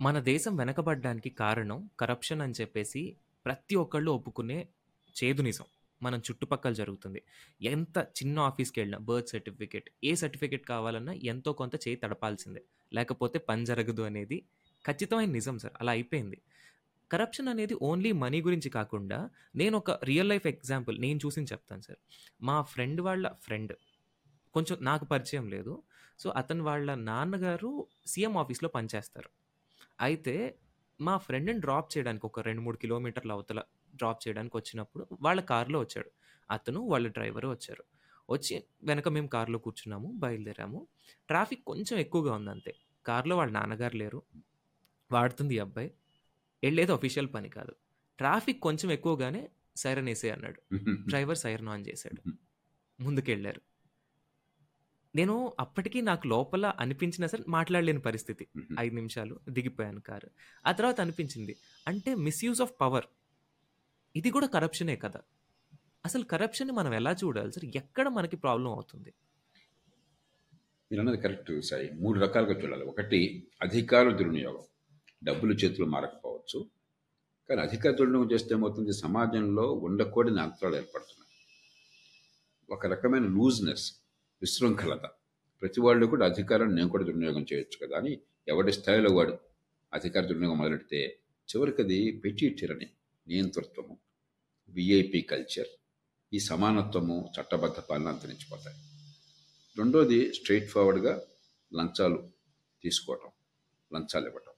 మన 0.01 0.19
దేశం 0.19 0.55
వెనకబడడానికి 0.55 1.29
కారణం 1.29 1.89
కరప్షన్ 1.99 2.41
అని 2.41 2.53
చెప్పేసి 2.61 3.17
ప్రతి 3.45 3.75
ఒక్కళ్ళు 3.75 4.11
ఒప్పుకునే 4.11 4.67
చేదు 5.23 5.41
నిజం. 5.41 5.65
మనం 6.01 6.19
చుట్టుపక్కల 6.19 6.73
జరుగుతుంది. 6.73 7.21
ఎంత 7.61 7.97
చిన్న 7.97 8.39
ఆఫీస్కి 8.39 8.79
వెళ్ళినా 8.79 8.97
బర్త్ 8.97 9.29
సర్టిఫికేట్ 9.29 9.89
ఏ 10.03 10.15
సర్టిఫికేట్ 10.15 10.67
కావాలన్నా 10.67 11.13
ఎంతో 11.13 11.53
కొంత 11.53 11.75
చేయి 11.75 11.95
తడపాల్సిందే. 11.95 12.63
లేకపోతే 12.93 13.39
పని 13.39 13.65
జరగదు 13.65 14.01
అనేది 14.01 14.45
ఖచ్చితమైన 14.87 15.29
నిజం 15.29 15.57
సార్. 15.57 15.73
అలా 15.81 15.91
అయిపోయింది. 15.91 16.41
కరప్షన్ 17.11 17.47
అనేది 17.47 17.73
ఓన్లీ 17.73 18.11
మనీ 18.11 18.41
గురించి 18.41 18.69
కాకుండా 18.69 19.29
నేను 19.55 19.77
ఒక 19.77 19.91
రియల్ 20.03 20.29
లైఫ్ 20.29 20.47
ఎగ్జాంపుల్ 20.47 21.01
నేను 21.01 21.19
చూసి 21.25 21.41
చెప్తాను 21.41 21.81
సార్. 21.81 21.99
మా 22.41 22.61
ఫ్రెండ్ 22.61 23.01
వాళ్ళ 23.01 23.31
ఫ్రెండ్ 23.41 23.73
కొంచెం 24.53 24.77
నాకు 24.81 25.05
పరిచయం 25.05 25.47
లేదు. 25.47 25.83
సో 26.19 26.29
అతను 26.29 26.63
వాళ్ళ 26.63 26.95
నాన్నగారు 26.95 27.87
సీఎం 28.05 28.37
ఆఫీస్లో 28.37 28.69
పనిచేస్తారు. 28.69 29.29
అయితే 30.01 30.59
మా 31.01 31.17
ఫ్రెండ్ని 31.17 31.59
డ్రాప్ 31.59 31.97
చేయడానికి 31.97 32.25
ఒక 32.25 32.39
రెండు 32.39 32.61
మూడు 32.61 32.77
కిలోమీటర్ల 32.77 33.31
అవతల 33.31 33.61
డ్రాప్ 33.95 34.27
చేయడానికి 34.27 34.57
వచ్చినప్పుడు 34.57 35.07
వాళ్ళ 35.21 35.41
కారులో 35.41 35.79
వచ్చాడు. 35.79 36.11
అతను 36.51 36.79
వాళ్ళ 36.79 37.07
డ్రైవరు 37.07 37.47
వచ్చారు. 37.47 37.83
వచ్చి 38.29 38.63
వెనక 38.83 39.07
మేము 39.07 39.27
కారులో 39.27 39.59
కూర్చున్నాము 39.59 40.11
బయలుదేరాము. 40.15 40.87
ట్రాఫిక్ 41.27 41.63
కొంచెం 41.63 41.99
ఎక్కువగా 41.99 42.33
ఉంది 42.33 42.49
అంతే 42.49 42.75
కారులో 43.05 43.37
వాళ్ళ 43.37 43.51
నాన్నగారు 43.51 43.97
లేరు. 43.97 44.23
వాడుతుంది 45.15 45.59
అబ్బాయి. 45.59 45.91
వెళ్ళేది 46.63 46.91
అఫీషియల్ 46.91 47.27
పని 47.33 47.49
కాదు. 47.49 47.71
ట్రాఫిక్ 48.17 48.59
కొంచెం 48.59 48.91
ఎక్కువగానే 48.91 49.49
సైరన్ 49.75 50.05
వేసే 50.05 50.29
అన్నాడు. 50.29 50.61
డ్రైవర్ 51.07 51.37
సైరన్ 51.37 51.67
ఆన్ 51.67 51.85
చేశాడు. 51.87 52.31
ముందుకెళ్ళారు. 53.03 53.61
నేను 55.15 55.53
అప్పటికీ 55.59 56.01
నాకు 56.01 56.27
లోపల 56.27 56.73
అనిపించిన 56.79 57.25
సరే 57.25 57.43
మాట్లాడలేని 57.47 57.99
పరిస్థితి. 57.99 58.47
ఐదు 58.79 58.95
నిమిషాలు 58.95 59.39
దిగిపోయాను 59.49 60.01
కారు. 60.01 60.29
ఆ 60.65 60.71
తర్వాత 60.71 61.01
అనిపించింది. 61.01 61.55
అంటే 61.87 62.15
మిస్యూజ్ 62.15 62.61
ఆఫ్ 62.61 62.73
పవర్ 62.81 63.05
ఇది 64.15 64.29
కూడా 64.29 64.47
కరప్షనే 64.47 64.95
కదా. 64.95 65.21
అసలు 66.05 66.23
కరప్షన్ 66.23 66.71
మనం 66.71 66.93
ఎలా 66.93 67.11
చూడాలి 67.11 67.51
సార్? 67.51 67.77
ఎక్కడ 67.77 68.07
మనకి 68.07 68.35
ప్రాబ్లం 68.35 68.71
అవుతుంది? 68.71 69.13
మీరు 70.91 70.99
అన్నది 70.99 71.17
కరెక్ట్ 71.17 71.61
సాయి. 71.61 71.91
మూడు 71.91 72.19
రకాలుగా 72.19 72.63
చూడాలి. 72.63 72.83
ఒకటి 72.83 73.47
అధికార 73.61 74.09
దుర్వినియోగం. 74.09 74.63
డబ్బులు 75.27 75.53
చేతులు 75.53 75.85
మారకపోవచ్చు. 75.85 76.59
కానీ 77.49 77.61
అధికార 77.61 77.91
దుర్వినియోగం 77.93 78.31
చేస్తే 78.31 78.55
ఏమవుతుంది? 78.55 78.93
సమాజంలో 78.93 79.65
ఉండకూడని 79.87 80.41
అంతరాలు 80.41 80.75
ఏర్పడుతున్నాయి. 80.75 81.31
ఒక 82.69 82.85
రకమైన 82.85 83.25
లూజ్నెస్ 83.37 83.87
విశృంఖలత. 84.41 85.05
ప్రతి 85.61 85.81
వాళ్ళు 85.81 86.05
కూడా 86.05 86.25
అధికారాన్ని 86.25 86.75
నేను 86.75 86.89
కూడా 86.89 87.03
దుర్వినియోగం 87.03 87.45
చేయొచ్చు 87.53 87.77
కదా 87.85 87.97
అని 87.97 88.13
ఎవడి 88.47 88.71
స్థాయిలో 88.73 89.09
వాడు 89.15 89.35
అధికార 89.93 90.23
దుర్వినియోగం 90.23 90.57
మొదలెడితే 90.57 90.99
చివరికి 91.49 91.81
అది 91.81 91.99
పెట్టి 92.23 92.49
టిరని 92.49 92.87
నియంతృత్వము 93.27 93.95
విఐపి 94.69 95.21
కల్చర్ 95.21 95.71
ఈ 96.33 96.39
సమానత్వము 96.39 97.17
చట్టబద్ధ 97.35 97.79
పాలన 97.79 98.07
అంతరించిపోతాయి. 98.07 98.77
రెండోది 99.77 100.33
స్ట్రైట్ 100.33 100.69
ఫార్వర్డ్గా 100.69 101.13
లంచాలు 101.73 102.19
తీసుకోవటం 102.83 103.31
లంచాలు 103.93 104.25
ఇవ్వటం. 104.25 104.54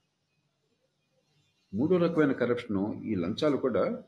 మూడో 1.73 1.97
రకమైన 1.97 2.31
కరప్షను 2.31 3.01
ఈ 3.05 3.15
లంచాలు 3.15 3.57
కూడా 3.57 4.03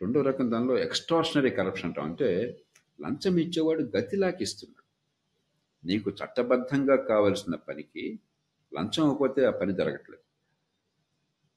రెండో 0.00 0.22
రకం 0.22 0.52
దానిలో 0.52 0.78
ఎక్స్ట్రాషనరీ 0.78 1.50
కరప్షన్ 1.50 1.86
అంటాం. 1.86 2.04
అంటే 2.04 2.60
లంచం 3.00 3.38
ఇచ్చేవాడు 3.38 3.96
గతిలాకి 3.96 4.42
ఇస్తున్నాడు 4.42 4.82
నీకు 5.86 6.10
చట్టబద్ధంగా 6.10 6.96
కావలసిన 6.96 7.54
పనికి 7.54 8.20
లంచం 8.74 9.04
అవ్వకపోతే 9.04 9.44
ఆ 9.44 9.50
పని 9.50 9.74
జరగట్లేదు. 9.74 10.22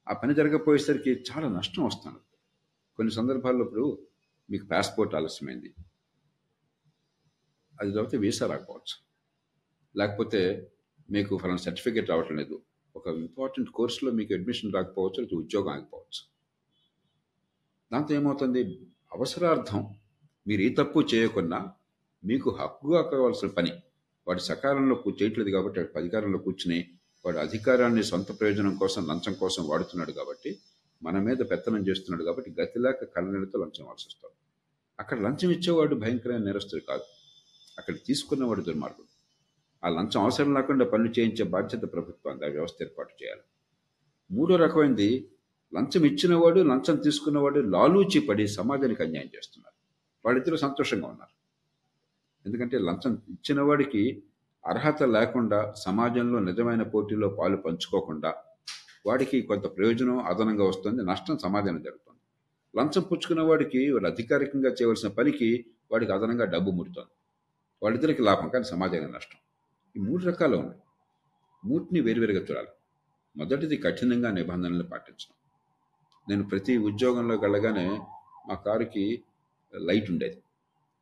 ఆ 0.08 0.12
పని 0.12 0.34
జరగకపోయేసరికి 0.34 1.10
చాలా 1.10 1.48
నష్టం 1.48 1.84
వస్తుంది. 1.84 2.18
కొన్ని 2.96 3.14
సందర్భాల్లో 3.14 3.64
ఇప్పుడు 3.64 4.06
మీకు 4.50 4.66
పాస్పోర్ట్ 4.66 5.14
ఆలస్యమైంది. 5.14 5.74
అది 7.80 7.90
తర్వాత 7.90 8.14
వీసా 8.14 8.46
రాకపోవచ్చు. 8.46 9.06
లేకపోతే 9.96 10.70
మీకు 11.10 11.38
ఫలానా 11.38 11.56
సర్టిఫికేట్ 11.56 12.10
రావటం 12.10 12.36
లేదు 12.36 12.62
ఒక 13.06 13.16
ఇంపార్టెంట్ 13.16 13.70
కోర్సులో 13.70 14.12
మీకు 14.12 14.34
అడ్మిషన్ 14.34 14.72
రాకపోవచ్చు 14.72 15.20
లేదా 15.20 15.36
ఉద్యోగం 15.36 15.68
ఆగిపోవచ్చు. 15.68 16.22
దాంతో 17.92 18.14
ఏమవుతుంది? 18.14 18.62
అవసరార్థం 19.12 19.94
మీరు 20.46 20.60
ఏ 20.60 20.68
తప్పు 20.68 21.00
చేయకున్నా 21.14 21.72
మీకు 22.24 22.50
హక్కుగా 22.50 23.02
కావాల్సిన 23.02 23.48
పని. 23.48 23.72
వాడు 24.28 24.40
సకాలంలో 24.40 25.04
చేయట్లేదు 25.22 25.50
కాబట్టి 25.50 25.80
వాడు 25.80 25.98
అధికారంలో 25.98 26.38
కూర్చుని 26.38 26.90
వాడు 27.24 27.38
అధికారాన్ని 27.38 28.04
సొంత 28.04 28.40
ప్రయోజనం 28.40 28.74
కోసం 28.76 29.06
లంచం 29.06 29.34
కోసం 29.34 29.68
వాడుతున్నాడు 29.68 30.12
కాబట్టి 30.12 30.58
మన 31.02 31.18
మీద 31.18 31.36
పెత్తనం 31.50 31.88
చేస్తున్నాడు 31.88 32.24
కాబట్టి 32.24 32.50
గతిలాక 32.60 33.04
కళ్ళనీళ్ళతో 33.04 33.58
లంచం 33.58 33.80
ఇవ్వాల్సి 33.80 34.06
వస్తాడు 34.08 34.34
అక్కడ 35.00 35.20
లంచం 35.20 35.50
ఇచ్చేవాడు 35.50 35.94
భయంకరమైన 35.94 36.44
నేరస్తుడు 36.44 36.80
కాదు. 36.80 37.02
అక్కడ 37.78 37.94
తీసుకున్నవాడు 38.06 38.60
దుర్మార్గుడు. 38.60 39.15
ఆ 39.84 39.88
లంచం 39.88 40.22
అవసరం 40.22 40.54
లేకుండా 40.54 40.84
పనులు 40.84 41.08
చేయించే 41.08 41.44
బాధ్యత 41.44 41.92
ప్రభుత్వం 41.92 42.34
ఆ 42.44 42.48
వ్యవస్థ 42.48 42.82
ఏర్పాటు 42.82 43.24
చేయాలి. 43.24 43.40
మూడో 44.30 44.56
రకమైనది 44.56 45.30
లంచం 45.74 46.04
ఇచ్చినవాడు 46.04 46.60
లంచం 46.60 46.96
తీసుకున్నవాడు 46.96 47.60
లాలూచి 47.60 48.20
పడి 48.20 48.48
సమాజానికి 48.48 49.02
అన్యాయం 49.02 49.28
చేస్తున్నారు. 49.36 49.74
వాళ్ళిద్దరూ 50.24 50.56
సంతోషంగా 50.56 51.06
ఉన్నారు. 51.06 51.34
ఎందుకంటే 52.46 52.78
లంచం 52.78 53.22
ఇచ్చినవాడికి 53.28 54.22
అర్హత 54.66 55.02
లేకుండా 55.02 55.74
సమాజంలో 55.76 56.38
నిజమైన 56.38 56.82
పోటీలో 56.82 57.28
పాలు 57.28 57.56
పంచుకోకుండా 57.56 58.34
వాడికి 59.06 59.42
కొంత 59.42 59.76
ప్రయోజనం 59.76 60.18
అదనంగా 60.18 60.64
వస్తుంది 60.64 61.02
నష్టం 61.02 61.38
సమాజానికి 61.38 61.84
జరుగుతుంది. 61.84 62.20
లంచం 62.78 63.02
పుచ్చుకున్న 63.02 63.42
వాడికి 63.42 63.90
వాడు 63.90 64.06
అధికారికంగా 64.06 64.70
చేయవలసిన 64.70 65.08
పనికి 65.08 65.66
వాడికి 65.90 66.12
అదనంగా 66.12 66.44
డబ్బు 66.44 66.70
ముడుతుంది. 66.70 67.14
వాళ్ళిద్దరికి 67.82 68.22
లాభం 68.22 68.48
కానీ 68.48 68.64
సమాజానికి 68.64 69.12
నష్టం. 69.12 69.38
ఈ 69.96 70.00
మూడు 70.00 70.24
రకాలు 70.24 70.56
ఉన్నాయి 70.56 70.80
మూటిని 71.64 72.00
వేరువేరుగా 72.00 72.40
చూడాలి. 72.40 72.68
మొదటిది 73.36 73.76
కఠినంగా 73.76 74.30
నిబంధనలు 74.30 74.82
పాటించడం. 74.82 75.36
నేను 76.30 76.48
ప్రతి 76.48 76.76
ఉద్యోగంలో 76.76 77.36
వెళ్ళగానే 77.36 77.86
మా 78.48 78.54
కారుకి 78.54 79.24
లైట్ 79.74 80.10
ఉండేది. 80.10 80.42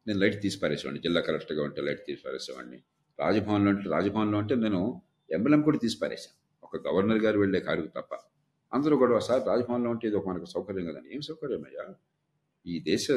నేను 0.06 0.18
లైట్ 0.18 0.42
తీసి 0.42 0.58
పారేసేవాడిని 0.58 1.02
జిల్లా 1.02 1.20
కలెక్టర్గా 1.20 1.64
ఉంటే 1.64 1.82
లైట్ 1.82 2.06
తీసి 2.06 2.22
పారేసేవాడిని 2.26 2.78
రాజభవన్లో 3.20 3.70
అంటే 3.70 3.90
రాజభవన్లో 3.90 4.38
అంటే 4.38 4.54
నేను 4.54 5.02
ఎంబలం 5.30 5.62
కూడా 5.62 5.78
తీసి 5.78 5.98
పారేశాను 6.02 6.66
ఒక 6.66 6.88
గవర్నర్ 6.88 7.18
గారు 7.18 7.38
వెళ్ళే 7.38 7.60
కారుకు 7.60 7.86
తప్ప. 7.86 8.14
అందరూ 8.72 8.96
కూడా 8.96 9.18
సార్ 9.18 9.46
రాజభవన్లో 9.46 9.90
ఉంటే 9.90 10.08
ఇది 10.08 10.16
ఒక 10.16 10.28
మనకు 10.28 10.44
సౌకర్యం 10.44 10.86
కదండి. 10.86 11.14
ఏం 11.14 11.20
సౌకర్యం 11.20 11.64
అయ్యా 11.66 11.94
ఈ 12.66 12.80
దేశ 12.80 13.10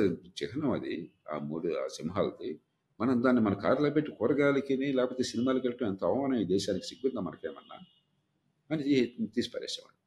చిహ్నం 0.44 0.72
అది. 0.72 1.12
ఆ 1.32 1.38
మూడు 1.38 1.68
ఆ 1.74 1.88
సింహాలది 1.88 2.60
మనం 3.02 3.24
దాన్ని 3.24 3.42
మన 3.42 3.54
కారులో 3.54 3.90
పెట్టి 3.90 4.12
కూరగాయలకి 4.12 4.78
లేకపోతే 4.78 5.24
సినిమాలకి 5.24 5.68
వెళ్ళటం 5.68 5.88
ఎంత 5.88 6.04
అవమానం 6.04 6.42
ఈ 6.42 6.44
దేశానికి 6.44 6.86
సిగ్గుందా 6.86 7.22
మనకేమన్నా? 7.22 7.78
అని 8.72 8.84
తీసి 9.26 9.50
పారేసేవాడు 9.50 9.98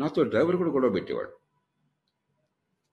నాతో 0.00 0.22
డ్రైవర్ 0.22 0.56
కూడా 0.56 0.70
గొడవ 0.70 0.88
పెట్టేవాడు. 0.88 1.30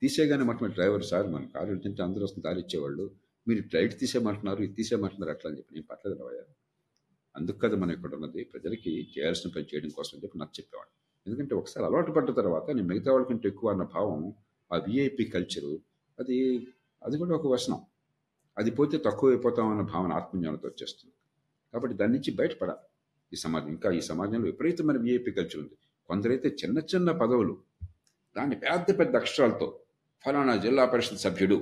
తీసేగానే 0.01 0.43
మొట్టమొదటి 0.43 0.73
డ్రైవర్ 0.73 1.03
సార్ 1.03 1.27
మన 1.27 1.45
కారు 1.45 1.65
వెళ్తుంటే 1.65 2.03
అందరూ 2.03 2.23
వస్తుంది 2.23 2.47
దారి 2.47 2.59
ఇచ్చేవాళ్ళు. 2.59 3.11
మీరు 3.47 3.61
ఫ్లైట్ 3.61 3.99
తీసేయమంటున్నారు 3.99 4.63
ఇది 4.63 4.73
తీసేయమంటున్నారు 4.73 5.31
అట్లా 5.31 5.49
అని 5.49 5.57
చెప్పి 5.57 5.73
నేను 5.73 5.87
పట్టలేదు 5.91 6.19
రావయ్యా. 6.21 6.43
అందుకు 7.35 7.57
కదా 7.57 7.75
మనం 7.75 7.91
ఇక్కడ 7.91 8.15
ఉన్నది. 8.15 8.43
ప్రజలకి 8.43 9.07
చేయాల్సిన 9.17 9.51
పని 9.55 9.63
చేయడం 9.63 9.89
కోసం 9.89 10.11
అని 10.13 10.23
చెప్పి 10.23 10.37
నాకు 10.37 10.51
చెప్పేవాడు. 10.59 10.89
ఎందుకంటే 11.27 11.55
ఒకసారి 11.55 11.85
అలవాటు 11.85 12.11
పడ్డ 12.11 12.35
తర్వాత 12.35 12.71
నేను 12.71 12.87
మిగతా 12.87 13.11
వాళ్ళకంటే 13.11 13.47
ఎక్కువ 13.47 13.69
అన్న 13.69 13.83
భావం 13.83 14.33
ఆ 14.73 14.77
విఐపి 14.77 15.23
కల్చరు 15.25 15.79
అది 16.19 16.67
అది 17.05 17.17
కూడా 17.17 17.35
ఒక 17.35 17.47
వ్యసనం 17.47 17.81
అది 18.59 18.71
పోతే 18.71 18.97
తక్కువైపోతామన్న 18.97 19.81
భావన 19.81 20.11
ఆత్మజ్ఞానంతో 20.13 20.67
వచ్చేస్తుంది. 20.67 21.13
కాబట్టి 21.73 21.97
దాని 21.97 22.13
నుంచి 22.13 22.31
బయటపడాలి. 22.35 22.83
ఈ 23.33 23.35
సమాజం 23.35 23.69
ఇంకా 23.69 23.91
ఈ 23.91 24.01
సమాజంలో 24.01 24.45
విపరీతమైన 24.45 24.97
విఐపి 24.97 25.31
కల్చర్ 25.31 25.59
ఉంది. 25.63 25.75
కొందరైతే 26.09 26.49
చిన్న 26.49 26.77
చిన్న 26.95 27.11
పదవులు 27.11 27.55
దాన్ని 28.35 28.55
పెద్ద 28.55 28.99
పెద్ద 28.99 29.15
అక్షరాలతో 29.15 29.67
ఫలానా 30.25 30.55
జిల్లా 30.55 30.85
పరిషత్ 30.85 31.17
సభ్యుడు 31.17 31.57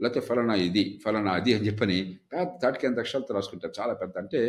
లేకపోతే 0.00 0.20
ఫలానా 0.26 0.54
ఇది 0.54 1.00
ఫలానా 1.04 1.32
అది 1.32 1.54
అని 1.54 1.66
చెప్పని 1.66 2.18
పెద్ద 2.32 2.62
తాటికి 2.62 2.86
ఎంత 2.86 2.98
అక్షరాలతో 2.98 3.34
రాసుకుంటారు. 3.34 3.74
చాలా 3.80 3.94
పెద్ద 3.94 4.14
అంటే 4.18 4.40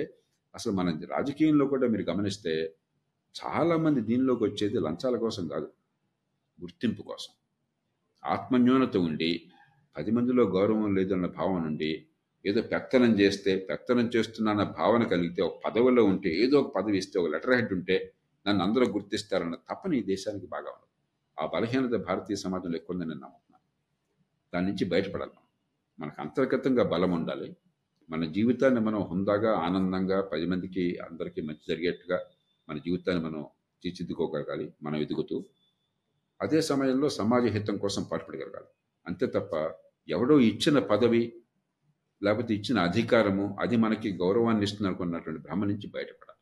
అసలు 0.56 0.74
మన 0.74 1.00
రాజకీయంలో 1.10 1.66
కూడా 1.66 1.88
మీరు 1.88 2.02
గమనిస్తే 2.02 2.54
చాలామంది 3.36 4.02
దీనిలోకి 4.02 4.44
వచ్చేది 4.44 4.80
లంచాల 4.80 5.16
కోసం 5.18 5.48
కాదు 5.48 5.68
గుర్తింపు 6.60 7.02
కోసం. 7.02 7.32
ఆత్మన్యూనత 8.26 8.98
ఉండి 8.98 9.32
పది 9.98 10.12
మందిలో 10.12 10.44
గౌరవం 10.44 10.96
లేదన్న 10.96 11.26
భావన 11.26 11.62
ఉండి 11.62 12.06
ఏదో 12.46 12.62
పెత్తనం 12.62 13.20
చేస్తే 13.20 13.68
పెత్తనం 13.70 14.08
చేస్తున్నాన్న 14.16 14.64
భావన 14.64 15.04
కలిగితే 15.04 15.42
ఒక 15.42 15.62
పదవిలో 15.66 16.04
ఉంటే 16.04 16.30
ఏదో 16.30 16.60
ఒక 16.60 16.76
పదవి 16.76 16.98
ఇస్తే 16.98 17.20
ఒక 17.20 17.30
లెటర్ 17.30 17.54
హెడ్ 17.54 17.74
ఉంటే 17.74 18.14
నన్ను 18.48 18.64
అందరూ 18.66 18.86
గుర్తిస్తారన్న 18.86 19.56
తప్పని 19.56 20.00
ఈ 20.00 20.04
దేశానికి 20.04 20.48
బాగా 20.48 20.70
ఉండదు 20.70 20.88
ఆ 21.38 21.46
బలహీనత 21.46 22.06
భారతీయ 22.08 22.36
సమాజంలో 22.36 22.78
ఎక్కువ 22.78 22.98
నేను 22.98 23.10
నమ్ముతున్నాను. 23.10 23.66
దాని 24.54 24.68
నుంచి 24.68 24.86
బయటపడాలి 24.86 25.32
మనం. 25.32 25.48
మనకు 26.00 26.22
అంతర్గతంగా 26.22 26.84
బలం 26.84 27.12
ఉండాలి. 27.12 27.56
మన 28.10 28.26
జీవితాన్ని 28.26 28.80
మనం 28.80 29.02
హుందాగా 29.02 29.54
ఆనందంగా 29.54 30.22
పది 30.22 30.46
మందికి 30.46 30.98
అందరికీ 30.98 31.42
మంచి 31.42 31.64
జరిగేట్టుగా 31.70 32.20
మన 32.70 32.78
జీవితాన్ని 32.78 33.26
మనం 33.26 33.46
తీర్చిదిద్దుకోగలగాలి 33.84 34.74
మనం 34.84 34.96
ఎదుగుతూ 34.96 35.46
అదే 36.42 36.62
సమయంలో 36.62 37.10
సమాజ 37.10 37.46
హితం 37.46 37.78
కోసం 37.78 38.04
పాటుపడగలగాలి. 38.12 38.70
అంతే 39.08 39.26
తప్ప 39.26 39.54
ఎవడో 40.10 40.40
ఇచ్చిన 40.40 40.80
పదవి 40.80 41.34
లేకపోతే 42.24 42.54
ఇచ్చిన 42.54 42.80
అధికారము 42.80 43.58
అది 43.60 43.78
మనకి 43.78 44.18
గౌరవాన్ని 44.18 44.64
ఇస్తుంది 44.64 44.88
అనుకున్నటువంటి 44.88 45.42
భ్రమ 45.42 45.66
నుంచి 45.66 45.88
బయటపడాలి. 45.88 46.38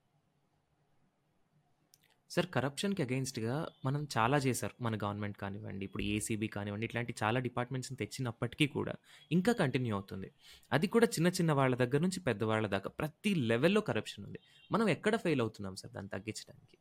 సార్ 2.32 2.48
కరప్షన్కి 2.48 3.02
అగెయిన్స్ట్గా 3.04 3.68
మనం 3.86 4.08
చాలా 4.18 4.38
చేశారు. 4.38 4.84
మన 4.84 4.96
గవర్నమెంట్ 4.96 5.38
కానివ్వండి 5.38 5.86
ఇప్పుడు 5.86 6.04
ఏసీబీ 6.04 6.48
కానివ్వండి 6.48 6.86
ఇట్లాంటి 6.86 7.16
చాలా 7.24 7.40
డిపార్ట్మెంట్స్ని 7.40 7.98
తెచ్చినప్పటికీ 7.98 8.68
కూడా 8.68 8.94
ఇంకా 9.32 9.52
కంటిన్యూ 9.54 9.96
అవుతుంది. 9.96 10.32
అది 10.72 10.88
కూడా 10.88 11.06
చిన్న 11.06 11.28
చిన్న 11.28 11.52
వాళ్ళ 11.52 11.76
దగ్గర 11.76 12.02
నుంచి 12.02 12.20
పెద్దవాళ్ళ 12.20 12.68
దాకా 12.68 12.90
ప్రతి 12.90 13.36
లెవెల్లో 13.36 13.82
కరప్షన్ 13.82 14.26
ఉంది. 14.26 14.40
మనం 14.72 14.90
ఎక్కడ 14.90 15.16
ఫెయిల్ 15.16 15.42
అవుతున్నాం 15.42 15.76
సార్ 15.76 15.94
దాన్ని 15.94 16.10
తగ్గించడానికి? 16.10 16.78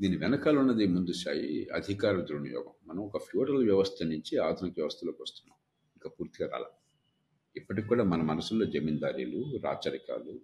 దీని 0.00 0.16
వెనకాల 0.16 0.58
ఉన్నది 0.58 0.86
ముందు 0.86 1.12
స్థాయి 1.12 1.68
అధికార 1.74 2.20
దుర్వినియోగం. 2.20 2.72
మనం 2.86 3.02
ఒక 3.02 3.18
ఫ్యూడల్ 3.18 3.64
వ్యవస్థ 3.64 4.02
నుంచి 4.02 4.38
ఆధునిక 4.38 4.74
వ్యవస్థలోకి 4.78 5.22
వస్తున్నాం. 5.22 5.56
ఇంకా 5.96 6.08
పూర్తిగా 6.08 6.48
రాల. 6.48 6.64
ఇప్పటికి 7.56 7.88
కూడా 7.88 8.04
మన 8.04 8.22
మనసుల్లో 8.22 8.66
జమీందారీలు 8.66 9.58
రాచరికాలు 9.64 10.40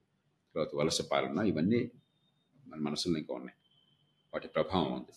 తర్వాత 0.55 0.69
వలస 0.75 1.01
పాలన 1.13 1.47
ఇవన్నీ 1.47 1.91
మన 2.67 2.81
మనసుల్లో 2.81 3.19
ఇంకా 3.19 3.35
ఉన్నాయి. 3.35 3.57
వాటి 4.35 4.49
ప్రభావం 4.49 4.93
ఉంది. 4.93 5.13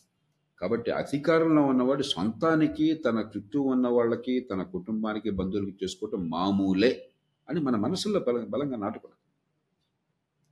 కాబట్టి 0.61 0.91
అధికారంలో 0.91 1.61
ఉన్నవాడు 1.61 2.03
సొంతానికి 2.03 2.93
తన 2.95 3.31
చుట్టూ 3.37 3.61
ఉన్న 3.61 3.87
వాళ్ళకి 3.87 4.39
తన 4.39 4.63
కుటుంబానికి 4.63 5.29
బంధువులకి 5.29 5.77
చేసుకోవటం 5.83 6.29
మామూలే 6.29 7.09
అని 7.49 7.59
మన 7.59 7.75
మనసుల్లో 7.75 8.19
బలం 8.19 8.49
బలంగా 8.49 8.77
నాటుకున్నది. 8.77 9.21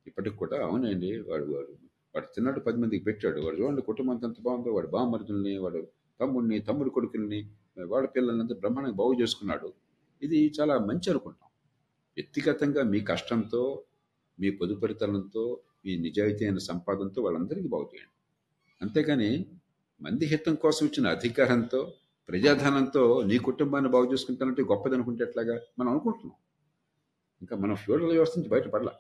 ఇప్పటికి 0.07 0.37
కూడా 0.37 0.65
అవునండి 0.65 1.19
వాడు 1.19 1.43
వాడు 1.43 1.86
వాడు 2.17 2.27
తిన్నాడు 2.35 2.59
పది 2.59 2.77
మందికి 2.77 3.03
పెట్టాడు. 3.03 3.39
వాడు 3.41 3.55
చూడండి 3.55 3.81
కుటుంబం 3.81 4.11
అంతా 4.13 4.27
ఎంత 4.27 4.39
బాగుందో. 4.41 4.69
వాడు 4.73 4.87
బామరుదుల్ని 4.87 5.57
వాడు 5.57 5.81
తమ్ముడిని 6.19 6.59
తమ్ముడు 6.59 6.89
కొడుకుల్ని 6.89 7.39
వాళ్ళ 7.87 8.07
పిల్లల్ని 8.07 8.41
అంతా 8.43 8.55
బ్రహ్మాండంగా 8.55 8.95
బాగు 8.95 9.13
చేసుకున్నాడు. 9.21 9.67
ఇది 10.21 10.39
చాలా 10.59 10.75
మంచి 10.79 11.07
అనుకుంటాం. 11.09 11.49
వ్యక్తిగతంగా 12.17 12.83
మీ 12.83 12.99
కష్టంతో 13.01 13.83
మీ 14.39 14.49
పొదుపరితనంతో 14.49 15.43
మీ 15.85 15.97
నిజాయితీ 15.97 16.45
అయిన 16.45 16.57
సంపాదనతో 16.57 17.21
వాళ్ళందరికీ 17.21 17.67
బాగు 17.67 17.87
చేయండి. 17.93 18.13
అంతేకాని 18.81 19.29
మంది 20.01 20.25
హితం 20.25 20.55
కోసం 20.55 20.83
ఇచ్చిన 20.85 21.07
అధికారంతో 21.07 21.79
ప్రజాధనంతో 22.29 23.03
నీ 23.23 23.37
కుటుంబాన్ని 23.37 23.89
బాగు 23.91 24.07
చేసుకుంటానంటే 24.13 24.63
గొప్పది 24.63 24.95
అనుకుంటే 24.95 25.23
ఎట్లాగా? 25.23 25.55
మనం 25.79 25.89
అనుకుంటున్నాం. 25.89 26.37
ఇంకా 27.41 27.55
మనం 27.57 27.75
ఫ్యూడల్ 27.75 28.11
వ్యవస్థ 28.11 28.35
నుంచి 28.37 28.49
బయటపడలా. 28.49 28.93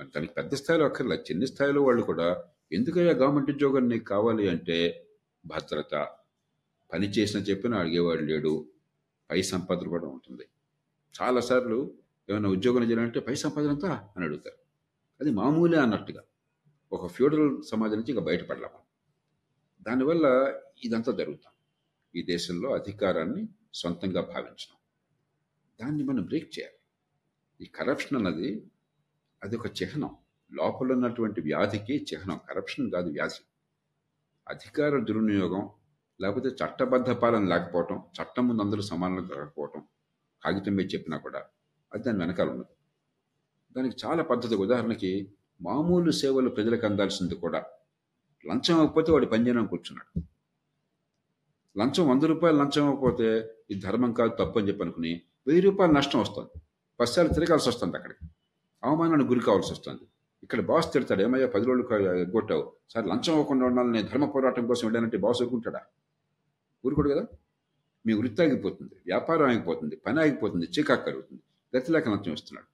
దానికి 0.00 0.32
పెద్ద 0.32 0.54
స్థాయిలో 0.54 0.86
అక్కర్లా 0.86 1.14
చిన్న 1.14 1.44
స్థాయిలో 1.44 1.82
వాళ్ళు 1.82 2.02
కూడా 2.02 2.44
ఎందుకయ్యా 2.72 3.12
గవర్నమెంట్ 3.12 3.50
ఉద్యోగం 3.50 3.88
నీకు 3.88 4.04
కావాలి 4.04 4.48
అంటే 4.48 5.06
భద్రత 5.46 6.08
పని 6.92 7.06
చేసిన 7.06 7.40
చెప్పిన 7.40 7.74
అడిగేవాడు 7.74 8.22
లేడు 8.22 8.68
పై 9.30 9.42
సంపాదన 9.42 9.88
కూడా 9.88 10.06
ఉంటుంది. 10.06 10.48
చాలాసార్లు 11.22 11.94
ఏమైనా 12.30 12.48
ఉద్యోగం 12.48 12.82
చేయాలంటే 12.82 13.20
పై 13.20 13.34
సంపాదన 13.34 13.68
అంతా 13.68 14.08
అని 14.16 14.24
అడుగుతారు. 14.24 14.56
అది 15.20 15.30
మామూలే 15.30 15.78
అన్నట్టుగా. 15.78 16.22
ఒక 16.92 17.06
ఫ్యూడరల్ 17.06 17.62
సమాజం 17.62 17.96
నుంచి 17.96 18.12
ఇక 18.12 18.18
బయటపడలేము. 18.18 18.80
దానివల్ల 19.82 20.54
ఇదంతా 20.84 21.12
జరుగుతాం. 21.12 21.52
ఈ 22.16 22.22
దేశంలో 22.22 22.74
అధికారాన్ని 22.74 23.48
సొంతంగా 23.74 24.20
భావించడం. 24.20 24.76
దాన్ని 25.80 26.04
మనం 26.04 26.22
బ్రేక్ 26.22 26.58
చేయాలి. 26.58 26.78
ఈ 27.60 27.70
కరప్షన్ 27.74 28.18
అన్నది 28.18 28.66
అది 29.44 29.56
ఒక 29.56 29.66
చిహ్నం. 29.66 30.16
లోపల 30.52 30.92
ఉన్నటువంటి 30.92 31.40
వ్యాధికి 31.40 32.06
చిహ్నం. 32.12 32.40
కరప్షన్ 32.50 32.90
కాదు 32.90 33.10
వ్యాధి. 33.10 33.42
అధికార 34.48 34.98
దుర్వినియోగం 34.98 35.68
లేకపోతే 36.20 36.48
చట్టబద్ధ 36.48 37.10
పాలన 37.10 37.48
లేకపోవటం 37.48 37.96
చట్టం 37.96 38.48
ముందు 38.48 38.62
అందరూ 38.62 38.80
సమానంగా 38.80 39.28
కాకపోవటం 39.28 39.82
కాగితం 40.44 40.72
మీద 40.72 40.94
చెప్పినా 40.94 41.16
కూడా 41.16 41.44
అది 41.94 42.02
దాని 42.02 42.18
వెనకాల 42.18 42.48
ఉన్నది. 42.48 42.74
దానికి 43.76 44.06
చాలా 44.06 44.22
పద్ధతి. 44.22 44.54
ఉదాహరణకి 44.54 45.32
మామూలు 45.62 46.10
సేవలు 46.10 46.50
ప్రజలకు 46.50 46.86
అందాల్సింది 46.86 47.34
కూడా 47.34 47.64
లంచం 48.46 48.80
ఇవ్వకపోతే 48.80 49.12
వాడు 49.12 49.26
పనిచేయడం 49.26 49.66
కూర్చున్నాడు. 49.66 50.22
లంచం 51.78 52.08
వంద 52.08 52.22
రూపాయలు 52.22 52.56
లంచం 52.56 52.84
ఇవ్వకపోతే 52.84 53.54
ఇది 53.70 53.80
ధర్మం 53.80 54.12
కాదు 54.12 54.30
తప్పు 54.30 54.58
అని 54.58 54.68
చెప్పి 54.68 54.82
అనుకుని 54.82 55.22
వెయ్యి 55.46 55.62
రూపాయలు 55.62 55.92
నష్టం 55.92 56.20
వస్తుంది. 56.20 56.60
పశ్చాలు 57.00 57.28
తిరగాల్సి 57.28 57.68
వస్తుంది 57.68 57.96
అక్కడికి. 57.96 58.33
అవమానానికి 58.84 59.28
గురి 59.28 59.40
కావాల్సి 59.40 59.72
వస్తుంది. 59.72 60.00
ఇక్కడ 60.42 60.60
బాస్ 60.60 60.92
తిడతాడు 60.92 61.22
ఏమయ్యా 61.22 61.46
పది 61.46 61.64
రోజులు 61.66 61.94
ఎగ్గొట్టావు 62.08 62.72
సార్ 62.94 63.06
లంచం 63.06 63.32
అవ్వకుండా 63.32 63.66
ఉండాలి 63.66 63.90
నేను 63.90 64.08
ధర్మ 64.08 64.24
పోరాటం 64.24 64.66
కోసం 64.66 64.86
వెళ్ళానంటే 64.86 65.16
బాస్ 65.16 65.42
ఊరుకుంటాడా? 65.42 65.80
ఊరుకోడు 66.86 67.10
కదా? 67.10 67.26
మీ 68.06 68.12
వృత్తి 68.12 68.42
ఆగిపోతుంది 68.42 68.94
వ్యాపారం 69.06 69.46
ఆగిపోతుంది 69.48 69.96
పని 69.96 70.20
ఆగిపోతుంది 70.20 70.66
చీకాకు 70.66 71.04
కలుగుతుంది 71.04 71.42
గతిలేక 71.76 72.08
లంచం 72.08 72.32
ఇస్తున్నాడు. 72.32 72.68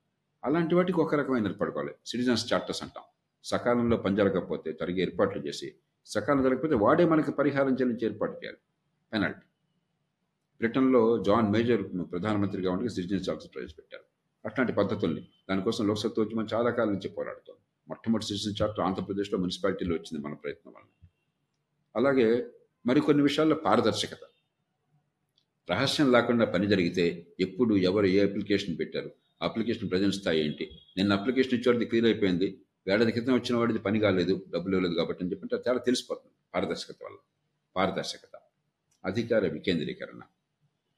అలాంటి 0.47 0.75
వాటికి 0.75 1.01
ఒక 1.01 1.15
రకమైన 1.15 1.47
ఏర్పడుకోవాలి 1.47 1.95
సిటిజన్స్ 2.07 2.53
చార్టర్స్ 2.53 2.83
అంటాం. 2.83 3.05
సకాలంలో 3.45 3.97
పని 3.97 4.17
జరగకపోతే 4.17 4.73
తరిగి 4.73 5.01
ఏర్పాట్లు 5.01 5.47
చేసి 5.47 5.75
సకాలం 6.07 6.43
జరగకపోతే 6.43 6.75
వాడే 6.75 7.05
మనకి 7.05 7.33
పరిహారం 7.33 7.75
చెల్లించి 7.75 8.05
ఏర్పాటు 8.05 8.33
చేయాలి. 8.33 8.59
పెనాల్టీ. 9.13 9.47
బ్రిటన్లో 10.57 11.23
జాన్ 11.23 11.53
మేజర్ 11.53 11.83
ప్రధానమంత్రిగా 12.13 12.73
ఉండగా 12.73 12.89
సిటిజన్స్ 12.89 13.29
చార్టర్స్ 13.29 13.55
ప్రవేశపెట్టారు. 13.55 14.03
అట్లాంటి 14.45 14.73
పద్ధతుల్ని 14.73 15.29
దానికోసం 15.51 15.87
లోక్సత్తా 15.87 16.23
ఉద్యమం 16.23 16.47
చాలా 16.55 16.71
కాలం 16.71 16.93
నుంచి 16.93 17.09
పోరాడుతోంది. 17.09 17.61
మొట్టమొదటి 17.89 18.27
సిటిజన్ 18.27 18.55
చార్టర్ 18.63 18.81
ఆంధ్రప్రదేశ్లో 18.81 19.39
మున్సిపాలిటీలో 19.39 19.95
వచ్చింది 19.95 20.27
మన 20.27 20.35
ప్రయత్నం 20.35 20.75
వల్ల. 20.77 21.09
అలాగే 21.97 22.47
మరికొన్ని 22.87 23.23
విషయాల్లో 23.23 23.57
పారదర్శకత. 23.57 24.19
రహస్యం 25.71 26.13
లేకుండా 26.13 26.45
పని 26.45 26.67
జరిగితే 26.67 27.27
ఎప్పుడు 27.41 27.75
ఎవరు 27.75 28.07
ఏ 28.07 28.25
అప్లికేషన్ 28.25 28.79
పెట్టారు 28.79 29.11
అప్లికేషన్ 29.43 29.91
ప్రజెంట్ 29.91 30.15
స్థాయి 30.15 30.45
ఏంటి 30.45 30.71
నిన్న 30.97 31.13
అప్లికేషన్ 31.13 31.55
ఇచ్చేవాడిది 31.55 31.85
క్లియర్ 31.85 32.07
అయిపోయింది 32.07 32.61
ఏడాది 32.89 33.13
క్రితం 33.13 33.35
వచ్చిన 33.35 33.57
వాడిది 33.57 33.79
పని 33.79 33.99
కాలేదు 34.01 34.43
డబ్బులు 34.55 34.77
ఇవ్వలేదు 34.77 34.95
కాబట్టి 34.95 35.25
అని 35.25 35.31
చెప్పంటే 35.31 35.59
చాలా 35.69 35.79
తెలిసిపోతుంది 35.79 36.35
పారదర్శకత 36.55 36.97
వల్ల. 37.05 37.17
పారదర్శకత. 37.77 38.41
అధికార 39.05 39.47
వికేంద్రీకరణ. 39.47 40.21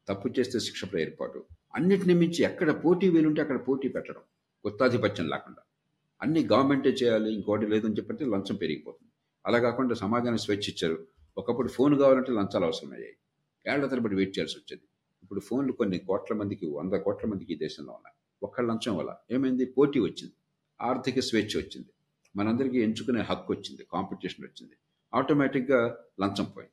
తప్పు 0.09 0.29
చేస్తే 0.39 0.59
శిక్షపై 0.59 1.03
ఏర్పాటు. 1.03 1.45
అన్నిటిని 1.75 2.15
మించి 2.15 2.45
ఎక్కడ 2.45 2.85
పోటీ 2.85 3.09
వీలుంటే 3.09 3.43
అక్కడ 3.43 3.69
పోటీ 3.69 3.89
పెట్టడం. 3.89 4.21
గుత్తాధిపత్యం 4.69 5.29
లేకుండా. 5.29 5.63
అన్ని 6.23 6.49
గవర్నమెంటే 6.53 6.89
చేయాలి 6.89 7.35
ఇంకోటి 7.35 7.67
లేదని 7.67 7.95
చెప్పంటే 7.95 8.25
లంచం 8.25 8.55
పెరిగిపోతుంది. 8.55 9.13
అలా 9.47 9.59
కాకుండా 9.59 9.95
సమాజానికి 9.95 10.43
స్వేచ్ఛ 10.43 10.63
ఇచ్చారు. 10.69 11.07
ఒకప్పుడు 11.39 11.69
ఫోన్ 11.69 11.99
కావాలంటే 11.99 12.33
లంచాలు 12.33 12.65
అవసరమయ్యాయి. 12.65 13.17
ఏళ్ళ 13.73 13.87
తరబడి 13.87 14.15
వెయిట్ 14.15 14.39
చేయాల్సి 14.39 14.59
వచ్చేది. 14.59 14.83
ఇప్పుడు 15.23 15.41
ఫోన్లు 15.41 15.73
కొన్ని 15.73 15.99
కోట్ల 15.99 16.35
మందికి 16.35 16.67
వంద 16.67 16.93
కోట్ల 16.93 17.29
మందికి 17.29 17.53
ఈ 17.53 17.57
దేశంలో 17.57 17.93
ఉన్నాయి. 17.93 18.17
ఒక్క 18.43 18.61
లంచం 18.61 18.97
వల్ల. 18.97 19.17
ఏమైంది? 19.31 19.65
పోటీ 19.65 20.01
వచ్చింది. 20.01 20.33
ఆర్థిక 20.81 21.21
స్వేచ్ఛ 21.21 21.61
వచ్చింది. 21.61 21.89
మనందరికీ 22.37 22.83
ఎంచుకునే 22.83 23.21
హక్కు 23.21 23.53
వచ్చింది. 23.53 23.87
కాంపిటీషన్ 23.93 24.45
వచ్చింది. 24.45 24.73
ఆటోమేటిక్గా 25.15 25.99
లంచం 26.21 26.45
పోయింది. 26.45 26.73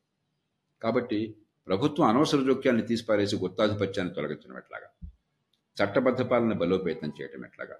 కాబట్టి 0.82 1.36
ప్రభుత్వం 1.66 2.06
అనవసర 2.06 2.42
జోక్యాన్ని 2.42 2.86
తీసిపారేసి 2.86 3.36
గుత్తాధిపత్యాన్ని 3.36 4.14
తొలగించడం 4.14 4.56
ఎట్లాగా? 4.56 5.10
చట్టబద్ధ 5.82 6.22
పాలన 6.22 6.52
బలోపేతం 6.52 7.12
చేయటం 7.20 7.44
ఎట్లాగా? 7.44 7.76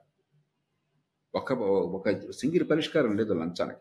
ఒక 1.35 1.53
ఒక 1.53 2.31
సింగిల్ 2.31 2.71
పరిష్కారం 2.71 3.17
లేదు 3.17 3.33
లంచానికి. 3.33 3.81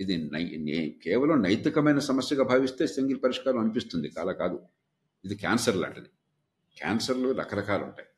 ఇది 0.00 0.30
నై 0.30 0.98
కేవలం 1.04 1.42
నైతికమైన 1.42 1.98
సమస్యగా 1.98 2.44
భావిస్తే 2.44 2.86
సింగిల్ 2.86 3.22
పరిష్కారం 3.22 3.58
అనిపిస్తుంది. 3.58 4.08
కాల 4.08 4.32
కాదు. 4.32 4.60
ఇది 5.24 5.34
క్యాన్సర్ 5.34 5.76
లాంటిది. 5.76 6.08
క్యాన్సర్లు 6.78 7.32
రకరకాలు 7.32 7.84
ఉంటాయి. 7.84 8.08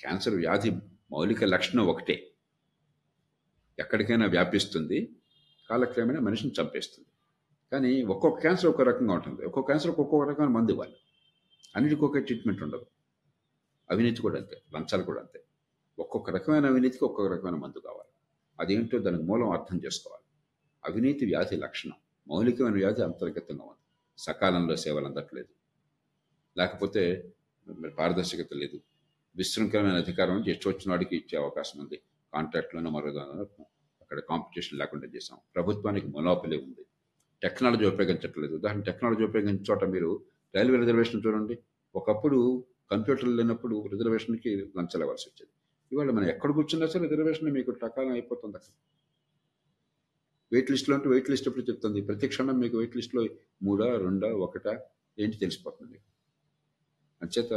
క్యాన్సర్ 0.00 0.34
వ్యాధి 0.34 0.70
మౌలిక 1.10 1.44
లక్షణం 1.44 1.86
ఒకటే. 1.86 2.30
ఎక్కడికైనా 3.78 4.26
వ్యాపిస్తుంది. 4.26 5.16
కాలక్రమేణా 5.70 6.20
మనిషిని 6.20 6.52
చంపేస్తుంది. 6.62 7.08
కానీ 7.72 8.02
ఒక్కొక్క 8.02 8.40
క్యాన్సర్ 8.40 8.66
ఒక్కో 8.66 8.82
రకంగా 8.82 9.14
ఉంటుంది. 9.14 9.44
ఒక్కొక్క 9.44 9.66
క్యాన్సర్ 9.66 9.90
ఒక్కొక్క 9.90 10.28
రకమైన 10.28 10.50
మందు 10.50 10.72
ఇవ్వాలి. 10.72 10.94
అన్నిటికీ 11.76 12.02
ఒకే 12.02 12.20
ట్రీట్మెంట్ 12.20 12.62
ఉండదు. 12.62 12.86
అవినీతి 13.90 14.22
కూడా 14.22 14.36
అంతే 14.38 14.56
లంచాలు 14.74 15.02
కూడా 15.02 15.20
అంతే. 15.20 15.40
ఒక్కొక్క 15.98 16.30
రకమైన 16.30 16.66
అవినీతికి 16.66 17.04
ఒక్కొక్క 17.04 17.32
రకమైన 17.32 17.54
మందు 17.54 17.78
కావాలి. 17.78 18.10
అదేంటో 18.60 18.98
దానికి 18.98 19.22
మూలం 19.22 19.50
అర్థం 19.50 19.76
చేసుకోవాలి. 19.86 20.24
అవినీతి 20.84 21.26
వ్యాధి 21.26 21.56
లక్షణం 21.56 21.96
మౌలికమైన 22.28 22.74
వ్యాధి 22.74 23.02
అంతర్గతంగా 23.02 23.64
ఉంది. 23.64 23.84
సకాలంలో 24.18 24.76
సేవలు 24.76 25.06
అందట్లేదు. 25.06 25.52
లేకపోతే 26.58 27.02
పారదర్శకత 27.98 28.52
లేదు. 28.54 28.80
విశృంఖలమైన 29.36 29.96
అధికారం 30.02 30.36
ఎచ్చు 30.48 30.70
వచ్చిన 30.70 30.90
వాడికి 30.90 31.16
ఇచ్చే 31.16 31.38
అవకాశం 31.38 31.80
ఉంది. 31.80 31.96
కాంట్రాక్ట్లోనూ 32.34 32.90
మరో 32.90 33.08
అక్కడ 34.02 34.18
కాంపిటీషన్ 34.20 34.78
లేకుండా 34.78 35.06
చేసాం 35.16 35.38
ప్రభుత్వానికి 35.54 36.06
మొనోపలి 36.06 36.56
ఉంది. 36.58 36.84
టెక్నాలజీ 37.42 37.84
ఉపయోగించట్లేదు. 37.84 38.54
ఉదాహరణ 38.54 38.80
టెక్నాలజీ 38.80 39.24
ఉపయోగించే 39.24 39.64
చోట 39.70 39.84
మీరు 39.84 40.10
రైల్వే 40.54 40.78
రిజర్వేషన్ 40.78 41.22
చూడండి. 41.26 41.58
ఒకప్పుడు 41.94 42.38
కంప్యూటర్లు 42.90 43.34
లేనప్పుడు 43.36 43.76
రిజర్వేషన్కి 43.92 44.50
లంచాలు 44.78 45.04
ఇవ్వాల్సి 45.06 45.26
వచ్చేది 45.30 45.52
ఇవాళ 45.92 46.10
మనం 46.10 46.28
ఎక్కడ 46.28 46.50
కూర్చున్నా 46.50 46.86
సరే 46.86 47.08
రిజర్వేషన్ 47.08 47.50
మీకు 47.56 47.70
టకాలం 47.70 48.12
అయిపోతుంది 48.12 48.56
అక్కడ. 48.56 48.72
వెయిట్ 50.52 50.70
లిస్ట్లో 50.70 50.96
అంటే 50.96 51.08
వెయిట్ 51.08 51.30
లిస్ట్ 51.30 51.48
ఎప్పుడు 51.48 51.64
చెప్తుంది? 51.70 52.00
ప్రతి 52.00 52.28
క్షణం 52.28 52.58
మీకు 52.58 52.76
వెయిట్ 52.76 52.96
లిస్ట్లో 52.96 53.22
మూడా 53.62 53.96
రెండా 53.96 54.28
ఒకటా 54.36 54.80
ఏంటి 55.18 55.36
తెలిసిపోతుంది? 55.36 55.98
అంచేత 57.22 57.52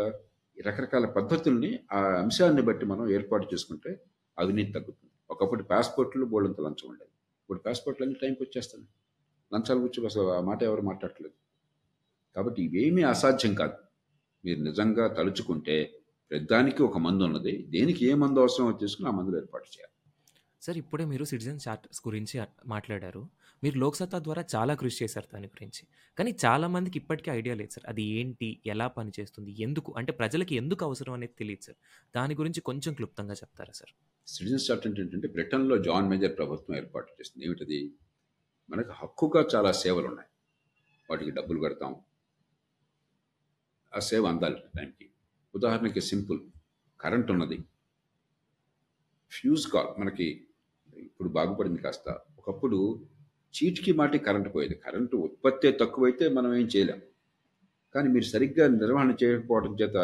ఈ 0.58 0.62
రకరకాల 0.62 1.06
పద్ధతుల్ని 1.06 1.80
ఆ 1.94 2.00
అంశాన్ని 2.24 2.62
బట్టి 2.62 2.86
మనం 2.86 3.12
ఏర్పాటు 3.12 3.48
చేసుకుంటే 3.54 3.92
అవినీతి 4.38 4.72
తగ్గుతుంది. 4.72 5.14
ఒకప్పుడు 5.30 5.64
పాస్పోర్ట్లు 5.64 6.26
బోల్డంత 6.26 6.62
లంచం 6.62 6.88
ఉండేది. 6.90 7.14
ఇప్పుడు 7.42 7.60
పాస్పోర్ట్లు 7.60 8.04
అన్ని 8.06 8.18
టైంకి 8.22 8.44
వచ్చేస్తాయి 8.44 8.86
లంచాల 9.54 9.78
గురించి 9.78 10.06
అసలు 10.06 10.30
ఆ 10.38 10.42
మాట 10.42 10.64
ఎవరు 10.64 10.82
మాట్లాడట్లేదు. 10.82 11.36
కాబట్టి 12.36 12.60
ఇవేమీ 12.64 13.04
అసాధ్యం 13.04 13.54
కాదు. 13.54 13.78
మీరు 14.46 14.60
నిజంగా 14.60 15.08
తలుచుకుంటే 15.08 16.00
ప్రతిదానికి 16.32 16.84
ఒక 16.84 16.98
మందు 16.98 17.24
ఉన్నది. 17.24 17.66
దేనికి 17.70 18.06
ఏ 18.06 18.14
మందు 18.14 18.40
అవసరమో 18.40 18.72
తీసుకుని 18.72 19.08
ఆ 19.08 19.12
మందులు 19.12 19.38
ఏర్పాటు 19.38 19.64
చేయాలి. 19.64 19.90
సార్ 20.62 20.78
ఇప్పుడే 20.78 21.06
మీరు 21.06 21.24
సిటిజన్ 21.24 21.60
చార్టర్స్ 21.68 22.02
గురించి 22.08 22.42
మాట్లాడారు. 22.66 23.30
మీరు 23.64 23.78
లోక్సత్తా 23.78 24.20
ద్వారా 24.20 24.46
చాలా 24.56 24.74
కృషి 24.74 25.04
చేశారు 25.04 25.28
దాని 25.34 25.48
గురించి. 25.48 25.88
కానీ 26.18 26.36
చాలా 26.46 26.68
మందికి 26.68 27.00
ఇప్పటికీ 27.00 27.32
ఐడియా 27.32 27.56
లేదు 27.56 27.74
సార్. 27.74 27.90
అది 27.90 28.04
ఏంటి? 28.04 28.62
ఎలా 28.66 28.88
పనిచేస్తుంది? 28.88 29.62
ఎందుకు? 29.62 29.94
అంటే 29.98 30.12
ప్రజలకి 30.12 30.56
ఎందుకు 30.56 30.86
అవసరం 30.86 31.14
అనేది 31.14 31.34
తెలియదు 31.40 31.66
సార్. 31.66 31.78
దాని 32.16 32.36
గురించి 32.36 32.62
కొంచెం 32.62 32.94
క్లుప్తంగా 32.94 33.34
చెప్తారా 33.34 33.72
సార్? 33.76 33.94
సిటిజన్స్ 34.28 34.72
చార్ట్ 34.72 34.88
అంటే 34.88 35.02
ఏంటంటే 35.02 35.28
బ్రిటన్లో 35.28 35.78
జాన్ 35.78 36.10
మేజర్ 36.10 36.38
ప్రభుత్వం 36.38 36.78
ఏర్పాటు 36.78 37.12
చేస్తుంది 37.12 37.46
ఏమిటది? 37.46 37.94
మనకు 38.70 38.92
హక్కుగా 38.92 39.48
చాలా 39.56 39.72
సేవలు 39.72 40.08
ఉన్నాయి 40.08 40.30
వాటికి 41.10 41.32
డబ్బులు 41.32 41.64
కడతాం. 41.64 41.96
ఆ 43.96 44.00
సేవ 44.00 44.26
అందాలి 44.26 44.56
టైంకి 44.78 45.10
ఉదాహరణకి 45.56 46.02
సింపుల్ 46.02 46.40
కరెంట్ 47.02 47.32
ఉన్నది. 47.32 47.58
ఫ్యూజ్ 49.32 49.68
కాల్ 49.68 50.02
మనకి 50.02 50.48
ఇప్పుడు 50.98 51.30
బాగుపడింది 51.30 51.82
కాస్త. 51.82 52.18
ఒకప్పుడు 52.40 53.06
చీటికి 53.54 53.92
మాటి 53.92 54.18
కరెంటు 54.18 54.50
పోయేది. 54.50 54.76
కరెంటు 54.76 55.18
ఉత్పత్తి 55.18 55.72
తక్కువైతే 55.72 56.30
మనం 56.30 56.54
ఏం 56.54 56.68
చేయలేం. 56.76 57.02
కానీ 57.96 58.10
మీరు 58.10 58.24
సరిగ్గా 58.24 58.68
నిర్వహణ 58.68 59.16
చేయకపోవడం 59.24 59.76
చేత 59.82 59.98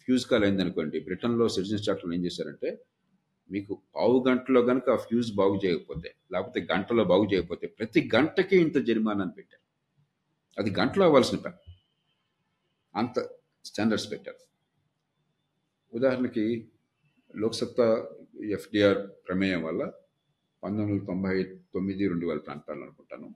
ఫ్యూజ్ 0.00 0.26
కాల్ 0.26 0.44
అయిందనుకోండి 0.44 1.00
బ్రిటన్లో 1.00 1.48
సిటిజన్స్ 1.48 1.88
చార్టర్లు 1.88 2.14
ఏం 2.14 2.24
చేశారంటే 2.24 2.78
మీకు 3.50 3.82
పావు 3.96 4.24
గంటలో 4.28 4.62
కనుక 4.62 4.90
ఆ 4.90 4.96
ఫ్యూజ్ 4.96 5.34
బాగు 5.34 5.60
చేయకపోతే 5.66 6.14
లేకపోతే 6.32 6.66
గంటలో 6.72 7.04
బాగు 7.04 7.24
చేయకపోతే 7.34 7.66
ప్రతి 7.66 8.10
గంటకి 8.14 8.56
ఇంత 8.56 8.78
జరిమానాన్ని 8.78 9.34
పెట్టారు. 9.34 9.64
అది 10.58 10.80
గంటలో 10.80 11.04
అవ్వాల్సిన 11.04 11.38
పని. 11.38 11.65
అంత 12.96 13.28
స్టాండర్డ్స్ 13.64 14.10
పెట్టారు. 14.10 14.38
ఉదాహరణకి 15.96 16.68
లోక్సత్తా 17.36 18.06
ఎఫ్డిఆర్ 18.50 19.08
ప్రమేయం 19.28 19.62
వల్ల 19.62 19.92
పంతొమ్మిది 20.64 20.92
వందల 20.92 21.04
తొంభై 21.04 21.44
తొమ్మిది 21.44 22.08
రెండు 22.08 22.26
వేల 22.26 22.38
ప్రాంతాల్లో 22.38 22.84
అనుకుంటాను. 22.84 23.34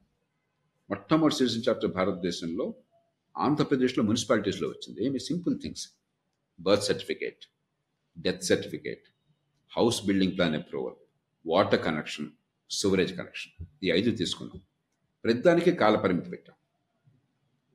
మొట్టమొదటి 0.91 1.35
సిటిజన్ 1.35 1.63
చాప్టర్ 1.69 1.93
భారతదేశంలో 1.93 2.75
ఆంధ్రప్రదేశ్లో 3.39 4.05
మున్సిపాలిటీస్లో 4.05 4.69
వచ్చింది. 4.69 5.05
ఏమి? 5.05 5.21
Simple 5.21 5.61
things. 5.63 5.89
Birth 6.61 6.85
certificate 6.85 7.47
death 8.19 8.45
certificate 8.45 9.03
house 9.77 10.07
building 10.07 10.37
plan 10.37 10.55
approval 10.55 10.95
water 11.47 11.85
connection 11.85 12.31
sewerage 12.71 13.17
connection. 13.17 13.67
ఈ 13.85 13.91
ఐదు 13.91 14.17
తీసుకున్నాం. 14.17 14.63
ప్రతిదానికి 15.25 15.73
కాల 15.73 15.97
పరిమితి 15.97 16.31
పెట్టాం. 16.31 16.57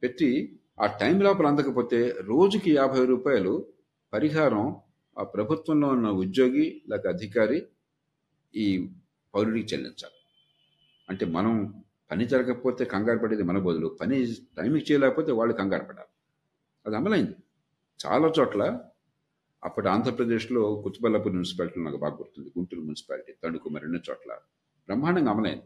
పెట్టి 0.04 0.60
ఆ 0.82 0.86
టైం 0.86 1.20
లోపల 1.20 1.48
అందకపోతే 1.48 2.16
రోజుకి 2.22 2.76
యాభై 2.76 3.06
రూపాయలు 3.06 3.68
పరిహారం 4.14 4.76
ఆ 5.20 5.24
ప్రభుత్వంలో 5.24 5.88
ఉన్న 5.88 6.10
ఉద్యోగి 6.10 6.82
లేక 6.90 7.08
అధికారి 7.08 7.68
ఈ 8.56 8.90
పౌరుడికి 9.36 9.74
చెల్లించాలి. 9.74 10.16
అంటే 11.10 11.26
మనం 11.26 11.84
పని 12.12 12.26
జరగకపోతే 12.26 12.86
కంగారు 12.86 13.20
పడేది 13.20 13.44
మన 13.44 13.58
బదులు. 13.58 13.98
పని 14.02 14.26
టైంకి 14.26 14.94
చేయలేకపోతే 14.94 15.32
వాళ్ళు 15.32 15.54
కంగారు 15.54 15.84
పడాలి. 15.84 16.08
అది 16.86 16.96
అమలైంది. 16.96 17.36
చాలా 18.06 18.34
చోట్ల 18.40 18.80
అప్పటి 19.64 19.88
ఆంధ్రప్రదేశ్లో 19.88 20.82
కుతుబల్లాపూర్ 20.82 21.34
మున్సిపాలిటీ 21.34 21.82
నాకు 21.82 21.98
బాగా 21.98 22.14
గుర్తుంది. 22.14 22.50
గుంటూరు 22.50 22.82
మున్సిపాలిటీ 22.82 23.34
తణుకు 23.44 23.70
మరిన్ని 23.70 24.00
చోట్ల 24.10 24.34
బ్రహ్మాండంగా 24.88 25.32
అమలైంది. 25.32 25.64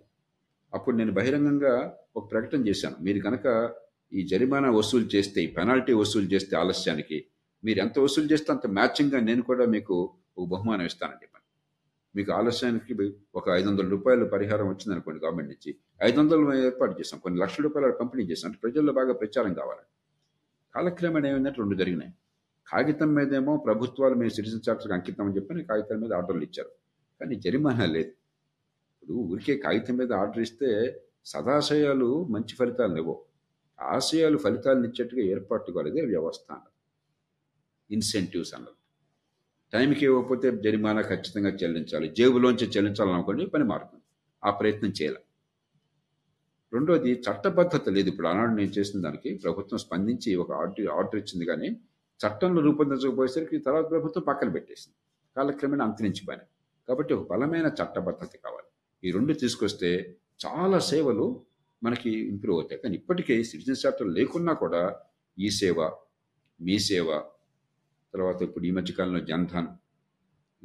అప్పుడు 0.73 0.95
నేను 0.95 1.11
బహిరంగంగా 1.11 1.97
ఒక 2.15 2.31
ప్రకటన 2.31 2.67
చేశాను. 2.67 2.95
మీరు 3.01 3.19
కనుక 3.19 3.75
ఈ 4.13 4.27
జరిమానా 4.27 4.71
వసూలు 4.71 5.05
చేస్తే 5.05 5.43
ఈ 5.43 5.47
పెనాల్టీ 5.47 5.93
వసూలు 5.93 6.25
చేస్తే 6.25 6.57
ఆలస్యానికి 6.57 7.25
మీరు 7.63 7.79
ఎంత 7.79 7.99
వసూలు 7.99 8.25
చేస్తే 8.25 8.53
అంత 8.53 8.67
మ్యాచింగ్గా 8.67 9.19
నేను 9.19 9.41
కూడా 9.41 9.65
మీకు 9.65 10.13
ఒక 10.37 10.47
బహుమానం 10.47 10.85
ఇస్తానని 10.85 11.15
చెప్పాను. 11.15 11.45
మీకు 12.15 12.31
ఆలస్యానికి 12.31 13.13
ఒక 13.35 13.49
ఐదు 13.49 13.69
వందల 13.69 13.89
రూపాయలు 13.89 14.25
పరిహారం 14.25 14.65
వచ్చింది 14.65 14.91
అనుకోండి 14.91 15.25
గవర్నమెంట్ 15.25 15.51
నుంచి. 15.51 15.75
ఐదు 16.03 16.19
వందలు 16.19 16.53
ఏర్పాటు 16.53 16.99
చేసాం 16.99 17.19
కొన్ని 17.19 17.39
లక్షల 17.39 17.63
రూపాయలు 17.63 17.91
పంపిణీ 17.91 18.23
చేసాం 18.23 18.51
అంటే 18.51 18.59
ప్రజల్లో 18.63 18.93
బాగా 18.93 19.13
ప్రచారం 19.13 19.53
కావాలి. 19.53 19.85
కాలక్రమేణ 20.75 21.25
ఏమైందంటే 21.25 21.55
రెండు 21.59 21.75
జరిగినాయి. 21.75 22.13
కాగితం 22.67 23.15
మీదేమో 23.15 23.57
ప్రభుత్వాలు 23.57 24.15
మేము 24.15 24.29
సిటిజన్ 24.29 24.69
చార్టర్కి 24.69 24.93
అంకితం 24.93 25.25
అని 25.25 25.35
చెప్పని 25.35 25.63
కాగితం 25.63 26.01
మీద 26.01 26.13
ఆర్డర్లు 26.13 26.43
ఇచ్చారు. 26.43 26.69
కానీ 27.21 27.35
జరిమానా 27.35 27.85
లేదు. 27.85 28.11
ఇప్పుడు 29.03 29.17
ఊరికే 29.17 29.57
కాగితం 29.57 29.97
మీద 29.97 30.13
ఆర్డర్ 30.13 30.39
ఇస్తే 30.39 31.01
సదాశయాలు 31.25 32.23
మంచి 32.23 32.55
ఫలితాలు 32.55 32.95
లేవో. 32.95 33.21
ఆశయాలు 33.81 34.37
ఫలితాలను 34.37 34.83
ఇచ్చేట్టుగా 34.83 35.21
ఏర్పాటు 35.21 35.71
కాలేదే 35.71 36.01
వ్యవస్థ 36.01 36.51
అన్నది. 36.51 36.73
ఇన్సెంటివ్స్ 37.93 38.53
అన్నది. 38.53 38.75
టైంకి 39.73 40.05
ఇవ్వకపోతే 40.05 40.51
జరిమానా 40.51 41.01
ఖచ్చితంగా 41.01 41.49
చెల్లించాలి. 41.49 42.09
జేబులోంచి 42.09 42.67
చెల్లించాలనుకోండి 42.67 43.45
పని 43.45 43.63
మారుతుంది. 43.63 44.03
ఆ 44.45 44.49
ప్రయత్నం 44.49 44.89
చేయాలి. 44.89 45.17
రెండోది 46.73 47.11
చట్టబద్ధత 47.11 47.89
లేదు. 47.89 48.09
ఇప్పుడు 48.09 48.27
ఆనాడు 48.27 48.51
నేను 48.51 48.71
చేసిన 48.71 49.01
దానికి 49.01 49.35
ప్రభుత్వం 49.43 49.79
స్పందించి 49.79 50.35
ఒక 50.35 50.51
ఆర్డర్ 50.51 50.87
ఆర్డర్ 50.87 51.15
ఇచ్చింది 51.15 51.45
కానీ 51.45 51.67
చట్టంలో 52.19 52.61
రూపొందించకపోయేసరికి 52.61 53.57
తర్వాత 53.57 53.89
ప్రభుత్వం 53.89 54.23
పక్కన 54.27 54.49
పెట్టేసింది. 54.49 54.95
కాలక్రమేణా 55.37 55.85
అంతరించిపోయినాయి. 55.85 56.49
కాబట్టి 56.87 57.13
ఒక 57.13 57.29
బలమైన 57.29 57.65
చట్టబద్ధత 57.65 58.29
కావాలి. 58.45 58.67
ఈ 59.09 59.11
రెండు 59.11 59.33
తీసుకొస్తే 59.33 60.15
చాలా 60.45 60.79
సేవలు 60.79 61.41
మనకి 61.83 62.09
ఇంప్రూవ్ 62.27 62.59
అవుతాయి. 62.59 62.81
కానీ 62.81 62.95
ఇప్పటికే 62.95 63.43
సిటిజన్ 63.43 63.85
చార్టర్ 63.85 64.07
లేకున్నా 64.07 64.53
కూడా 64.53 64.99
ఈ 65.39 65.49
సేవ 65.49 65.91
మీ 66.61 66.79
సేవ 66.79 67.23
తర్వాత 68.13 68.41
ఇప్పుడు 68.41 68.65
ఈ 68.65 68.71
మధ్యకాలంలో 68.71 69.19
జన్ధన్ 69.19 69.67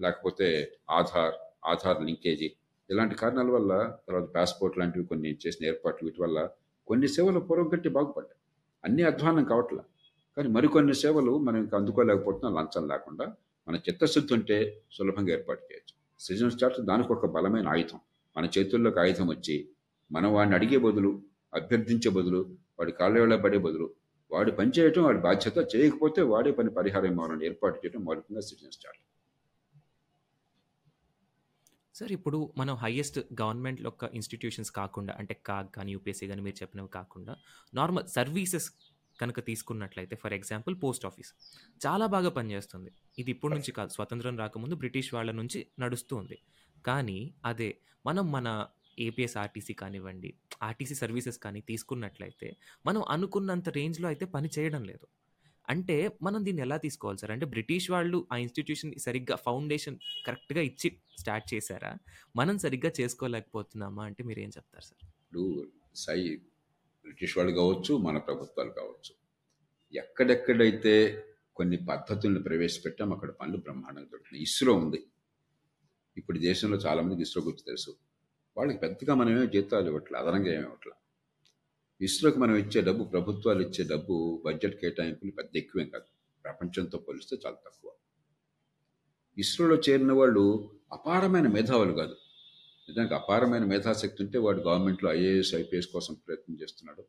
లేకపోతే 0.01 0.77
ఆధార్ 0.91 1.35
ఆధార్ 1.67 2.05
లింకేజీ 2.05 2.53
ఇలాంటి 2.91 3.15
కారణాల 3.15 3.51
వల్ల 3.51 3.99
తర్వాత 4.09 4.31
పాస్పోర్ట్ 4.35 4.79
లాంటివి 4.79 5.05
కొన్ని 5.05 5.39
చేసిన 5.47 5.67
ఏర్పాట్లు 5.67 6.09
వీటి 6.09 6.23
వల్ల 6.23 6.51
కొన్ని 6.87 7.09
సేవలు 7.09 7.41
పూర్వం 7.41 7.69
కంటే 7.69 7.89
బాగుపడ్డాయి. 7.89 8.37
అన్నీ 8.85 9.03
అధ్వానం 9.03 9.45
కావట్లా. 9.45 9.85
కానీ 10.37 10.49
మరికొన్ని 10.49 10.95
సేవలు 10.95 11.39
మనం 11.39 11.57
ఇంకా 11.57 11.79
అందుకోలేకపోతున్నాం 11.79 12.55
లంచం 12.55 12.89
లేకుండా. 12.89 13.35
మన 13.69 13.77
చిత్తశుద్ధి 13.77 14.35
ఉంటే 14.35 14.83
సులభంగా 14.93 15.33
ఏర్పాటు 15.33 15.61
చేయొచ్చు. 15.61 16.21
సిటిజన్ 16.21 16.65
చార్టర్ 16.65 16.85
దానికి 16.85 17.13
ఒక 17.13 17.27
బలమైన 17.27 17.69
ఆయుధం. 17.69 18.01
మన 18.37 18.49
చేతుల్లోకి 18.59 19.01
ఆయుధం 19.01 19.29
వచ్చి 19.29 19.69
మనం 20.15 20.31
వాడిని 20.37 20.55
అడిగే 20.59 20.79
బదులు 20.87 21.11
అభ్యర్థించే 21.53 22.11
బదులు 22.19 22.41
వాడి 22.79 22.93
కాళ్ళ 23.01 23.37
పడే 23.45 23.59
బదులు 23.67 23.87
వాడు 24.31 24.51
పని 24.51 24.71
చేయటం 24.79 25.03
వాడి 25.03 25.19
బాధ్యత 25.19 25.59
చేయకపోతే 25.73 26.21
వాడే 26.33 26.53
పని 26.59 26.71
పరిహారం 26.71 27.11
ఇవ్వాలని 27.13 27.45
ఏర్పాటు 27.47 27.77
చేయడం 27.83 28.01
మౌలికంగా 28.05 28.43
సిటిజన్ 28.49 28.73
స్టార్ట్ 28.73 29.01
సార్ 31.95 32.13
ఇప్పుడు 32.13 32.39
మనం 32.59 32.75
హైయెస్ట్ 32.77 33.19
గవర్నమెంట్ 33.41 33.81
యొక్క 33.83 34.05
ఇన్స్టిట్యూషన్స్ 34.19 34.71
కాకుండా 34.79 35.13
అంటే 35.21 35.35
కాగ్ 35.49 35.69
కానీ 35.77 35.91
యూపీఎస్సీ 35.93 36.27
కానీ 36.27 36.43
మీరు 36.43 36.57
చెప్పినవి 36.63 36.89
కాకుండా 36.89 37.33
నార్మల్ 37.75 38.07
సర్వీసెస్ 38.09 38.67
కనుక 39.21 39.41
తీసుకున్నట్లయితే 39.47 40.17
ఫర్ 40.17 40.33
ఎగ్జాంపుల్ 40.33 40.75
పోస్ట్ 40.83 41.05
ఆఫీస్ 41.07 41.31
చాలా 41.87 42.07
బాగా 42.07 42.31
పనిచేస్తుంది. 42.31 42.91
ఇది 43.19 43.31
ఇప్పటి 43.31 43.55
నుంచి 43.55 43.73
కాదు 43.73 43.89
స్వతంత్రం 43.89 44.39
రాకముందు 44.39 44.75
బ్రిటిష్ 44.75 45.11
వాళ్ళ 45.15 45.31
నుంచి 45.31 45.61
నడుస్తూ 45.81 46.17
ఉంది. 46.17 46.39
కానీ 46.87 47.19
అదే 47.45 47.71
మనం 48.07 48.33
మన 48.33 48.49
ఏపీఎస్ 48.99 49.37
ఆర్టీసీ 49.37 49.73
కానివ్వండి 49.73 50.35
ఆర్టీసీ 50.63 50.95
సర్వీసెస్ 50.95 51.39
కానీ 51.39 51.61
తీసుకున్నట్లయితే 51.61 52.57
మనం 52.87 53.05
అనుకున్నంత 53.09 53.69
రేంజ్లో 53.69 54.09
అయితే 54.09 54.25
పని 54.25 54.49
చేయడం 54.59 54.85
లేదు. 54.85 55.07
అంటే 55.69 56.19
మనం 56.23 56.45
దీన్ని 56.45 56.63
ఎలా 56.63 56.77
తీసుకోవాలి 56.77 57.19
సార్? 57.19 57.33
అంటే 57.33 57.47
బ్రిటిష్ 57.47 57.91
వాళ్ళు 57.91 58.29
ఆ 58.33 58.37
ఇన్స్టిట్యూషన్ 58.37 58.99
సరిగ్గా 58.99 59.37
ఫౌండేషన్ 59.37 59.99
కరెక్ట్గా 60.27 60.63
ఇచ్చి 60.63 61.01
స్టార్ట్ 61.19 61.55
చేశారా? 61.55 61.97
మనం 62.37 62.59
సరిగ్గా 62.59 62.93
చేసుకోలేకపోతున్నామా? 63.01 64.05
అంటే 64.05 64.25
మీరు 64.25 64.41
ఏం 64.41 64.49
చెప్తారు 64.49 64.85
సార్? 64.85 65.11
ఇప్పుడు 65.23 65.71
సై 65.95 66.37
బ్రిటిష్ 67.05 67.39
వాళ్ళు 67.39 67.53
కావచ్చు 67.53 67.97
మన 67.97 68.19
ప్రభుత్వాలు 68.19 68.71
కావచ్చు 68.71 69.15
ఎక్కడెక్కడైతే 69.95 71.25
కొన్ని 71.57 71.77
పద్ధతులను 71.77 72.43
ప్రవేశపెట్టాం 72.43 73.13
అక్కడ 73.13 73.31
పనులు 73.31 73.57
బ్రహ్మాండంగా 73.57 74.05
దొరుకుతున్నాయి 74.05 74.43
ఇస్రో 74.43 74.75
ఉంది. 74.75 75.07
ఇప్పుడు 76.17 76.39
దేశంలో 76.39 76.77
చాలామందికి 76.77 77.23
ఇస్రో 77.23 77.43
గురించి 77.43 77.65
తెలుసు. 77.67 77.97
వాళ్ళకి 78.57 78.79
పెద్దగా 78.79 79.15
మనమే 79.15 79.47
జీతాలు 79.47 79.87
ఇవ్వట్లే 79.87 80.19
అదనంగా 80.19 80.53
ఏమి 80.53 80.63
ఇవ్వట్లే. 80.63 80.93
ఇస్రోకి 82.01 82.39
మనం 82.39 82.57
ఇచ్చే 82.57 82.81
డబ్బు 82.81 83.05
ప్రభుత్వాలు 83.05 83.63
ఇచ్చే 83.63 83.85
డబ్బు 83.85 84.43
బడ్జెట్ 84.45 84.81
కేటాయింపులు 84.81 85.31
పెద్ద 85.31 85.57
ఎక్కువేం 85.57 85.89
కాదు. 85.89 86.05
ప్రపంచంతో 86.45 86.99
పోలిస్తే 86.99 87.37
చాలా 87.47 87.57
తక్కువ. 87.67 87.91
ఇస్రోలో 89.39 89.77
చేరిన 89.77 90.13
వాళ్ళు 90.13 90.71
అపారమైన 90.93 91.47
మేధావులు 91.47 91.93
కాదు. 91.93 92.17
నిజానికి 92.89 93.15
అపారమైన 93.15 93.65
మేధాశక్తి 93.65 94.23
ఉంటే 94.23 94.39
వాడు 94.39 94.61
గవర్నమెంట్లో 94.61 95.13
ఐఏఎస్ 95.13 95.55
ఐపీఎస్ 95.55 95.89
కోసం 95.89 96.15
ప్రయత్నం 96.15 96.57
చేస్తున్నాడు. 96.63 97.05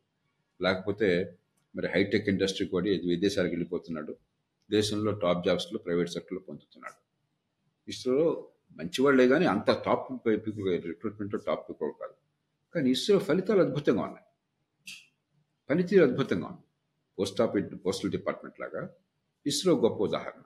లేకపోతే 0.62 1.38
మరి 1.76 1.86
హైటెక్ 1.86 2.28
ఇండస్ట్రీకి 2.28 2.74
వాడి 2.74 2.90
విదేశాలకు 2.90 3.50
వెళ్ళిపోతున్నాడు. 3.50 4.16
దేశంలో 4.70 5.12
టాప్ 5.12 5.46
జాబ్స్లో 5.46 5.78
ప్రైవేట్ 5.78 6.10
సెక్టర్లో 6.10 6.40
పొందుతున్నాడు. 6.40 7.00
ఇస్రోలో 7.90 8.48
మంచివాళ్ళే 8.76 9.28
కానీ 9.28 9.46
అంత 9.46 9.70
టాప్ 9.70 10.26
పీపుల్ 10.26 10.82
రిక్రూట్మెంట్లో 10.84 11.40
టాప్ 11.46 11.68
పీపుల్ 11.68 11.92
కాదు. 12.00 12.12
కానీ 12.74 12.90
ఇస్రో 12.90 13.18
ఫలితాలు 13.18 13.60
అద్భుతంగా 13.60 14.02
ఉన్నాయి. 14.02 14.26
పనితీరు 15.70 16.04
అద్భుతంగా 16.04 16.46
ఉంది. 16.46 16.60
పోస్ట్ 17.18 17.40
ఆఫీస్ 17.40 17.86
పోస్టల్ 17.86 18.10
డిపార్ట్మెంట్ 18.10 18.60
లాగా 18.60 18.90
ఇస్రో 19.46 19.74
గొప్ప 19.74 20.02
ఉదాహరణ. 20.02 20.42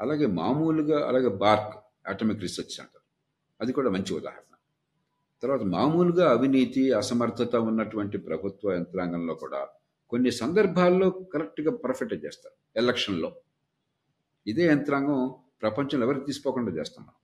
అలాగే 0.00 0.26
మామూలుగా 0.26 1.08
అలాగే 1.08 1.28
బార్క్ 1.28 1.84
అటామిక్ 2.06 2.40
రీసెర్చ్ 2.40 2.70
సెంటర్. 2.70 3.02
అది 3.60 3.72
కూడా 3.72 3.90
మంచి 3.90 4.14
ఉదాహరణ. 4.14 4.54
తర్వాత 5.42 5.62
మామూలుగా 5.62 6.30
అవినీతి 6.30 6.92
అసమర్థత 6.92 7.56
ఉన్నటువంటి 7.56 8.18
ప్రభుత్వ 8.18 8.72
యంత్రాంగంలో 8.72 9.34
కూడా 9.34 9.68
కొన్ని 10.08 10.30
సందర్భాల్లో 10.30 11.10
కరెక్ట్గా 11.10 11.76
పర్ఫెక్ట్ 11.76 12.24
చేస్తారు. 12.24 12.84
ఎలక్షన్లో. 12.84 13.36
ఇదే 14.46 14.66
యంత్రాంగం 14.66 15.34
ప్రపంచంలో 15.62 16.06
ఎవరికి 16.06 16.26
తీసుకోకుండా 16.26 16.72
చేస్తున్నాం 16.72 17.14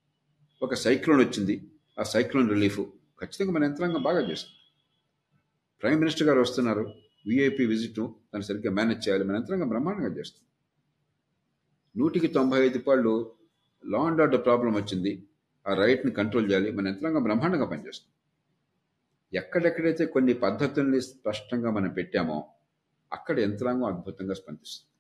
ఒక 0.63 0.75
సైక్లోన్ 0.75 1.21
వచ్చింది. 1.21 1.71
ఆ 2.01 2.03
సైక్లోన్ 2.03 2.51
రిలీఫ్. 2.51 2.81
ఖచ్చితంగా 3.21 3.53
మన 3.53 3.65
యంత్రాంగం 3.65 4.03
బాగా 4.03 4.31
చేస్తుంది. 4.31 4.57
ప్రైమ్ 5.83 5.99
మినిస్టర్ 5.99 6.29
గారు 6.29 6.41
వస్తున్నారు. 6.41 6.95
విఐపి 7.27 7.67
విజిట్ 7.67 7.97
దాన్ని 8.01 8.43
సరిగ్గా 8.43 8.73
మేనేజ్ 8.73 9.09
చేయాలి. 9.09 9.25
మన 9.25 9.37
యంత్రాంగం 9.37 9.69
బ్రహ్మాండంగా 9.69 10.19
చేస్తుంది. 10.19 10.47
నూటికి 12.01 12.27
తొంభై 12.27 12.67
ఐదు 12.67 12.79
పాళ్ళు 12.79 13.35
లా 13.87 14.01
అండ్ 14.03 14.21
ఆర్డర్ 14.21 14.45
ప్రాబ్లం 14.45 14.75
వచ్చింది. 14.75 15.29
ఆ 15.69 15.75
రైట్ని 15.75 16.13
కంట్రోల్ 16.13 16.51
చేయాలి. 16.51 16.71
మన 16.71 16.89
యంత్రాంగం 16.89 17.23
బ్రహ్మాండంగా 17.23 17.65
పనిచేస్తుంది. 17.65 18.17
ఎక్కడెక్కడైతే 19.39 20.07
కొన్ని 20.07 20.35
పద్ధతుల్ని 20.35 21.03
స్పష్టంగా 21.03 21.71
మనం 21.71 21.89
పెట్టామో 21.89 22.53
అక్కడ 23.13 23.41
యంత్రాంగం 23.41 23.85
అద్భుతంగా 23.85 24.35
స్పందిస్తుంది. 24.35 24.91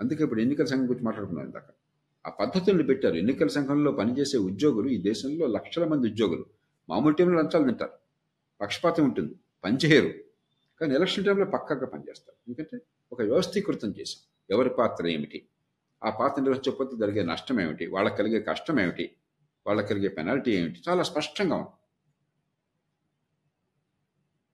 అందుకే 0.00 0.24
ఇప్పుడు 0.24 0.40
ఎన్నికల 0.40 0.64
సంఘం 0.64 0.88
గురించి 0.88 1.04
మాట్లాడుకున్నాం 1.04 1.46
ఇందాక. 1.46 1.83
ఆ 2.26 2.30
పద్ధతులను 2.30 2.82
పెట్టారు. 2.82 3.14
ఎన్నికల 3.14 3.48
సంఘంలో 3.48 3.92
పనిచేసే 3.92 4.38
ఉద్యోగులు 4.38 4.88
ఈ 4.88 4.98
దేశంలో 4.98 5.46
లక్షల 5.46 5.84
మంది 5.84 6.10
ఉద్యోగులు. 6.10 6.46
మామూలు 6.88 7.14
టైంలో 7.14 7.40
లంచాలు 7.40 7.64
తింటారు. 7.64 7.90
పక్షపాతం 8.60 9.04
ఉంటుంది. 9.04 9.34
పనిచేయరు 9.64 10.14
కానీ 10.80 10.94
ఎలక్షన్ 10.94 11.24
టైంలో 11.24 11.44
పక్కాగా 11.44 11.86
పనిచేస్తారు. 11.86 12.36
ఎందుకంటే 12.48 12.86
ఒక 13.12 13.22
వ్యవస్థీకృతం 13.22 13.94
చేశాం. 14.00 14.22
ఎవరి 14.50 14.70
పాత్ర 14.70 15.06
ఏమిటి? 15.06 15.48
ఆ 16.04 16.10
పాత్ర 16.10 16.42
నిర్వహించకపోతే 16.42 16.96
జరిగే 16.96 17.22
నష్టం 17.22 17.60
ఏమిటి? 17.60 17.86
వాళ్ళకి 17.86 18.16
కలిగే 18.16 18.40
కష్టం 18.40 18.80
ఏమిటి? 18.80 19.10
వాళ్ళకి 19.66 19.88
కలిగే 19.88 20.08
పెనాల్టీ 20.08 20.52
ఏమిటి? 20.52 20.80
చాలా 20.88 21.02
స్పష్టంగా 21.02 21.56
ఉంది. 21.56 21.70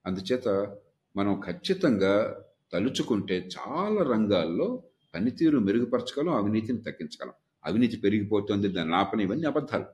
అందుచేత 0.05 0.47
మనం 1.15 1.41
ఖచ్చితంగా 1.45 2.41
తలుచుకుంటే 2.73 3.49
చాలా 3.59 4.03
రంగాల్లో 4.03 4.83
పనితీరు 5.15 5.59
మెరుగుపరచగలం 5.59 6.33
అవినీతిని 6.33 6.77
తగ్గించగలం. 6.77 7.33
అవినీతి 7.65 7.97
పెరిగిపోతుంది 7.97 8.67
దాని 8.67 8.95
ఆపని 8.95 9.23
ఇవన్నీ 9.23 9.47
అబద్ధాలు. 9.47 9.85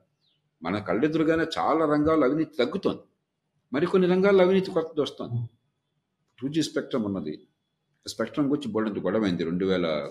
మన 0.62 0.78
కళ్ళెదురుగానే 0.78 1.44
చాలా 1.58 1.94
రంగాల్లో 1.94 2.26
అవినీతి 2.26 2.56
తగ్గుతోంది. 2.56 3.00
మరికొన్ని 3.72 4.08
రంగాల్లో 4.08 4.44
అవినీతి 4.44 4.70
కొత్తది 4.70 5.00
వస్తుంది 5.00 5.48
టూ 6.40 6.48
జీ 6.48 6.62
స్పెక్ట్రమ్ 6.62 7.04
ఉన్నది. 7.04 7.48
స్పెక్ట్రమ్ 8.06 8.48
గురించి 8.48 8.72
బోల్డంత 8.72 8.98
గొడవైంది 8.98 9.44
రెండు 9.44 9.66
వేల 9.66 10.10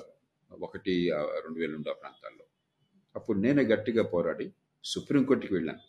ఒకటి 0.60 1.10
రెండు 1.12 1.60
వేల 1.60 1.72
రెండు 1.72 1.90
ఆ 1.90 1.94
ప్రాంతాల్లో. 1.94 2.46
అప్పుడు 3.16 3.40
నేనే 3.40 3.64
గట్టిగా 3.64 4.04
పోరాడి 4.04 4.54
సుప్రీంకోర్టుకి 4.84 5.54
వెళ్ళాను. 5.54 5.80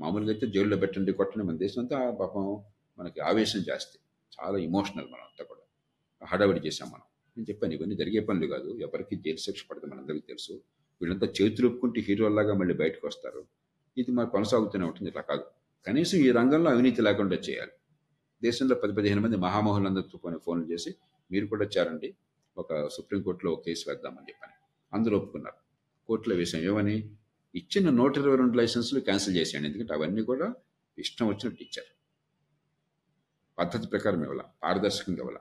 మామూలుగా 0.00 0.30
అయితే 0.30 0.46
జైల్లో 0.46 0.76
పెట్టండి 0.76 1.12
కొట్టండి 1.12 1.46
మన 1.46 1.56
దేశం 1.56 1.80
అంతా 1.80 2.10
పాపం 2.10 2.62
మనకి 2.98 3.20
ఆవేశం 3.20 3.62
జాస్తి. 3.62 3.98
చాలా 4.40 4.58
ఇమోషనల్ 4.58 5.04
మనం 5.04 5.22
అంతా 5.22 5.44
కూడా. 5.44 5.60
హడావిడి 6.26 6.60
చేశాం 6.66 6.88
మనం. 6.88 7.02
నేను 7.36 7.46
చెప్పాను 7.48 7.72
ఇవన్నీ 7.72 7.96
జరిగే 7.96 8.20
పనులు 8.20 8.46
కాదు. 8.46 8.78
ఎవరికి 8.78 9.16
జైలు 9.16 9.36
శిక్ష 9.36 9.64
పడితే 9.70 9.86
మనందరికీ 9.86 10.24
తెలుసు. 10.28 10.60
వీళ్ళంతా 11.02 11.26
చేతులు 11.42 11.68
ఒప్పుకుంటే 11.68 12.00
హీరోల్లాగా 12.00 12.54
మళ్ళీ 12.54 12.74
బయటకు 12.74 13.06
వస్తారు. 13.06 13.46
ఇది 13.98 14.10
మరి 14.10 14.30
కొనసాగుతూనే 14.30 14.84
ఉంటుంది 14.84 15.08
ఇట్లా 15.08 15.22
కాదు. 15.22 15.44
కనీసం 15.86 16.18
ఈ 16.18 16.30
రంగంలో 16.30 16.70
అవినీతి 16.70 17.02
లేకుండా 17.02 17.36
చేయాలి. 17.36 17.70
దేశంలో 18.42 18.76
పది 18.76 18.92
పదిహేను 18.92 19.20
మంది 19.20 19.36
మహామహులందరితో 19.36 20.18
కొన్ని 20.18 20.40
ఫోన్లు 20.44 20.72
చేసి 20.72 20.94
మీరు 21.30 21.46
కూడా 21.46 21.64
చేరండి 21.64 22.14
ఒక 22.58 22.88
సుప్రీంకోర్టులో 22.88 23.52
ఒక 23.52 23.62
కేసు 23.64 23.90
వేద్దామని 23.90 24.26
చెప్పని. 24.28 24.52
అందరూ 24.92 25.16
ఒప్పుకున్నారు. 25.16 25.56
కోర్టులో 26.06 26.36
వేసాం 26.36 26.60
ఏమని? 26.60 27.16
ఇచ్చిన 27.54 27.90
నూట 27.90 28.18
ఇరవై 28.18 28.36
రెండు 28.36 28.56
లైసెన్సులు 28.56 29.00
క్యాన్సిల్ 29.00 29.36
చేసేయండి. 29.36 29.68
ఎందుకంటే 29.68 29.94
అవన్నీ 29.94 30.22
కూడా 30.22 30.54
ఇష్టం 30.98 31.26
వచ్చినట్టు 31.26 31.62
ఇచ్చారు. 31.62 31.94
పద్ధతి 33.58 33.88
ప్రకారం 33.88 34.22
ఇవ్వాల 34.22 34.42
పారదర్శకంగా 34.62 35.18
ఇవ్వాల. 35.18 35.36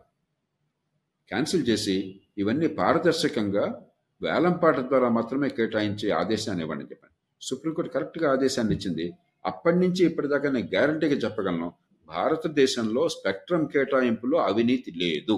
క్యాన్సిల్ 1.27 1.67
చేసి 1.67 2.21
ఇవన్నీ 2.37 2.67
పారదర్శకంగా 2.67 3.87
వేలంపాట 4.21 4.79
ద్వారా 4.79 5.09
మాత్రమే 5.09 5.49
కేటాయించే 5.49 6.09
ఆదేశాన్ని 6.09 6.63
ఇవ్వండి 6.63 6.83
చెప్పాను. 6.83 7.13
సుప్రీంకోర్టు 7.41 7.93
కరెక్ట్గా 7.93 8.31
ఆదేశాన్ని 8.31 8.75
ఇచ్చింది. 8.75 9.05
అప్పటి 9.45 9.77
నుంచి 9.77 10.05
ఇప్పటిదాకా 10.05 10.51
నేను 10.51 10.67
గ్యారంటీగా 10.67 11.15
చెప్పగలను 11.15 11.73
భారతదేశంలో 12.09 13.09
స్పెక్ట్రమ్ 13.09 13.69
కేటాయింపులో 13.69 14.37
అవినీతి 14.37 14.91
లేదు. 14.91 15.35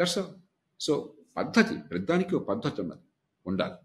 దట్స్ 0.00 0.18
సో 0.80 1.14
పద్ధతి 1.36 1.74
ప్రతిదానికి 1.90 2.36
ఒక 2.36 2.44
పద్ధతి 2.48 2.80
ఉన్నది. 2.80 3.04
ఉండాలి. 3.46 3.78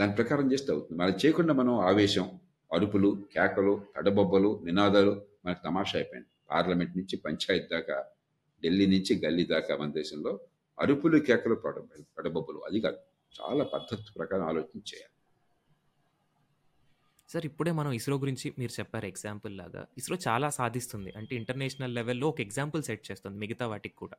దాని 0.00 0.12
ప్రకారం 0.12 0.52
చేస్తే 0.52 0.72
అవుతుంది. 0.72 1.00
మనం 1.00 1.14
చేయకుండా 1.26 1.54
మనం 1.54 1.74
ఆవేశం 1.80 2.26
అరుపులు 2.72 3.22
కేకలు 3.34 3.82
తడబొబ్బలు 3.96 4.60
నినాదాలు 4.64 5.22
మనకు 5.44 5.60
తమాషా 5.64 5.98
అయిపోయింది 5.98 6.28
పార్లమెంట్ 6.50 6.96
నుంచి 6.96 7.16
పంచాయత్ 7.16 7.70
దాకా 7.70 7.96
ఢిల్లీ 8.62 8.86
నుంచి 8.86 9.12
గల్లీ 9.24 9.44
దాకా 9.44 9.76
మన 9.76 9.90
దేశంలో 9.90 10.32
అరుపులు 10.80 11.18
కేకలు 11.18 11.54
పడ 11.54 11.74
పడబొబ్బలు. 12.18 12.58
అది 12.58 12.80
కాదు. 12.80 12.96
చాలా 13.40 13.64
పద్ధతి 13.64 14.12
ప్రకారం 14.16 14.44
ఆలోచన 14.44 14.78
చేయాలి. 14.78 15.12
సార్ 17.28 17.46
ఇప్పుడే 17.46 17.72
మనం 17.72 17.92
ఇస్రో 17.92 18.18
గురించి 18.18 18.54
మీరు 18.58 18.80
చెప్పారు 18.80 19.06
ఎగ్జాంపుల్ 19.06 19.56
లాగా. 19.56 19.86
ఇస్రో 19.98 20.18
చాలా 20.28 20.50
సాధిస్తుంది. 20.50 21.12
అంటే 21.16 21.36
ఇంటర్నేషనల్ 21.36 21.94
లెవెల్లో 21.94 22.28
ఒక 22.28 22.40
ఎగ్జాంపుల్ 22.40 22.82
సెట్ 22.82 23.10
చేస్తుంది 23.10 23.38
మిగతా 23.38 23.66
వాటికి 23.66 23.96
కూడా. 23.96 24.16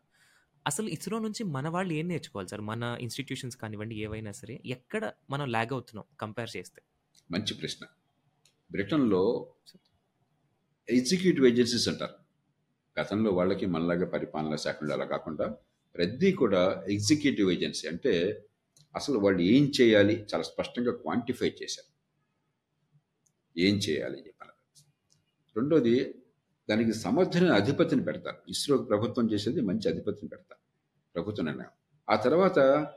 అసలు 0.67 0.87
ఇస్రో 0.87 1.19
నుంచి 1.19 1.43
మన 1.43 1.69
వాళ్ళు 1.69 1.93
ఏం 1.93 2.07
నేర్చుకోవాలి 2.07 2.49
సార్? 2.49 2.61
మన 2.61 2.97
ఇన్స్టిట్యూషన్స్ 2.99 3.57
కానివ్వండి 3.57 3.95
ఏవైనా 3.95 4.31
సరే 4.31 4.61
ఎక్కడ 4.65 5.11
మనం 5.29 5.51
లాగ్ 5.51 5.73
అవుతున్నాం 5.73 6.05
కంపేర్ 6.19 6.49
చేస్తే? 6.57 6.81
మంచి 7.31 7.53
ప్రశ్న. 7.53 7.85
బ్రిటన్లో 8.71 9.53
ఎగ్జిక్యూటివ్ 10.89 11.45
ఏజెన్సీస్ 11.45 11.89
అంటారు. 11.89 12.13
గతంలో 12.99 13.31
వాళ్ళకి 13.31 13.65
మనలాగా 13.65 14.05
పరిపాలన 14.05 14.55
శాఖలు 14.55 14.93
అలా 14.93 15.05
కాకుండా 15.05 15.55
రద్దీ 15.99 16.31
కూడా 16.31 16.83
ఎగ్జిక్యూటివ్ 16.89 17.51
ఏజెన్సీ 17.51 17.87
అంటే 17.87 18.43
అసలు 18.95 19.19
వాళ్ళు 19.19 19.41
ఏం 19.41 19.71
చేయాలి? 19.81 20.25
చాలా 20.33 20.43
స్పష్టంగా 20.43 20.91
క్వాంటిఫై 20.91 21.53
చేశారు. 21.63 21.97
ఏం 23.59 23.75
చేయాలి? 23.75 24.17
అని 24.17 24.27
చెప్పాలి. 24.27 24.51
రెండోది 25.57 26.15
దానికి 26.69 26.93
సమర్థన 26.93 27.51
అధిపతిని 27.51 28.03
పెడతారు. 28.03 28.37
ఇస్రో 28.49 28.77
ప్రభుత్వం 28.77 29.31
చేసేది 29.31 29.61
మంచి 29.61 29.89
అధిపతిని 29.89 30.29
పెడతారు. 30.29 30.61
ప్రభుత్వ 31.15 31.43
నిర్ణయం. 31.43 31.69
ఆ 32.09 32.15
తర్వాత 32.15 32.87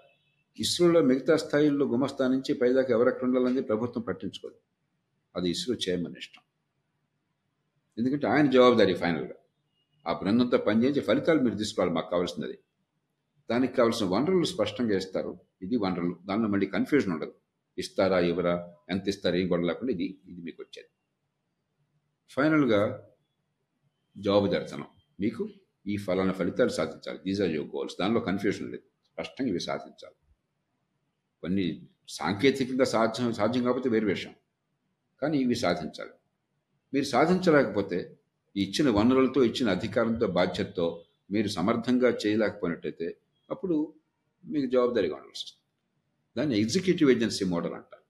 ఇస్రోలో 0.58 1.00
మిగతా 1.00 1.36
స్థాయిల్లో 1.36 1.86
గుమస్తా 1.86 2.28
నుంచి 2.28 2.54
పైదాకా 2.54 2.88
ఎవరెక్కడ 2.90 3.24
ఉండాలని 3.24 3.62
ప్రభుత్వం 3.62 4.02
పట్టించుకోదు. 4.02 4.54
అది 5.36 5.50
ఇస్రో 5.50 5.74
చేయమని 5.74 6.14
ఇష్టం. 6.18 6.42
ఎందుకంటే 7.98 8.26
ఆయన 8.26 8.50
జవాబుదారీ 8.50 8.94
ఫైనల్గా. 8.94 9.34
ఆ 10.08 10.12
బృందంతో 10.12 10.58
పనిచేసి 10.58 11.00
ఫలితాలు 11.00 11.40
మీరు 11.40 11.54
తీసుకోవాలి 11.54 11.94
మాకు 11.94 12.10
కావాల్సినది. 12.10 12.58
దానికి 13.50 13.72
కావాల్సిన 13.72 14.06
వనరులు 14.06 14.44
స్పష్టంగా 14.44 14.96
ఇస్తారు. 14.96 15.40
ఇది 15.62 15.76
వనరులు. 15.76 16.18
దానిలో 16.28 16.48
మళ్ళీ 16.48 16.66
కన్ఫ్యూజన్ 16.66 17.12
ఉండదు. 17.12 17.34
ఇస్తారా 17.78 18.20
ఇవ్వరా? 18.20 18.74
ఎంత 18.90 19.08
ఇస్తారా 19.08 19.36
ఏం 19.36 19.52
గొడవ 19.52 19.64
లేకుండా 19.64 19.92
ఇది 19.92 20.20
ఇది 20.28 20.40
మీకు 20.40 20.62
వచ్చేది. 20.62 20.88
ఫైనల్గా 22.30 23.10
జవాబుదారితనం 24.18 24.86
మీకు 25.20 25.48
ఈ 25.86 25.96
ఫలానా 25.96 26.32
ఫలితాలు 26.32 26.68
సాధించాలి. 26.68 27.18
దీస్ 27.26 27.40
ఆర్ 27.40 27.50
యువర్ 27.50 27.70
గోల్స్ 27.76 27.96
దానిలో 28.00 28.20
కన్ఫ్యూజన్ 28.20 28.70
లేదు. 28.70 28.82
స్పష్టంగా 29.06 29.48
ఇవి 29.48 29.60
సాధించాలి. 29.60 30.14
కొన్ని 31.42 31.88
సాంకేతికంగా 32.08 32.84
సాధ్యం 32.84 33.32
సాధ్యం 33.32 33.64
కాకపోతే 33.64 33.88
వేరు 33.88 34.06
విషయం. 34.06 34.34
కానీ 35.22 35.38
ఇవి 35.38 35.54
సాధించాలి. 35.54 36.10
మీరు 36.94 37.04
సాధించలేకపోతే 37.04 38.16
ఇచ్చిన 38.56 38.90
వనరులతో 38.90 39.44
ఇచ్చిన 39.44 39.70
అధికారంతో 39.70 40.26
బాధ్యతతో 40.26 41.04
మీరు 41.30 41.48
సమర్థంగా 41.48 42.08
చేయలేకపోయినట్టయితే 42.08 43.16
అప్పుడు 43.50 43.94
మీకు 44.44 44.66
జవాబుదారీగా 44.66 45.14
ఉండాల్సి 45.14 45.44
వస్తుంది. 45.44 45.60
దాన్ని 46.36 46.60
ఎగ్జిక్యూటివ్ 46.60 47.10
ఏజెన్సీ 47.10 47.44
మోడల్ 47.44 47.74
అంటారు 47.74 48.02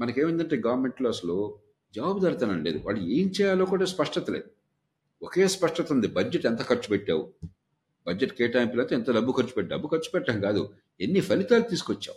మనకేమైందంటే 0.00 0.56
గవర్నమెంట్లో 0.56 1.08
అసలు 1.08 1.58
జవాబుదారితనం 1.94 2.64
లేదు. 2.64 2.78
వాళ్ళు 2.78 3.00
ఏం 3.00 3.32
చేయాలో 3.40 3.64
కూడా 3.64 3.84
స్పష్టత 3.84 4.30
లేదు. 4.30 4.50
ఒకే 5.22 5.48
స్పష్టత 5.48 5.92
ఉంది. 5.92 6.06
బడ్జెట్ 6.06 6.46
ఎంత 6.46 6.62
ఖర్చు 6.62 6.88
పెట్టావు? 6.88 7.34
బడ్జెట్ 8.06 8.32
కేటాయింపులతో 8.32 8.96
ఎంత 8.96 9.10
డబ్బు 9.10 9.32
ఖర్చు 9.32 9.52
పెట్టావు? 9.52 9.80
డబ్బు 9.80 9.96
ఖర్చు 9.96 10.10
పెట్టాం 10.10 10.40
కాదు. 10.40 10.74
ఎన్ని 11.00 11.20
ఫలితాలు 11.20 11.62
తీసుకొచ్చావు? 11.62 12.16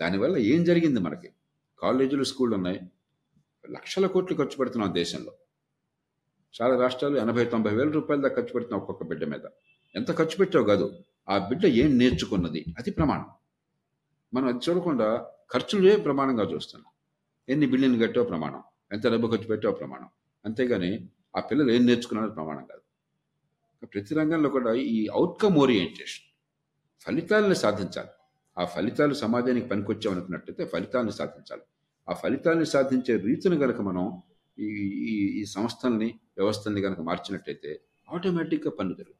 దానివల్ల 0.00 0.36
ఏం 0.36 0.64
జరిగింది 0.64 1.00
మనకి? 1.00 1.30
కాలేజీలు 1.78 2.24
స్కూళ్ళు 2.24 2.56
ఉన్నాయి. 2.56 2.80
లక్షల 3.70 4.06
కోట్లు 4.06 4.36
ఖర్చు 4.36 4.56
పెడుతున్నాం 4.56 4.94
దేశంలో. 4.94 5.32
చాలా 6.62 6.80
రాష్ట్రాలు 6.80 7.16
ఎనభై 7.16 7.44
తొంభై 7.44 7.74
వేల 7.74 7.90
రూపాయల 7.90 8.20
దాకా 8.20 8.34
ఖర్చు 8.34 8.52
పెడుతున్నాం 8.52 8.80
ఒక్కొక్క 8.80 9.02
బిడ్డ 9.02 9.24
మీద. 9.24 9.40
ఎంత 9.96 10.18
ఖర్చు 10.18 10.36
పెట్టావు 10.36 10.64
కాదు. 10.64 11.04
ఆ 11.28 11.38
బిడ్డ 11.38 11.66
ఏం 11.66 11.98
నేర్చుకున్నది? 11.98 12.64
అది 12.78 12.90
ప్రమాణం. 12.90 13.26
మనం 14.34 14.48
అది 14.48 14.70
చూడకుండా 14.70 15.26
ఖర్చులే 15.50 15.96
ప్రమాణంగా 15.96 16.44
చూస్తున్నాం. 16.44 16.92
ఎన్ని 17.48 17.66
బిల్లియన్లు 17.66 18.06
కట్టావు? 18.06 18.26
ప్రమాణం. 18.26 18.62
ఎంత 18.92 19.08
డబ్బు 19.08 19.26
ఖర్చు 19.26 19.46
పెట్టావు? 19.46 19.74
ప్రమాణం. 19.74 20.08
అంతేగాని 20.44 21.08
ఆ 21.36 21.40
పిల్లలు 21.40 21.72
ఏం 21.72 21.86
నేర్చుకున్నారో 21.86 22.30
ప్రమాణం 22.30 22.64
కాదు. 22.64 22.80
ప్రతి 23.86 24.14
రంగంలో 24.14 24.50
కూడా 24.50 24.74
ఈ 24.74 25.08
అవుట్కమ్ 25.12 25.56
ఓరియంటేషన్ 25.56 26.24
ఫలితాలను 27.00 27.54
సాధించాలి. 27.54 28.08
ఆ 28.58 28.64
ఫలితాలు 28.64 29.14
సమాజానికి 29.14 29.68
పనికొచ్చామనుకున్నట్టయితే 29.68 30.64
ఫలితాలను 30.64 31.10
సాధించాలి. 31.10 31.62
ఆ 32.08 32.12
ఫలితాలను 32.12 32.64
సాధించే 32.64 33.16
రీతిని 33.16 33.58
కనుక 33.58 33.80
మనం 33.80 34.22
ఈ 34.58 34.66
ఈ 35.42 35.44
సంస్థల్ని 35.44 36.18
వ్యవస్థల్ని 36.36 36.82
కనుక 36.82 37.00
మార్చినట్టయితే 37.00 37.80
ఆటోమేటిక్గా 38.14 38.70
పన్ను 38.70 38.94
జరుగుతుంది 38.94 39.17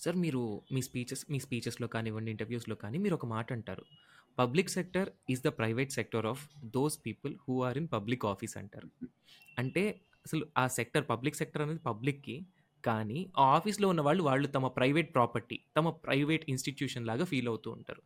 సార్ 0.00 0.16
మీరు 0.16 0.62
మీ 0.72 0.82
స్పీచెస్ 0.82 1.30
మీ 1.30 1.40
స్పీచెస్లో 1.40 1.88
కానివ్వండి 1.88 2.30
ఇంటర్వ్యూస్లో 2.30 2.74
కానీ 2.74 2.98
మీరు 2.98 3.14
ఒక 3.14 3.26
మాట 3.26 3.52
అంటారు. 3.52 3.84
Public 4.38 4.70
sector 4.70 5.08
is 5.30 5.42
the 5.42 5.46
private 5.46 5.92
sector 5.92 6.26
of 6.26 6.48
those 6.64 6.98
people 7.06 7.36
who 7.48 7.62
are 7.62 7.78
in 7.78 7.88
public 7.92 8.26
office 8.26 8.56
అంటారు. 8.56 8.90
అంటే 9.58 10.00
అసలు 10.26 10.46
ఆ 10.58 10.66
సెక్టర్ 10.66 11.08
పబ్లిక్ 11.08 11.36
సెక్టర్ 11.36 11.62
అనేది 11.62 11.78
పబ్లిక్కి 11.78 12.46
కానీ 12.84 13.32
ఆ 13.38 13.42
ఆఫీస్లో 13.42 13.88
ఉన్న 13.88 14.00
వాళ్ళు 14.00 14.22
వాళ్ళు 14.22 14.48
తమ 14.48 14.66
ప్రైవేట్ 14.66 15.14
ప్రాపర్టీ 15.14 15.60
తమ 15.76 15.90
ప్రైవేట్ 15.90 16.44
ఇన్స్టిట్యూషన్ 16.48 17.06
లాగా 17.06 17.24
ఫీల్ 17.24 17.48
అవుతూ 17.48 17.70
ఉంటారు. 17.70 18.02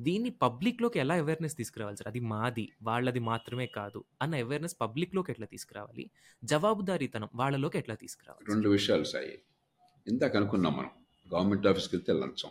దీన్ని 0.00 0.30
పబ్లిక్లోకి 0.30 0.98
ఎలా 0.98 1.14
అవేర్నెస్ 1.14 1.56
తీసుకురావాలి 1.56 1.96
సార్? 1.96 2.08
అది 2.08 2.20
మాది 2.20 2.72
వాళ్ళది 2.82 3.18
మాత్రమే 3.18 3.66
కాదు 3.66 4.04
అన్న 4.22 4.34
అవేర్నెస్ 4.34 4.76
పబ్లిక్లోకి 4.80 5.32
ఎట్లా 5.32 5.46
తీసుకురావాలి? 5.46 6.10
జవాబుదారీతనం 6.44 7.28
వాళ్ళలోకి 7.34 7.78
ఎట్లా 7.78 7.94
తీసుకురావాలి 7.94 8.54
రెండు 8.54 8.68
విషయాలు 8.68 9.04
సాయి. 9.04 9.38
ఇందాక 10.08 10.36
అనుకున్నాం 10.36 10.76
మనం. 10.76 10.90
గవర్నమెంట్ 11.34 11.66
ఆఫీస్కి 11.66 11.96
వెళ్తే 11.96 12.12
లంచం. 12.12 12.50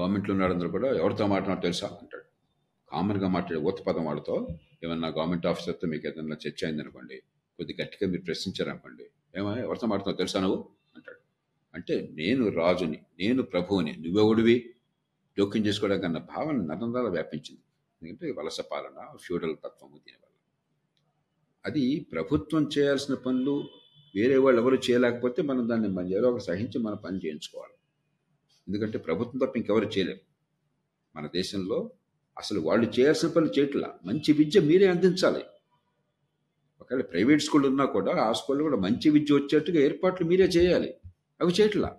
గవర్నమెంట్లో 0.00 0.32
ఉన్నాడందరూ 0.32 0.70
కూడా 0.70 0.96
ఎవరితో 0.96 1.26
మాట్లాడినా 1.26 1.62
తెలుసా 1.62 1.86
అంటాడు 1.86 2.24
కామన్గా 2.90 3.28
మాట్లాడే 3.28 3.64
ఊత 3.64 3.82
పదం 3.82 4.04
వాళ్ళతో 4.04 4.46
ఏమన్నా 4.84 5.08
గవర్నమెంట్ 5.08 5.46
ఆఫీసర్తో 5.46 5.88
మీకు 5.88 6.08
ఏదన్నా 6.08 6.36
చర్చ 6.48 6.66
అయిందనుకోండి 6.66 7.22
కొద్ది 7.56 7.76
గట్టిగా 7.82 8.10
మీరు 8.10 8.22
ప్రశ్నించారనుకోండి 8.22 9.04
ఏమో 9.36 9.48
ఎవరితో 9.48 9.86
మాట్లాడుతున్నావు? 9.86 10.16
తెలుసా 10.16 10.40
నువ్వు? 10.40 10.68
అంటాడు. 10.96 11.18
అంటే 11.74 12.08
నేను 12.12 12.48
రాజుని 12.48 12.98
నేను 13.20 13.42
ప్రభువుని 13.42 13.96
నువ్వెవడివి? 13.96 14.74
జోక్యం 15.38 15.66
చేసుకోవడానికి 15.66 16.06
అన్న 16.06 16.18
భావన 16.18 16.56
నరందాల 16.56 17.08
వ్యాపించింది. 17.08 17.60
ఎందుకంటే 18.02 18.40
వలస 18.40 18.60
పాలన 18.60 19.16
ఫ్యూడల్ 19.16 19.56
తత్వము 19.56 19.96
దీనివల్ల. 19.96 20.34
అది 21.66 22.06
ప్రభుత్వం 22.12 22.70
చేయాల్సిన 22.78 23.14
పనులు 23.14 23.68
వేరే 24.14 24.36
వాళ్ళు 24.36 24.60
ఎవరు 24.60 24.74
చేయలేకపోతే 24.74 25.42
మనం 25.42 25.68
దాన్ని 25.68 25.88
మన 25.88 26.06
ఏదో 26.06 26.30
ఒకటి 26.30 26.44
సహించి 26.44 26.78
మనం 26.78 26.96
పని 26.96 27.16
చేయించుకోవాలి. 27.16 27.72
ఎందుకంటే 28.68 28.98
ప్రభుత్వం 28.98 29.38
తప్ప 29.38 29.56
ఇంకెవరు 29.56 29.84
చేయలేరు. 29.84 30.18
మన 31.16 31.26
దేశంలో 31.26 31.90
అసలు 32.38 32.60
వాళ్ళు 32.60 33.00
చేయాల్సిన 33.00 33.28
పనులు 33.28 33.60
చేయట్లా 33.60 33.98
మంచి 34.04 34.32
విద్య 34.32 34.60
మీరే 34.60 34.86
అందించాలి. 34.86 35.44
ఒకవేళ 36.80 37.02
ప్రైవేట్ 37.02 37.42
స్కూల్ 37.42 37.66
ఉన్నా 37.66 37.84
కూడా 37.84 38.22
ఆ 38.22 38.32
స్కూల్లో 38.32 38.62
కూడా 38.62 38.76
మంచి 38.76 39.10
విద్య 39.10 39.34
వచ్చేట్టుగా 39.34 39.80
ఏర్పాట్లు 39.80 40.26
మీరే 40.26 40.44
చేయాలి. 40.44 40.94
అవి 41.40 41.52
చేయట్లా 41.52 41.96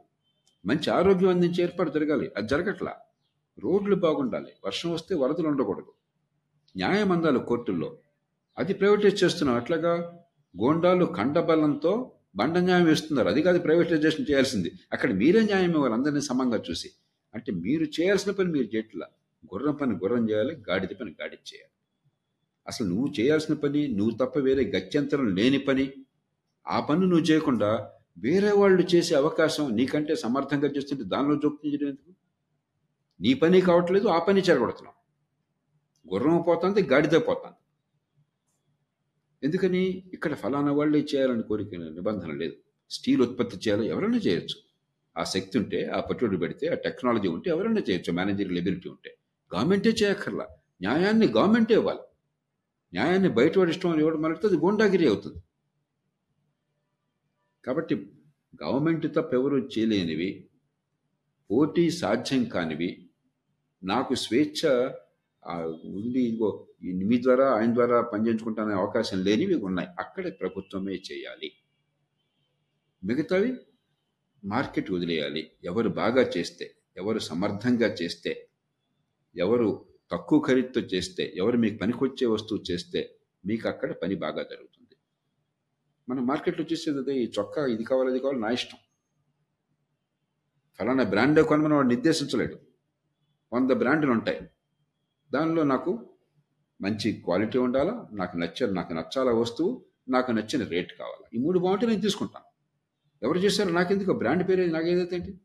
మంచి 0.65 0.89
ఆరోగ్యం 0.89 1.29
అందించే 1.29 1.63
ఏర్పాటు 1.63 1.89
జరగాలి. 1.89 2.31
అది 2.37 2.47
జరగట్లా. 2.47 2.95
రోడ్లు 3.59 3.95
బాగుండాలి. 3.95 4.53
వర్షం 4.65 4.91
వస్తే 4.91 5.15
వరదలు 5.15 5.47
ఉండకూడదు. 5.47 5.93
న్యాయం 6.77 7.11
అందాలి 7.11 7.39
కోర్టుల్లో. 7.39 7.97
అది 8.57 8.73
ప్రైవేటైజ్ 8.73 9.23
చేస్తున్నాం. 9.23 9.57
అట్లాగా 9.57 10.19
గోండాలు 10.59 11.05
కండబలంతో 11.05 12.11
బండ 12.35 12.57
న్యాయం 12.57 12.87
ఇస్తున్నారు 12.87 13.27
అది 13.27 13.41
కాదు 13.41 13.59
ప్రైవేటైజేషన్ 13.59 14.25
చేయాల్సింది. 14.31 14.71
అక్కడ 14.93 15.11
మీరే 15.11 15.41
న్యాయం 15.41 15.71
ఇవ్వాలి 15.71 15.93
అందరినీ 15.93 16.21
సమంగా 16.21 16.63
చూసి. 16.69 16.89
అంటే 17.35 17.51
మీరు 17.51 17.83
చేయాల్సిన 17.83 18.31
పని 18.31 18.49
మీరు 18.49 18.75
చేయట్లా. 18.75 19.07
గుర్రం 19.45 19.75
పని 19.75 19.91
గుర్రం 19.91 20.29
చేయాలి 20.29 20.63
గాడిద 20.69 20.89
పని 20.89 21.15
గాడిద 21.21 21.39
చేయాలి. 21.53 21.71
అసలు 22.67 22.87
నువ్వు 22.87 23.13
చేయాల్సిన 23.19 23.55
పని 23.55 23.87
నువ్వు 23.87 24.17
తప్ప 24.17 24.39
వేరే 24.39 24.63
గత్యంతరం 24.71 25.35
లేని 25.35 25.59
పని. 25.59 25.91
ఆ 26.67 26.79
పని 26.79 26.99
నువ్వు 26.99 27.25
చేయకుండా 27.25 27.91
వేరే 28.17 28.51
వాళ్ళు 28.51 28.81
చేసే 28.81 29.15
అవకాశం 29.15 29.75
నీకంటే 29.75 30.15
సమర్థంగా 30.15 30.67
చేస్తుంటే 30.67 31.03
దానిలో 31.03 31.35
జోక్యం 31.35 31.71
చేయడం 31.71 31.87
ఎందుకు? 31.87 32.13
నీ 33.21 33.33
పని 33.33 33.61
కావట్లేదు 33.61 34.07
ఆ 34.07 34.19
పని 34.19 34.41
చెరగొడుతున్నావు. 34.41 34.97
గుర్రం 36.13 36.41
పోతుంది 36.47 36.81
గాడిద 36.81 37.11
పోతుంది. 37.11 37.60
ఎందుకని? 39.43 40.09
ఇక్కడ 40.13 40.33
ఫలానా 40.33 40.71
వాళ్ళే 40.71 40.99
చేయాలని 40.99 41.43
కోరిక 41.43 41.75
నిబంధన 41.75 42.31
లేదు. 42.31 42.55
స్టీల్ 42.89 43.21
ఉత్పత్తి 43.21 43.57
చేయాలో 43.57 43.83
ఎవరైనా 43.83 44.17
చేయొచ్చు. 44.17 44.55
ఆ 45.17 45.23
శక్తి 45.23 45.57
ఉంటే 45.57 45.85
ఆ 45.85 45.99
పట్టుబడి 45.99 46.37
పెడితే 46.37 46.67
ఆ 46.67 46.73
టెక్నాలజీ 46.73 47.27
ఉంటే 47.27 47.49
ఎవరైనా 47.49 47.81
చేయొచ్చు. 47.89 48.13
మేనేజర్ 48.13 48.53
ఎబిలిటీ 48.53 48.89
ఉంటే. 48.89 49.17
గవర్నమెంటే 49.55 49.89
చేయక్కర్లా. 49.89 50.47
న్యాయాన్ని 50.81 51.27
గవర్నమెంటే 51.27 51.73
ఇవ్వాలి. 51.73 51.99
న్యాయాన్ని 52.93 53.29
బయట 53.29 53.57
వాడి 53.57 53.71
ఇష్టం 53.71 53.89
అని 53.89 53.99
ఇవ్వడం 53.99 54.21
మనకి 54.21 54.47
అది 54.47 54.57
గోండాగిరి 54.57 55.07
అవుతుంది. 55.07 55.39
కాబట్టి 57.65 57.95
గవర్నమెంట్ 58.63 59.15
తప్ప 59.15 59.33
ఎవరు 59.33 59.57
చేయలేనివి 59.57 60.49
పోటీ 61.51 61.91
సాధ్యం 61.91 62.45
కానివి 62.45 63.09
నాకు 63.83 64.15
స్వేచ్ఛ 64.15 64.89
ఉంది 65.85 66.23
ఇదిగో 66.23 66.67
ఈ 66.83 66.91
మీ 66.91 67.21
ద్వారా 67.21 67.53
ఆయన 67.53 67.73
ద్వారా 67.73 68.01
పనిచేయించుకుంటానే 68.01 68.73
అవకాశం 68.73 69.23
లేనివి 69.23 69.55
ఉన్నాయి. 69.55 69.89
అక్కడే 69.99 70.29
ప్రభుత్వమే 70.29 70.93
చేయాలి. 70.93 71.51
మిగతావి 73.03 73.57
మార్కెట్ 74.45 74.91
వదిలేయాలి. 74.91 75.51
ఎవరు 75.63 75.89
బాగా 75.89 76.21
చేస్తే 76.21 76.75
ఎవరు 76.97 77.19
సమర్థంగా 77.19 77.87
చేస్తే 77.87 78.49
ఎవరు 79.35 79.85
తక్కువ 80.11 80.39
ఖరీదుతో 80.47 80.81
చేస్తే 80.81 81.33
ఎవరు 81.35 81.57
మీకు 81.57 81.77
పనికొచ్చే 81.77 82.25
వస్తువు 82.27 82.71
చేస్తే 82.71 83.15
మీకు 83.45 83.67
అక్కడ 83.67 83.91
పని 83.91 84.15
బాగా 84.15 84.43
జరుగుతుంది. 84.43 84.95
మన 86.09 86.19
మార్కెట్లో 86.19 86.65
చూసేది 86.71 86.97
అదే 86.97 87.13
ఈ 87.23 87.31
చొక్కా 87.39 87.65
ఇది 87.65 87.83
కావాలి 87.83 88.09
ఇది 88.09 88.19
కావాలి 88.19 88.39
నా 88.39 88.49
ఇష్టం. 88.49 88.77
ఫలానా 90.79 91.03
బ్రాండ్ 91.03 91.43
కొనమని 91.43 91.73
వాడు 91.73 91.87
నిర్దేశించలేడు. 91.87 92.59
వంద 93.53 93.71
బ్రాండ్లు 93.71 94.11
ఉంటాయి. 94.11 94.41
దానిలో 95.33 95.63
నాకు 95.63 96.09
మంచి 96.81 97.11
క్వాలిటీ 97.11 97.57
ఉండాలా? 97.57 98.07
నాకు 98.11 98.37
నచ్చ 98.37 98.73
నాకు 98.73 98.93
నచ్చాల 98.93 99.29
వస్తువు 99.29 99.85
నాకు 100.09 100.31
నచ్చిన 100.31 100.63
రేట్ 100.63 100.99
కావాలి? 100.99 101.39
ఈ 101.39 101.41
మూడు 101.41 101.59
బాగుంటే 101.59 101.85
నేను 101.85 102.01
తీసుకుంటాను. 102.01 102.45
ఎవరు 103.25 103.37
చేశారు? 103.37 103.69
నాకెందుకు? 103.69 104.11
బ్రాండ్ 104.11 104.49
పేరు 104.49 104.61
నాకేదైతే 104.63 105.15
ఏంటి? 105.15 105.39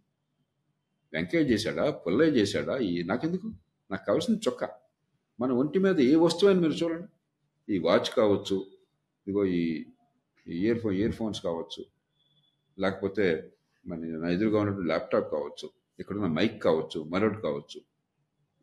వెంకయ్య 1.12 1.44
చేశాడా? 1.44 1.90
పుల్లయ్య 1.90 2.30
చేశాడా? 2.30 2.78
ఈ 2.78 3.02
నాకెందుకు? 3.02 3.52
నాకు 3.90 4.06
కావాల్సింది 4.06 4.40
చొక్కా. 4.48 4.68
మన 5.40 5.52
ఒంటి 5.52 5.78
మీద 5.78 6.00
ఏ 6.00 6.14
వస్తువు 6.16 6.50
అని 6.50 6.60
మీరు 6.60 6.72
చూడండి. 6.72 7.08
ఈ 7.74 7.78
వాచ్ 7.78 8.10
కావచ్చు 8.16 8.66
ఇదిగో 9.26 9.44
ఈ 9.44 9.84
ఇయర్ 10.46 10.80
ఫోన్ 10.80 10.94
ఇయర్ 10.94 11.12
ఫోన్స్ 11.12 11.42
కావచ్చు 11.42 11.84
లేకపోతే 12.78 13.52
మన 13.86 13.98
నా 13.98 14.28
ఎదురుగా 14.28 14.60
ఉన్నటువంటి 14.60 14.86
ల్యాప్టాప్ 14.86 15.32
కావచ్చు 15.32 15.70
ఇక్కడున్న 15.98 16.26
మైక్ 16.26 16.62
కావచ్చు 16.62 17.02
మరొకటి 17.02 17.42
కావచ్చు. 17.42 17.80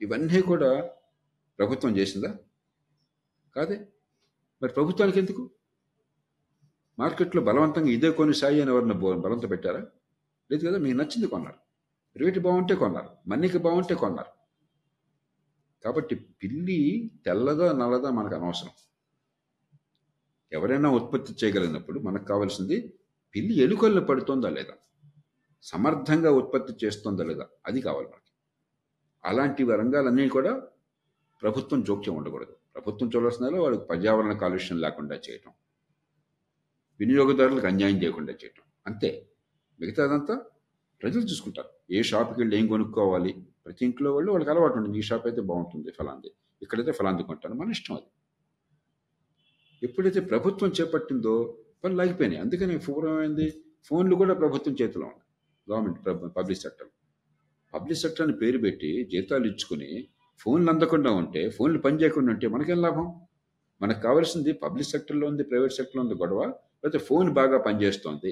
ఇవన్నీ 0.02 0.42
కూడా 0.42 0.90
ప్రభుత్వం 1.60 1.98
చేసిందా? 1.98 2.38
కాదే. 3.56 3.88
మరి 4.64 4.74
ప్రభుత్వానికి 4.74 5.20
ఎందుకు? 5.20 5.52
మార్కెట్లో 7.00 7.42
బలవంతంగా 7.42 7.88
ఇదే 7.88 8.12
కొని 8.12 8.34
సాయి 8.34 8.62
అని 8.62 8.72
ఎవరిని 8.72 8.94
బో- 8.94 9.20
బలవంత 9.20 9.50
పెట్టారా? 9.50 9.88
లేదు 10.52 10.68
కదా 10.68 10.78
మీకు 10.78 10.98
నచ్చింది 10.98 11.28
కొన్నారు. 11.28 11.56
రేటు 12.18 12.40
బాగుంటే 12.40 12.76
కొన్నారు. 12.76 13.10
మన్నిక 13.28 13.58
బాగుంటే 13.58 13.96
కొన్నారు. 13.96 14.44
కాబట్టి 15.84 16.16
పిల్లి 16.16 17.12
తెల్లదా 17.26 17.72
నల్లదా 17.72 18.10
మనకు 18.10 18.36
అనవసరం. 18.36 18.70
ఎవరైనా 20.52 20.90
ఉత్పత్తి 20.90 21.36
చేయగలిగినప్పుడు 21.44 22.00
మనకు 22.00 22.26
కావాల్సింది 22.26 23.00
పిల్లి 23.36 23.58
ఎలుకల్లో 23.58 24.02
పడుతుందా 24.02 24.50
లేదా? 24.50 24.74
సమర్థంగా 25.62 26.32
ఉత్పత్తి 26.32 26.86
చేస్తుందా 26.86 27.24
లేదా? 27.24 27.48
అది 27.66 27.82
కావాలి 27.82 28.08
మనకి. 28.08 28.32
అలాంటి 29.26 29.64
రంగాలన్నీ 29.64 30.30
కూడా 30.30 30.68
ప్రభుత్వం 31.44 31.84
జోక్యం 31.84 32.16
ఉండకూడదు. 32.16 32.56
ప్రభుత్వం 32.76 33.12
చూడాల్సిన 33.16 33.60
వాళ్ళకి 33.60 33.86
పర్యావరణ 33.86 34.34
కాలుష్యం 34.34 34.82
లేకుండా 34.82 35.16
చేయటం. 35.16 35.52
వినియోగదారులకు 37.00 37.68
అన్యాయం 37.68 38.04
చేయకుండా 38.04 38.34
చేయటం. 38.34 38.62
అంతే. 38.88 39.30
మిగతాదంతా 39.80 40.42
ప్రజలు 41.04 41.22
చూసుకుంటారు. 41.22 41.70
ఏ 41.92 42.04
షాప్కి 42.04 42.42
వెళ్ళి 42.42 42.58
ఏం 42.58 42.68
కొనుక్కోవాలి? 42.68 43.46
ప్రతి 43.66 43.86
ఇంట్లో 43.86 44.14
వాళ్ళు 44.14 44.32
వాళ్ళకి 44.32 44.52
అలవాటు 44.52 44.74
ఉంటుంది. 44.74 45.00
ఈ 45.00 45.02
షాప్ 45.02 45.28
అయితే 45.28 45.42
బాగుంటుంది 45.42 45.92
ఫలాంది. 45.92 46.32
ఇక్కడైతే 46.62 46.92
ఫలాంది 46.92 47.24
కొంటాను 47.24 47.56
మన 47.56 47.70
ఇష్టం 47.70 47.96
అది. 47.96 48.06
ఎప్పుడైతే 49.84 50.20
ప్రభుత్వం 50.20 50.72
చేపట్టిందో 50.82 51.58
పనులు 51.84 52.02
ఆగిపోయినాయి. 52.02 52.42
అందుకని 52.42 52.78
పూర్వం 52.78 53.24
ఏంది 53.24 53.64
ఫోన్లు 53.84 54.16
కూడా 54.16 54.34
ప్రభుత్వం 54.34 54.76
చేతిలో 54.82 55.06
ఉన్నాయి. 55.06 55.22
Government 55.72 56.36
public 56.36 56.60
sector. 56.60 56.88
Public 57.74 58.00
sector 58.00 58.28
అని 58.28 58.38
పేరు 58.38 58.58
పెట్టి 58.58 59.10
జీతాలు 59.12 59.46
ఇచ్చుకుని 59.46 60.08
ఫోన్లు 60.44 60.70
అందకుండా 60.70 61.12
ఉంటే 61.12 61.50
ఫోన్లు 61.50 61.80
పని 61.80 61.98
చేయకుండా 62.02 62.32
ఉంటే 62.34 62.48
మనకేం 62.48 62.82
లాభం? 62.82 63.06
మనకు 63.82 64.02
కావాల్సింది 64.02 64.54
పబ్లిక్ 64.54 64.90
సెక్టర్లో 64.90 65.28
ఉంది 65.28 65.44
ప్రైవేట్ 65.44 65.74
సెక్టర్లో 65.74 66.02
ఉంది 66.04 66.16
గొడవ 66.16 66.42
లేకపోతే 66.82 66.98
ఫోన్ 66.98 67.30
బాగా 67.32 67.58
పనిచేస్తోంది. 67.58 68.32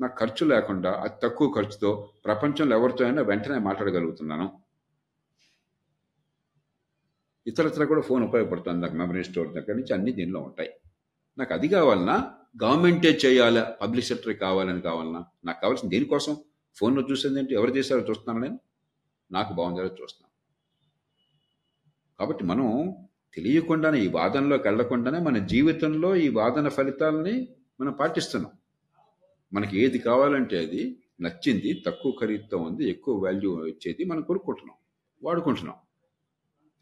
నాకు 0.00 0.14
ఖర్చు 0.18 0.44
లేకుండా 0.46 0.90
అతి 1.04 1.18
తక్కువ 1.22 1.48
ఖర్చుతో 1.56 1.90
ప్రపంచంలో 2.24 2.74
ఎవరితో 2.78 3.04
అయినా 3.04 3.22
వెంటనే 3.22 3.58
మాట్లాడగలుగుతున్నాను. 3.58 4.46
ఇతరత్ర 7.46 7.84
కూడా 7.84 8.00
ఫోన్ 8.00 8.22
ఉపయోగపడుతుంది 8.24 8.80
నాకు 8.80 8.96
మెమరీ 8.96 9.24
స్టోర్ 9.24 9.48
దగ్గర 9.48 9.74
నుంచి 9.74 9.94
అన్ని 9.94 10.12
దీనిలో 10.12 10.40
ఉంటాయి. 10.40 10.70
నాకు 11.38 11.52
అది 11.54 11.68
కావాలన్నా 11.68 12.16
గవర్నమెంటే 12.62 13.10
చేయాలా? 13.24 13.62
పబ్లిక్ 13.82 14.06
సెక్టర్ 14.06 14.36
కావాలని 14.36 14.80
కావాలన్నా? 14.80 15.24
నాకు 15.44 15.60
కావాల్సింది 15.62 15.92
దేనికోసం? 15.96 16.36
ఫోన్లో 16.76 17.02
చూసేది 17.10 17.38
ఏంటి? 17.38 17.54
ఎవరు 17.54 17.72
చేశారో 17.76 18.00
చూస్తున్నాను 18.10 18.40
నేను? 18.46 18.58
నాకు 19.30 19.52
బాగుందో 19.52 19.82
చూస్తున్నాను 19.82 20.25
కాబట్టి 22.18 22.44
మనం 22.44 22.96
తెలియకుండానే 23.34 23.98
ఈ 23.98 24.08
వాదనలోకి 24.08 24.68
వెళ్ళకుండానే 24.68 25.18
మన 25.18 25.38
జీవితంలో 25.38 26.16
ఈ 26.16 26.28
వాదన 26.28 26.68
ఫలితాలని 26.68 27.48
మనం 27.80 27.92
పాటిస్తున్నాం. 27.92 28.52
మనకి 29.52 29.80
ఏది 29.80 29.98
కావాలంటే 29.98 30.58
అది 30.58 31.02
నచ్చింది 31.20 31.82
తక్కువ 31.86 32.12
ఖరీదుతో 32.20 32.58
ఉంది 32.58 32.90
ఎక్కువ 32.90 33.24
వాల్యూ 33.24 33.66
ఇచ్చేది 33.66 34.04
మనం 34.04 34.22
కొనుక్కుంటున్నాం 34.22 34.76
వాడుకుంటున్నాం. 35.22 35.76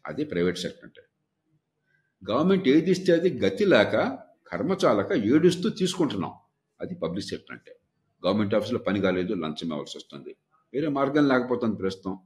అది 0.05 0.25
ప్రైవేట్ 0.25 0.57
సెక్టర్ 0.57 0.83
అంటే. 0.83 1.01
గవర్నమెంట్ 2.31 2.67
ఏది 2.67 2.91
ఇస్తే 2.91 3.13
అది 3.13 3.39
గతి 3.39 3.65
లేక 3.65 4.19
కర్మచాలక 4.47 5.11
ఏడుస్తూ 5.11 5.69
తీసుకుంటున్నాం. 5.69 6.33
అది 6.81 6.95
పబ్లిక్ 6.95 7.27
సెక్టర్ 7.27 7.51
అంటే. 7.51 7.75
గవర్నమెంట్ 8.25 8.55
ఆఫీసులో 8.55 8.79
పని 8.79 9.01
కాలేదు 9.01 9.33
లంచం 9.33 9.67
ఇవ్వాల్సి 9.67 9.97
వస్తుంది. 9.97 10.35
వేరే 10.73 10.87
మార్గం 10.87 11.27
లేకపోతుంది 11.27 11.75
ప్రస్తుతం. 11.75 12.19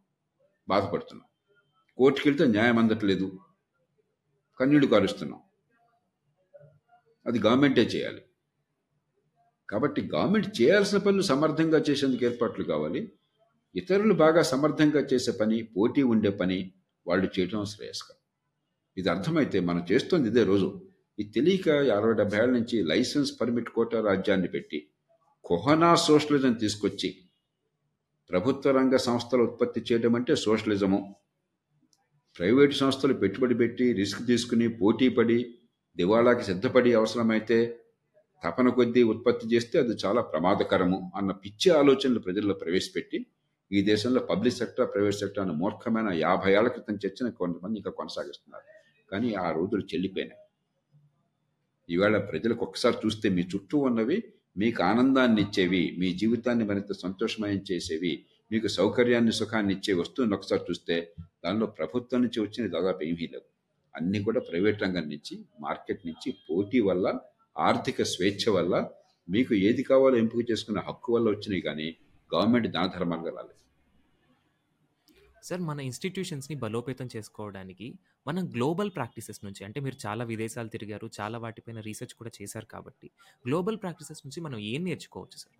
బాధపడుతున్నాం. 0.69 1.28
కోర్టుకి 1.99 2.29
వెళ్తే 2.29 2.45
న్యాయం 2.45 2.77
అందట్లేదు. 2.77 3.27
కన్నీళ్ళు 4.59 4.87
కారుస్తున్నాం 4.87 5.41
అది 7.27 7.39
గవర్నమెంటే 7.39 7.81
చేయాలి. 7.81 8.21
కాబట్టి 9.69 10.01
గవర్నమెంట్ 10.15 10.61
చేయాల్సిన 10.61 10.97
పనులు 10.97 11.21
సమర్థంగా 11.21 11.79
చేసేందుకు 11.79 12.25
ఏర్పాట్లు 12.25 12.63
కావాలి. 12.65 13.01
ఇతరులు 13.75 14.13
బాగా 14.13 14.41
సమర్థంగా 14.41 15.01
చేసే 15.01 15.31
పని 15.31 15.63
పోటీ 15.63 16.03
ఉండే 16.03 16.29
పని 16.29 16.71
వాళ్ళు 17.07 17.27
చేయటం 17.39 17.65
శ్రేయస్కరం. 17.65 18.19
ఇది 18.97 19.09
అర్థమైతే 19.09 19.59
మనం 19.59 19.85
చేస్తుంది 19.91 20.29
ఇదే 20.29 20.43
రోజు. 20.43 20.81
ఇది 21.19 21.29
తెలియక 21.31 21.69
అరవై 21.69 22.13
డెబ్బై 22.13 22.37
ఏళ్ళ 22.37 22.51
నుంచి 22.53 22.83
లైసెన్స్ 22.83 23.41
పర్మిట్ 23.41 23.69
కోటా 23.69 24.01
రాజ్యాన్ని 24.01 24.47
పెట్టి 24.47 24.89
కొహనా 25.45 25.95
సోషలిజం 25.95 26.53
తీసుకొచ్చి 26.53 27.09
ప్రభుత్వ 28.29 28.71
రంగ 28.71 28.95
సంస్థలు 28.95 29.43
ఉత్పత్తి 29.43 29.81
చేయడం 29.81 30.15
అంటే 30.15 30.35
సోషలిజము. 30.35 31.15
ప్రైవేటు 32.39 32.73
సంస్థలు 32.73 33.13
పెట్టుబడి 33.13 33.55
పెట్టి 33.55 33.85
రిస్క్ 33.93 34.21
తీసుకుని 34.27 34.67
పోటీ 34.81 35.07
పడి 35.09 35.39
దివాళాకి 35.97 36.43
సిద్ధపడి 36.43 36.91
అవసరమైతే 36.93 37.57
తపన 38.43 38.67
కొద్దీ 38.69 39.01
ఉత్పత్తి 39.03 39.45
చేస్తే 39.55 39.75
అది 39.79 39.95
చాలా 40.05 40.21
ప్రమాదకరము 40.21 40.99
అన్న 41.15 41.31
పిచ్చి 41.31 41.69
ఆలోచనలు 41.71 42.19
ప్రజల్లో 42.19 42.53
ప్రవేశపెట్టి 42.53 43.17
ఈ 43.71 43.79
దేశంలో 43.81 44.21
పబ్లిక్ 44.29 44.55
సెక్టర్ 44.55 44.87
ప్రైవేట్ 44.93 45.15
సెక్టర్ 45.15 45.41
అన్న 45.43 45.53
మూర్ఖమైన 45.53 46.11
యాభై 46.19 46.51
ఏళ్ళ 46.51 46.67
క్రితం 46.67 46.95
చర్చన 47.05 47.29
కొంతమంది 47.39 47.77
ఇంకా 47.77 47.91
కొనసాగిస్తున్నారు. 47.91 48.65
కానీ 49.11 49.29
ఆ 49.35 49.47
రోజులు 49.51 49.83
చెల్లిపోయినాయి. 49.93 50.41
ఈవేళ 51.89 52.17
ప్రజలకు 52.31 52.63
ఒక్కసారి 52.65 52.97
చూస్తే 53.05 53.29
మీ 53.29 53.43
చుట్టూ 53.53 53.77
ఉన్నవి 53.79 54.17
మీకు 54.57 54.81
ఆనందాన్ని 54.83 55.41
ఇచ్చేవి 55.41 55.83
మీ 55.97 56.11
జీవితాన్ని 56.13 56.65
మరింత 56.65 56.93
సంతోషమయం 56.93 57.61
చేసేవి 57.71 58.13
మీకు 58.51 58.67
సౌకర్యాన్ని 58.67 59.31
సుఖాన్ని 59.31 59.73
ఇచ్చే 59.73 59.93
వస్తువుని 59.93 60.33
ఒకసారి 60.33 60.63
చూస్తే 60.69 60.97
దానిలో 61.43 61.65
ప్రభుత్వం 61.65 62.21
నుంచి 62.21 62.39
వచ్చిన 62.39 62.67
దాదాపు 62.67 63.03
ఏమీ 63.03 63.27
లేవు. 63.27 63.47
అన్నీ 63.95 64.23
కూడా 64.23 64.39
ప్రైవేట్ 64.39 64.83
రంగం 64.83 65.09
నుంచి 65.09 65.35
మార్కెట్ 65.59 66.05
నుంచి 66.05 66.31
పోటీ 66.49 66.79
వల్ల 66.79 67.19
ఆర్థిక 67.57 68.03
స్వేచ్ఛ 68.03 68.51
వల్ల 68.51 68.73
మీకు 69.29 69.53
ఏది 69.53 69.83
కావాలో 69.83 70.17
ఎంపిక 70.17 70.51
చేసుకునే 70.51 70.79
హక్కు 70.79 71.13
వల్ల 71.13 71.29
వచ్చినాయి 71.29 71.61
కానీ 71.61 71.87
గవర్నమెంట్ 72.33 72.67
దాన 72.67 72.87
ధర్మాలుగా 72.87 73.29
రాలేదు. 73.29 73.55
సార్ 75.43 75.61
మన 75.61 75.79
ఇన్స్టిట్యూషన్స్ని 75.79 76.55
బలోపేతం 76.55 77.09
చేసుకోవడానికి 77.15 77.87
మనం 78.27 78.43
గ్లోబల్ 78.55 78.91
ప్రాక్టీసెస్ 78.95 79.45
నుంచి 79.45 79.65
అంటే 79.65 79.79
మీరు 79.79 79.97
చాలా 80.05 80.23
విదేశాలు 80.23 80.69
తిరిగారు 80.69 81.11
చాలా 81.19 81.37
వాటిపైన 81.37 81.79
రీసెర్చ్ 81.79 82.13
కూడా 82.13 82.31
చేశారు 82.41 82.65
కాబట్టి 82.65 83.07
గ్లోబల్ 83.47 83.77
ప్రాక్టీసెస్ 83.77 84.21
నుంచి 84.25 84.41
మనం 84.41 84.59
ఏం 84.73 84.83
నేర్చుకోవచ్చు 84.83 85.37
సార్? 85.37 85.55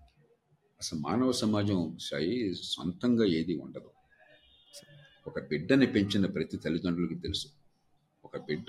అసలు 0.82 1.00
మానవ 1.00 1.32
సమాజం 1.32 1.98
సాయి 2.00 2.56
సొంతంగా 2.64 3.26
ఏది 3.26 3.56
ఉండదు. 3.58 3.90
ఒక 5.28 5.40
బిడ్డని 5.40 5.88
పెంచిన 5.88 6.26
ప్రతి 6.26 6.58
తల్లిదండ్రులకి 6.58 7.16
తెలుసు. 7.16 7.48
ఒక 8.26 8.38
బిడ్డ 8.38 8.68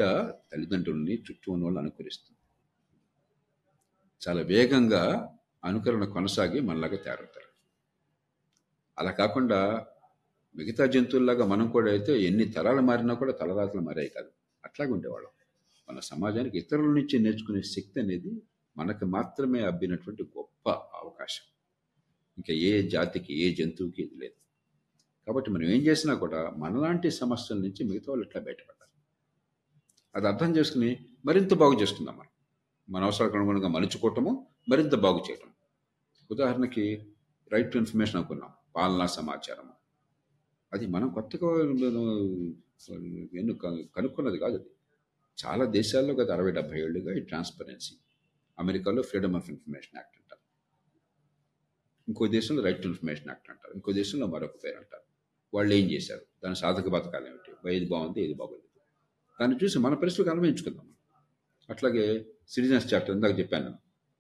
తల్లిదండ్రుల్ని 0.53 1.15
చుట్టూ 1.15 1.53
ఉన్న 1.53 1.65
వాళ్ళు 1.65 1.81
అనుకరిస్తుంది. 1.81 2.37
చాలా 4.29 4.43
వేగంగా 4.43 5.35
అనుకరణ 5.65 6.05
కొనసాగి 6.05 6.61
మనలాగా 6.61 6.97
తయారవుతారు. 6.97 7.51
అలా 8.99 9.11
కాకుండా 9.11 9.87
మిగతా 10.57 10.87
జంతువుల్లాగా 10.87 11.47
మనం 11.47 11.71
కూడా 11.71 11.91
అయితే 11.91 12.23
ఎన్ని 12.23 12.45
తరాలు 12.45 12.81
మారినా 12.81 13.15
కూడా 13.15 13.33
తలరాతలు 13.33 13.81
మారాయి 13.81 14.09
కాదు. 14.09 14.31
అట్లాగే 14.65 14.93
ఉండేవాళ్ళం. 14.93 15.31
మన 15.91 16.01
సమాజానికి 16.01 16.59
ఇతరుల 16.59 16.85
నుంచి 16.85 17.19
నేర్చుకునే 17.19 17.63
శక్తి 17.63 18.01
అనేది 18.01 18.43
మనకు 18.77 19.05
మాత్రమే 19.05 19.63
అబ్బినటువంటి 19.63 20.23
గొప్ప 20.23 20.71
అవకాశం. 20.71 21.45
ఇంకా 22.39 22.55
ఏ 22.55 22.89
జాతికి 22.89 23.39
ఏ 23.39 23.55
జంతువుకి 23.55 24.03
ఇది 24.03 24.15
లేదు. 24.15 24.40
కాబట్టి 25.27 25.51
మనం 25.51 25.65
ఏం 25.65 25.81
చేసినా 25.83 26.15
కూడా 26.15 26.51
మనలాంటి 26.51 27.11
సమస్యల 27.11 27.59
నుంచి 27.59 27.85
మిగతా 27.85 28.05
వాళ్ళు 28.09 28.27
ఎట్లా 28.27 28.41
బయటపడాలి 28.43 28.91
అది 30.15 30.29
అర్థం 30.29 30.57
చేసుకుని 30.57 30.99
మరింత 31.25 31.55
బాగు 31.55 31.81
చేసుకుందాం 31.83 32.17
మనం. 32.17 32.29
మన 32.91 33.05
అవసరాలకు 33.05 33.37
అనుగుణంగా 33.37 33.69
మలుచుకోవటము 33.69 34.47
మరింత 34.69 34.95
బాగు 34.95 35.21
చేయటం. 35.31 35.51
ఉదాహరణకి 36.31 37.13
రైట్ 37.53 37.73
టు 37.73 37.79
ఇన్ఫర్మేషన్ 37.79 38.17
అనుకున్నాం 38.17 38.51
పాలనా 38.77 39.07
సమాచారం. 39.07 39.69
అది 40.73 40.87
మనం 40.87 41.09
కొత్తగా 41.09 41.49
ఎన్ను 43.39 43.55
కనుక్కున్నది 43.97 44.39
కాదు 44.39 44.55
అది. 44.55 44.71
చాలా 45.47 45.65
దేశాల్లో 45.65 46.15
గత 46.15 46.31
అరవై 46.31 46.53
డెబ్బై 46.53 46.81
ఏళ్ళుగా 46.81 47.17
ఈ 47.19 47.21
ట్రాన్స్పరెన్సీ 47.21 47.95
అమెరికాలో 48.59 49.03
ఫ్రీడమ్ 49.03 49.37
ఆఫ్ 49.37 49.51
ఇన్ఫర్మేషన్ 49.51 49.97
యాక్ట్ 49.97 50.17
అంటారు. 50.17 50.43
ఇంకో 52.09 52.27
దేశంలో 52.27 52.63
రైట్ 52.63 52.83
టు 52.83 52.89
ఇన్ఫర్మేషన్ 52.89 53.29
యాక్ట్ 53.29 53.51
అంటారు. 53.51 53.75
ఇంకో 53.75 53.93
దేశంలో 53.93 54.27
మరొక 54.27 54.65
పేరు 54.65 54.77
అంటారు. 54.77 55.10
వాళ్ళు 55.55 55.75
ఏం 55.75 55.91
చేశారు? 55.91 56.21
దాని 56.45 56.57
సాధక 56.57 56.89
బతకాలు 56.89 57.27
ఏమిటి? 57.27 57.77
ఏది 57.77 57.89
బాగుంది 57.89 58.23
ఏది 58.23 58.35
బాగోలేదు. 58.35 58.81
దాన్ని 59.41 59.59
చూసి 59.65 59.79
మన 59.79 59.95
పరిస్థితులకు 59.95 60.35
అన్వయించుకుందాం 60.35 60.87
అట్లాగే 61.71 62.27
సిటిజన్స్ 62.49 62.95
చాప్టర్ 62.95 63.15
ఇందాక 63.15 63.39
చెప్పాను. 63.39 63.75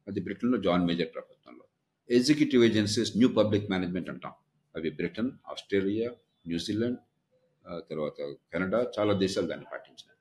అది 0.09 0.20
బ్రిటన్లో 0.20 0.59
జాన్ 0.59 0.87
మేజర్ 0.87 1.14
ప్రభుత్వంలో. 1.14 1.64
Executive 2.11 2.64
agencies 2.64 3.16
new 3.16 3.28
public 3.28 3.70
management 3.70 4.11
అంటాం. 4.11 4.33
అవి 4.76 4.91
బ్రిటన్ 4.91 5.31
ఆస్ట్రేలియా 5.49 6.11
న్యూజిలాండ్ 6.47 6.99
తర్వాత 7.91 8.35
కెనడా 8.53 8.93
చాలా 8.99 9.12
దేశాలు 9.12 9.47
దాన్ని 9.47 9.66
పాటించినాయి. 9.72 10.18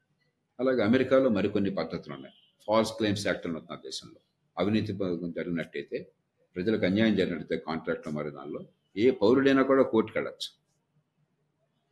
అలాగే 0.60 0.82
అమెరికాలో 0.90 1.30
మరికొన్ని 1.30 1.76
పద్ధతులు 1.76 2.14
ఉన్నాయి. 2.14 2.36
ఫాల్స్ 2.66 2.92
క్లెయిమ్స్ 2.92 3.28
యాక్ట్ 3.28 3.48
అని 3.48 3.58
ఉన్న 3.58 3.76
దేశంలో. 3.76 4.20
అవినీతి 4.58 4.94
జరిగినట్టయితే 5.38 6.12
ప్రజలకు 6.56 6.86
అన్యాయం 6.86 7.16
జరిగినట్టయితే 7.16 7.66
కాంట్రాక్ట్లో 7.68 8.14
మరి 8.14 8.30
దానిలో 8.32 8.66
ఏ 8.98 9.12
పౌరుడైనా 9.12 9.64
కూడా 9.64 9.84
కోర్టుకు 9.84 10.20
వెళ్ళచ్చు. 10.20 10.50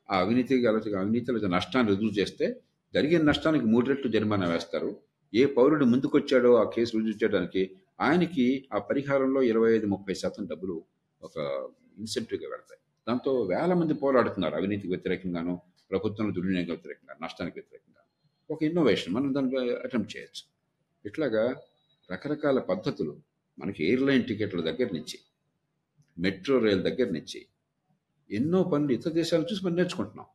ఆ 0.09 0.17
అవినీతి 0.23 0.55
అవినీతిలో 1.01 1.49
నష్టాన్ని 1.55 1.91
రుజువు 1.91 2.13
చేస్తే 2.19 2.47
జరిగిన 2.93 3.21
నష్టానికి 3.29 3.65
మూడు 3.65 3.85
రెట్లు 3.89 4.09
జరిమానా 4.11 4.47
వేస్తారు. 4.53 4.89
ఏ 5.33 5.41
పౌరుడు 5.55 5.85
ముందుకొచ్చాడో 5.85 6.51
ఆ 6.61 6.65
కేసు 6.75 6.91
రుజువు 6.97 7.17
చేయడానికి 7.23 7.63
ఆయనకి 7.99 8.45
ఆ 8.73 8.79
పరిహారంలో 8.89 9.39
ఇరవై 9.41 9.69
ఐదు 9.77 9.87
ముప్పై 9.93 10.13
శాతం 10.13 10.43
డబ్బులు 10.51 10.75
ఒక 11.21 11.35
ఇన్సెంటివ్గా 11.97 12.47
పెడతాయి 12.53 12.79
దాంతో 13.07 13.31
వేల 13.51 13.71
మంది 13.73 13.93
పోరాడుతున్నారు 14.03 14.55
అవినీతికి 14.55 14.91
వ్యతిరేకంగాను 14.93 15.53
ప్రభుత్వంలో 15.91 16.33
దుర్వినియోగం 16.37 16.71
వ్యతిరేకంగా 16.71 17.15
నష్టానికి 17.23 17.57
వ్యతిరేకంగా 17.59 18.01
ఒక 18.49 18.59
ఇన్నోవేషన్ 18.63 19.13
మనం 19.13 19.29
దాన్ని 19.35 19.57
అటెంప్ట్ 19.85 20.11
చేయొచ్చు. 20.15 20.43
ఇట్లాగా 21.05 21.43
రకరకాల 22.09 22.59
పద్ధతులు 22.71 23.13
మనకి 23.57 23.81
ఎయిర్లైన్ 23.89 24.23
టికెట్ల 24.23 24.61
దగ్గర 24.61 24.89
నుంచి 24.97 25.17
మెట్రో 26.17 26.57
రైల్ 26.59 26.83
దగ్గర 26.89 27.09
నుంచి 27.17 27.39
ఎన్నో 28.31 28.63
పనులు 28.63 28.91
ఇతర 28.91 29.11
దేశాలు 29.11 29.45
చూసి 29.53 29.65
మనం 29.65 29.75
నేర్చుకుంటున్నాం. 29.75 30.25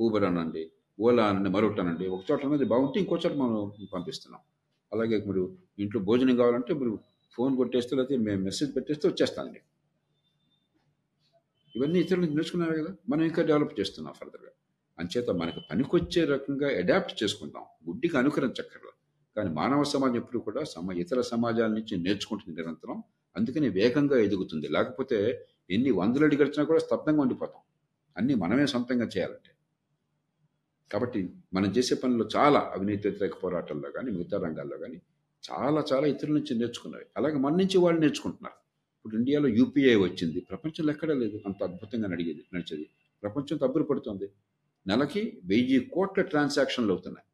ఊబర్ 0.00 0.24
అనండి 0.24 0.70
ఓలా 1.00 1.26
అనండి 1.26 1.50
మరొకటి 1.50 1.80
అనండి. 1.80 2.08
ఒక 2.08 2.22
చోట 2.30 2.46
అనేది 2.46 2.64
బాగుంటే 2.64 3.00
ఇంకో 3.00 3.16
చోట 3.26 3.32
మనం 3.32 3.72
పంపిస్తున్నాం. 3.94 4.42
అలాగే 4.92 5.24
మీరు 5.24 5.56
ఇంట్లో 5.78 6.02
భోజనం 6.02 6.36
కావాలంటే 6.36 6.74
మీరు 6.74 6.98
ఫోన్ 7.32 7.56
కొట్టేస్తే 7.56 7.96
లేకపోతే 7.96 8.16
మేము 8.16 8.42
మెసేజ్ 8.42 8.76
పెట్టేస్తే 8.76 9.08
వచ్చేస్తానండి. 9.08 9.60
ఇవన్నీ 11.76 11.98
ఇతరులు 11.98 12.26
నేర్చుకున్నారు 12.26 12.72
కదా 12.72 12.94
మనం 13.08 13.22
ఇంకా 13.22 13.42
డెవలప్ 13.42 13.80
చేస్తున్నాం 13.80 14.14
ఫర్దర్గా. 14.14 14.50
అంచేత 14.98 15.30
మనకు 15.30 15.60
పనికొచ్చే 15.70 16.24
రకంగా 16.24 16.78
అడాప్ట్ 16.78 17.22
చేసుకుంటాం. 17.22 17.62
గుడ్డికి 17.88 18.18
అనుకరించక్కర్లేదు. 18.18 18.96
కానీ 19.36 19.50
మానవ 19.50 19.84
సమాజం 19.84 20.16
ఎప్పుడు 20.16 20.38
కూడా 20.38 20.64
సమ 20.64 20.92
ఇతర 20.92 21.20
సమాజాల 21.20 21.70
నుంచి 21.70 21.96
నేర్చుకుంటుంది 21.96 22.60
నిరంతరం. 22.60 23.02
అందుకని 23.36 23.68
వేగంగా 23.68 24.18
ఎదుగుతుంది. 24.18 24.68
లేకపోతే 24.68 25.46
ఎన్ని 25.70 25.90
వందలు 25.90 26.24
అడి 26.24 26.36
గడిచినా 26.36 26.64
కూడా 26.64 26.78
స్తబ్దంగా 26.78 27.20
ఉండిపోతాం. 27.20 27.62
అన్నీ 28.16 28.34
మనమే 28.34 28.66
సొంతంగా 28.66 29.04
చేయాలంటే. 29.04 29.50
కాబట్టి 30.92 31.34
మనం 31.54 31.70
చేసే 31.70 31.94
పనులు 31.94 32.28
చాలా 32.36 32.70
అవినీతి 32.74 33.08
వ్యతిరేక 33.08 33.34
పోరాటాల్లో 33.44 33.90
కానీ 33.90 34.10
మిగతా 34.10 34.38
రంగాల్లో 34.38 34.78
కానీ 34.78 35.00
చాలా 35.52 35.84
చాలా 35.92 36.06
ఇతరుల 36.06 36.34
నుంచి 36.34 36.58
నేర్చుకున్నవి. 36.58 37.04
అలాగే 37.16 37.34
మన 37.34 37.52
నుంచి 37.52 37.78
వాళ్ళు 37.78 38.00
నేర్చుకుంటున్నారు. 38.00 38.60
ఇప్పుడు 38.98 39.16
ఇండియాలో 39.16 39.48
యూపీఐ 39.48 39.94
వచ్చింది. 39.94 40.40
ప్రపంచంలో 40.40 40.92
ఎక్కడా 40.92 41.14
లేదు. 41.14 41.40
అంత 41.46 41.62
అద్భుతంగా 41.62 42.08
నడిగేది 42.08 42.44
నడిచేది. 42.54 42.90
ప్రపంచం 43.22 43.56
తబ్బురు 43.56 43.84
పడుతుంది. 43.84 44.30
నెలకి 44.86 45.40
వెయ్యి 45.44 45.80
కోట్ల 45.80 46.22
ట్రాన్సాక్షన్లు 46.22 46.92
అవుతున్నాయి. 46.92 47.26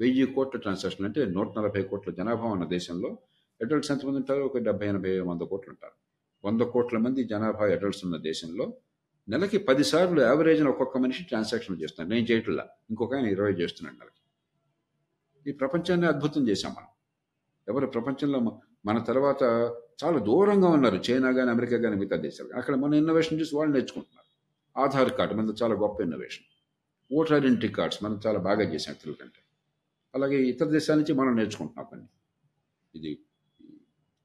వెయ్యి 0.00 0.26
కోట్ల 0.26 0.58
ట్రాన్సాక్షన్లు 0.58 1.06
అంటే 1.06 1.24
నూట 1.24 1.58
నలభై 1.58 1.82
కోట్ల 1.82 2.12
జనాభా 2.12 2.48
ఉన్న 2.48 2.64
దేశంలో 2.64 3.18
అడల్ట్స్ 3.62 3.90
ఎంతమంది 3.90 4.16
ఉంటారు? 4.16 4.42
ఒక 4.42 4.58
డెబ్బై 4.58 4.86
ఎనభై 4.86 5.20
వంద 5.20 5.40
కోట్లు 5.40 5.70
ఉంటారు. 5.70 6.09
వంద 6.44 6.60
కోట్ల 6.60 6.98
మంది 6.98 7.24
జనాభా 7.24 7.64
అడల్ట్స్ 7.72 8.04
ఉన్న 8.04 8.16
దేశంలో 8.16 8.74
నెలకి 9.28 9.58
పదిసార్లు 9.58 10.20
యావరేజ్న 10.20 10.68
ఒక్కొక్క 10.68 10.98
మనిషి 10.98 11.22
ట్రాన్సాక్షన్ 11.22 11.82
చేస్తున్నాడు 11.82 12.14
నేను 12.14 12.26
చేయట్లా. 12.30 12.68
ఇంకొక 12.90 13.14
ఆయన 13.14 13.26
ఇరవై 13.26 13.52
చేస్తున్నాడు 13.52 13.96
నెలకి. 13.96 14.20
ఈ 15.50 15.52
ప్రపంచాన్ని 15.52 16.06
అద్భుతం 16.06 16.48
చేశాం 16.48 16.72
మనం. 16.72 16.88
ఎవరు 17.68 17.86
ప్రపంచంలో 17.86 18.60
మన 18.84 18.98
తర్వాత 18.98 19.42
చాలా 20.04 20.18
దూరంగా 20.18 20.68
ఉన్నారు. 20.68 20.96
చైనా 20.96 21.32
కానీ 21.32 21.50
అమెరికా 21.50 21.78
కానీ 21.78 21.96
మిగతా 21.96 22.16
దేశాలు 22.16 22.50
అక్కడ 22.56 22.74
మన 22.74 22.94
ఇన్నోవేషన్ 22.94 23.40
చూసి 23.40 23.56
వాళ్ళు 23.56 23.72
నేర్చుకుంటున్నారు. 23.74 24.28
ఆధార్ 24.80 25.12
కార్డు 25.12 25.34
మనది 25.34 25.62
చాలా 25.62 25.74
గొప్ప 25.74 26.00
ఇన్నోవేషన్ 26.00 26.46
ఓటర్ 27.10 27.32
ఐడెంటిటీ 27.32 27.68
కార్డ్స్ 27.72 28.04
మనం 28.04 28.20
చాలా 28.26 28.38
బాగా 28.38 28.62
చేసాం 28.62 28.94
ఇతరుల 28.94 29.14
కంటే. 29.20 29.40
అలాగే 30.14 30.36
ఇతర 30.36 30.66
దేశాల 30.66 30.96
నుంచి 30.96 31.14
మనం 31.14 31.36
నేర్చుకుంటున్నాం 31.36 31.86
పని 31.92 32.06
ఇది 32.94 33.18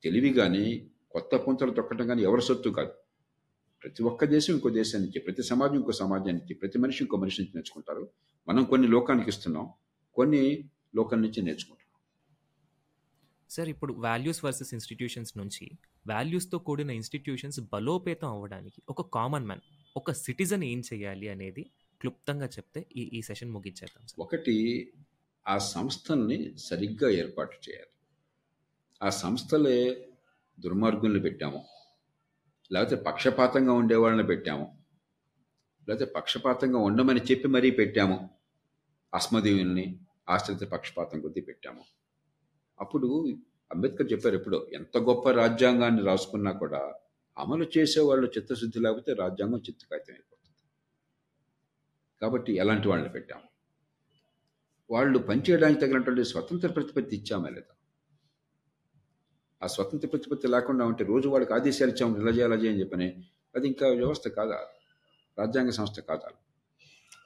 తెలివి 0.03 0.33
కానీ 0.33 0.91
కొత్త 1.15 1.35
పుంతలు 1.35 1.71
తొక్కటం 1.71 2.07
కానీ 2.07 2.21
ఎవరి 2.23 2.41
సొత్తు 2.41 2.69
కాదు. 2.69 2.93
ప్రతి 3.83 4.03
ఒక్క 4.03 4.25
దేశం 4.25 4.53
ఇంకో 4.53 4.69
దేశం 4.69 4.99
నుంచి 4.99 5.19
ప్రతి 5.19 5.43
సమాజం 5.43 5.75
ఇంకో 5.75 5.91
సమాజం 5.91 6.31
నుంచి 6.31 6.53
ప్రతి 6.53 6.77
మనిషి 6.77 7.03
ఇంకో 7.03 7.17
మనిషి 7.17 7.41
నుంచి 7.41 7.53
నేర్చుకుంటారు. 7.55 8.03
మనం 8.47 8.63
కొన్ని 8.63 8.87
లోకానికి 8.87 9.29
ఇస్తున్నాం 9.29 9.65
కొన్ని 10.15 10.43
లోకం 10.95 11.21
నుంచి 11.21 11.41
నేర్చుకుంటాం 11.41 11.81
సార్ 13.49 13.69
ఇప్పుడు 13.69 13.93
వాల్యూస్ 13.93 14.45
వర్సెస్ 14.45 14.73
ఇన్స్టిట్యూషన్స్ 14.73 15.37
నుంచి 15.37 15.65
వాల్యూస్తో 16.07 16.57
కూడిన 16.59 16.89
ఇన్స్టిట్యూషన్స్ 16.89 17.59
బలోపేతం 17.73 18.29
అవ్వడానికి 18.29 18.81
ఒక 18.89 19.01
కామన్ 19.13 19.45
మ్యాన్ 19.45 19.61
ఒక 19.97 20.11
సిటిజన్ 20.11 20.63
ఏం 20.63 20.81
చేయాలి 20.93 21.27
అనేది 21.29 21.63
క్లుప్తంగా 22.01 22.45
చెప్తే 22.45 22.85
ఈ 22.95 23.03
ఈ 23.13 23.21
సెషన్ 23.21 23.51
ముగించేద్దాం 23.51 24.03
సార్. 24.07 24.19
ఒకటి 24.19 24.55
ఆ 25.45 25.57
సంస్థల్ని 25.57 26.37
సరిగ్గా 26.57 27.09
ఏర్పాటు 27.09 27.55
చేయాలి. 27.67 27.93
ఆ 29.01 29.09
సంస్థలే 29.09 29.77
దుర్మార్గుల్ని 30.59 31.19
పెట్టాము. 31.19 31.65
లేకపోతే 32.71 32.95
పక్షపాతంగా 32.95 33.73
ఉండే 33.73 33.95
వాళ్ళని 33.95 34.27
పెట్టాము. 34.27 34.77
లేకపోతే 35.89 36.11
పక్షపాతంగా 36.11 36.77
ఉండమని 36.77 37.21
చెప్పి 37.21 37.47
మరీ 37.47 37.71
పెట్టాము. 37.71 38.29
అస్మదీయుల్ని 39.13 39.99
ఆశ్రిత 40.29 40.69
పక్షపాతం 40.69 41.21
కొద్దీ 41.21 41.41
పెట్టాము. 41.41 41.83
అప్పుడు 42.79 43.37
అంబేద్కర్ 43.71 44.11
చెప్పారు 44.11 44.35
ఎప్పుడో 44.35 44.67
ఎంత 44.73 44.97
గొప్ప 44.97 45.29
రాజ్యాంగాన్ని 45.29 46.03
రాసుకున్నా 46.03 46.51
కూడా 46.51 46.95
అమలు 47.37 47.67
చేసే 47.77 47.99
వాళ్ళు 47.99 48.31
చిత్తశుద్ధి 48.37 48.79
లేకపోతే 48.79 49.13
రాజ్యాంగం 49.13 49.57
చిత్తకాయితం 49.57 50.13
అయిపోతుంది. 50.13 50.57
కాబట్టి 52.21 52.53
ఎలాంటి 52.53 52.87
వాళ్ళని 52.87 53.11
పెట్టాము? 53.11 53.43
వాళ్ళు 54.91 55.19
పనిచేయడానికి 55.19 55.81
తగినటువంటి 55.81 56.25
స్వతంత్ర 56.25 56.67
ప్రతిపత్తి 56.67 57.15
ఇచ్చామా 57.15 57.49
లేదా? 57.49 57.74
ఆ 59.63 59.67
స్వతంత్ర 59.67 60.07
ప్రతిపత్తి 60.07 60.47
లేకుండా 60.47 60.85
ఉంటే 60.85 61.03
రోజు 61.03 61.29
వాళ్ళకి 61.29 61.53
ఆదేశాలు 61.53 61.91
ఇచ్చాము 61.91 62.17
ఇలా 62.17 62.31
చేయాలి 62.31 62.65
చేయని 62.65 62.79
చెప్పని 62.79 63.23
అది 63.55 63.67
ఇంకా 63.67 63.87
వ్యవస్థ 63.87 64.27
కాదా? 64.27 64.59
రాజ్యాంగ 65.39 65.69
సంస్థ 65.69 65.99
కాదా? 65.99 66.29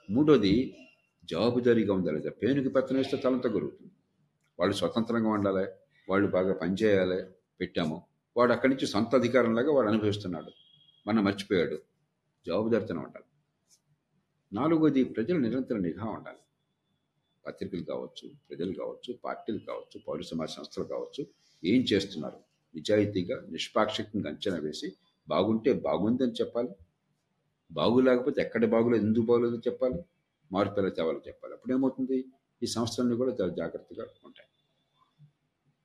మూడోది 0.09 0.77
జవాబుదారీగా 1.25 1.93
ఉందా 1.93 2.11
లేదా 2.11 2.29
పేనుకి 2.29 2.69
పెత్తనం 2.69 2.99
ఇస్తే 2.99 3.17
తలంత 3.17 3.47
గురుగుతుంది 3.47 3.91
వాళ్ళు 4.59 4.75
స్వతంత్రంగా 4.75 5.29
ఉండాలి 5.29 5.67
వాళ్ళు 6.09 6.27
బాగా 6.27 6.53
పనిచేయాలి 6.53 7.23
పెట్టాము. 7.59 8.03
వాడు 8.37 8.53
అక్కడి 8.53 8.73
నుంచి 8.73 8.87
సొంత 8.87 9.15
అధికారంలాగా 9.15 9.71
వాడు 9.71 9.87
అనుభవిస్తున్నాడు. 9.87 10.51
మనం 11.07 11.23
మర్చిపోయాడు. 11.23 11.79
జవాబుదారితనం 12.47 13.03
ఉండాలి. 13.03 13.25
నాలుగోది 14.53 15.03
ప్రజలు 15.03 15.37
నిరంతరం 15.37 15.81
నిఘా 15.81 16.05
ఉండాలి. 16.05 16.37
పత్రికలు 17.47 17.83
కావచ్చు 17.83 18.31
ప్రజలు 18.49 18.73
కావచ్చు 18.73 19.19
పార్టీలు 19.25 19.59
కావచ్చు 19.59 20.01
పౌర 20.07 20.21
సమాజ 20.21 20.49
సంస్థలు 20.49 20.85
కావచ్చు 20.85 21.27
ఏం 21.63 21.81
చేస్తున్నారు? 21.81 22.39
నిజాయితీగా 22.75 23.45
నిష్పాక్షికంగా 23.49 24.29
అంచనా 24.29 24.57
వేసి 24.57 24.95
బాగుంటే 25.27 25.73
బాగుందని 25.73 26.31
చెప్పాలి. 26.31 26.69
బాగులేకపోతే 27.71 28.41
ఎక్కడ 28.41 28.65
బాగులేదు 28.65 29.05
ఎందుకు 29.05 29.25
బాగులేదో 29.25 29.57
చెప్పాలి. 29.57 30.03
మార్పు 30.51 30.89
తేవాలో 30.89 31.21
చెప్పాలి. 31.27 31.53
అప్పుడు 31.53 31.73
ఏమవుతుంది? 31.73 32.25
ఈ 32.63 32.65
సంస్థలన్నీ 32.65 33.15
కూడా 33.15 33.31
చాలా 33.41 33.53
జాగ్రత్తగా 33.53 34.05
ఉంటాయి. 34.25 34.49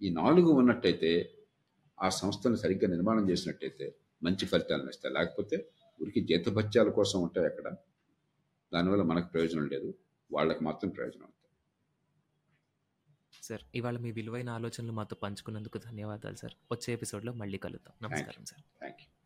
ఈ 0.03 0.15
నాలుగు 0.15 0.51
ఉన్నట్టయితే 0.51 1.33
ఆ 2.03 2.09
సంస్థను 2.09 2.55
సరిగ్గా 2.55 2.91
నిర్మాణం 2.91 3.31
చేసినట్టయితే 3.31 3.95
మంచి 4.23 4.47
ఫలితాలను 4.47 4.89
ఇస్తాయి. 4.89 5.15
లేకపోతే 5.15 5.69
ఊరికి 6.03 6.21
జీతభత్యాల 6.21 6.89
కోసం 6.89 7.23
ఉంటాయి 7.23 7.47
అక్కడ. 7.47 7.75
దానివల్ల 8.73 9.03
మనకు 9.03 9.29
ప్రయోజనం 9.29 9.67
లేదు. 9.67 9.95
వాళ్ళకి 10.33 10.65
మాత్రం 10.65 10.91
ప్రయోజనం 10.91 11.25
ఉంటుంది 11.25 11.44
సార్. 13.45 13.63
ఇవాళ 13.75 13.99
మీ 13.99 14.11
విలువైన 14.11 14.51
ఆలోచనలు 14.51 14.93
మాతో 14.93 15.17
పంచుకున్నందుకు 15.17 15.79
ధన్యవాదాలు 15.79 16.37
సార్. 16.37 16.53
వచ్చే 16.73 16.95
ఎపిసోడ్లో 16.95 17.33
మళ్ళీ 17.33 17.59
కలుద్దాం. 17.59 17.95
నమస్కారం 18.03 18.45
సార్. 18.45 18.63
Thank 18.79 19.01
you 19.01 19.24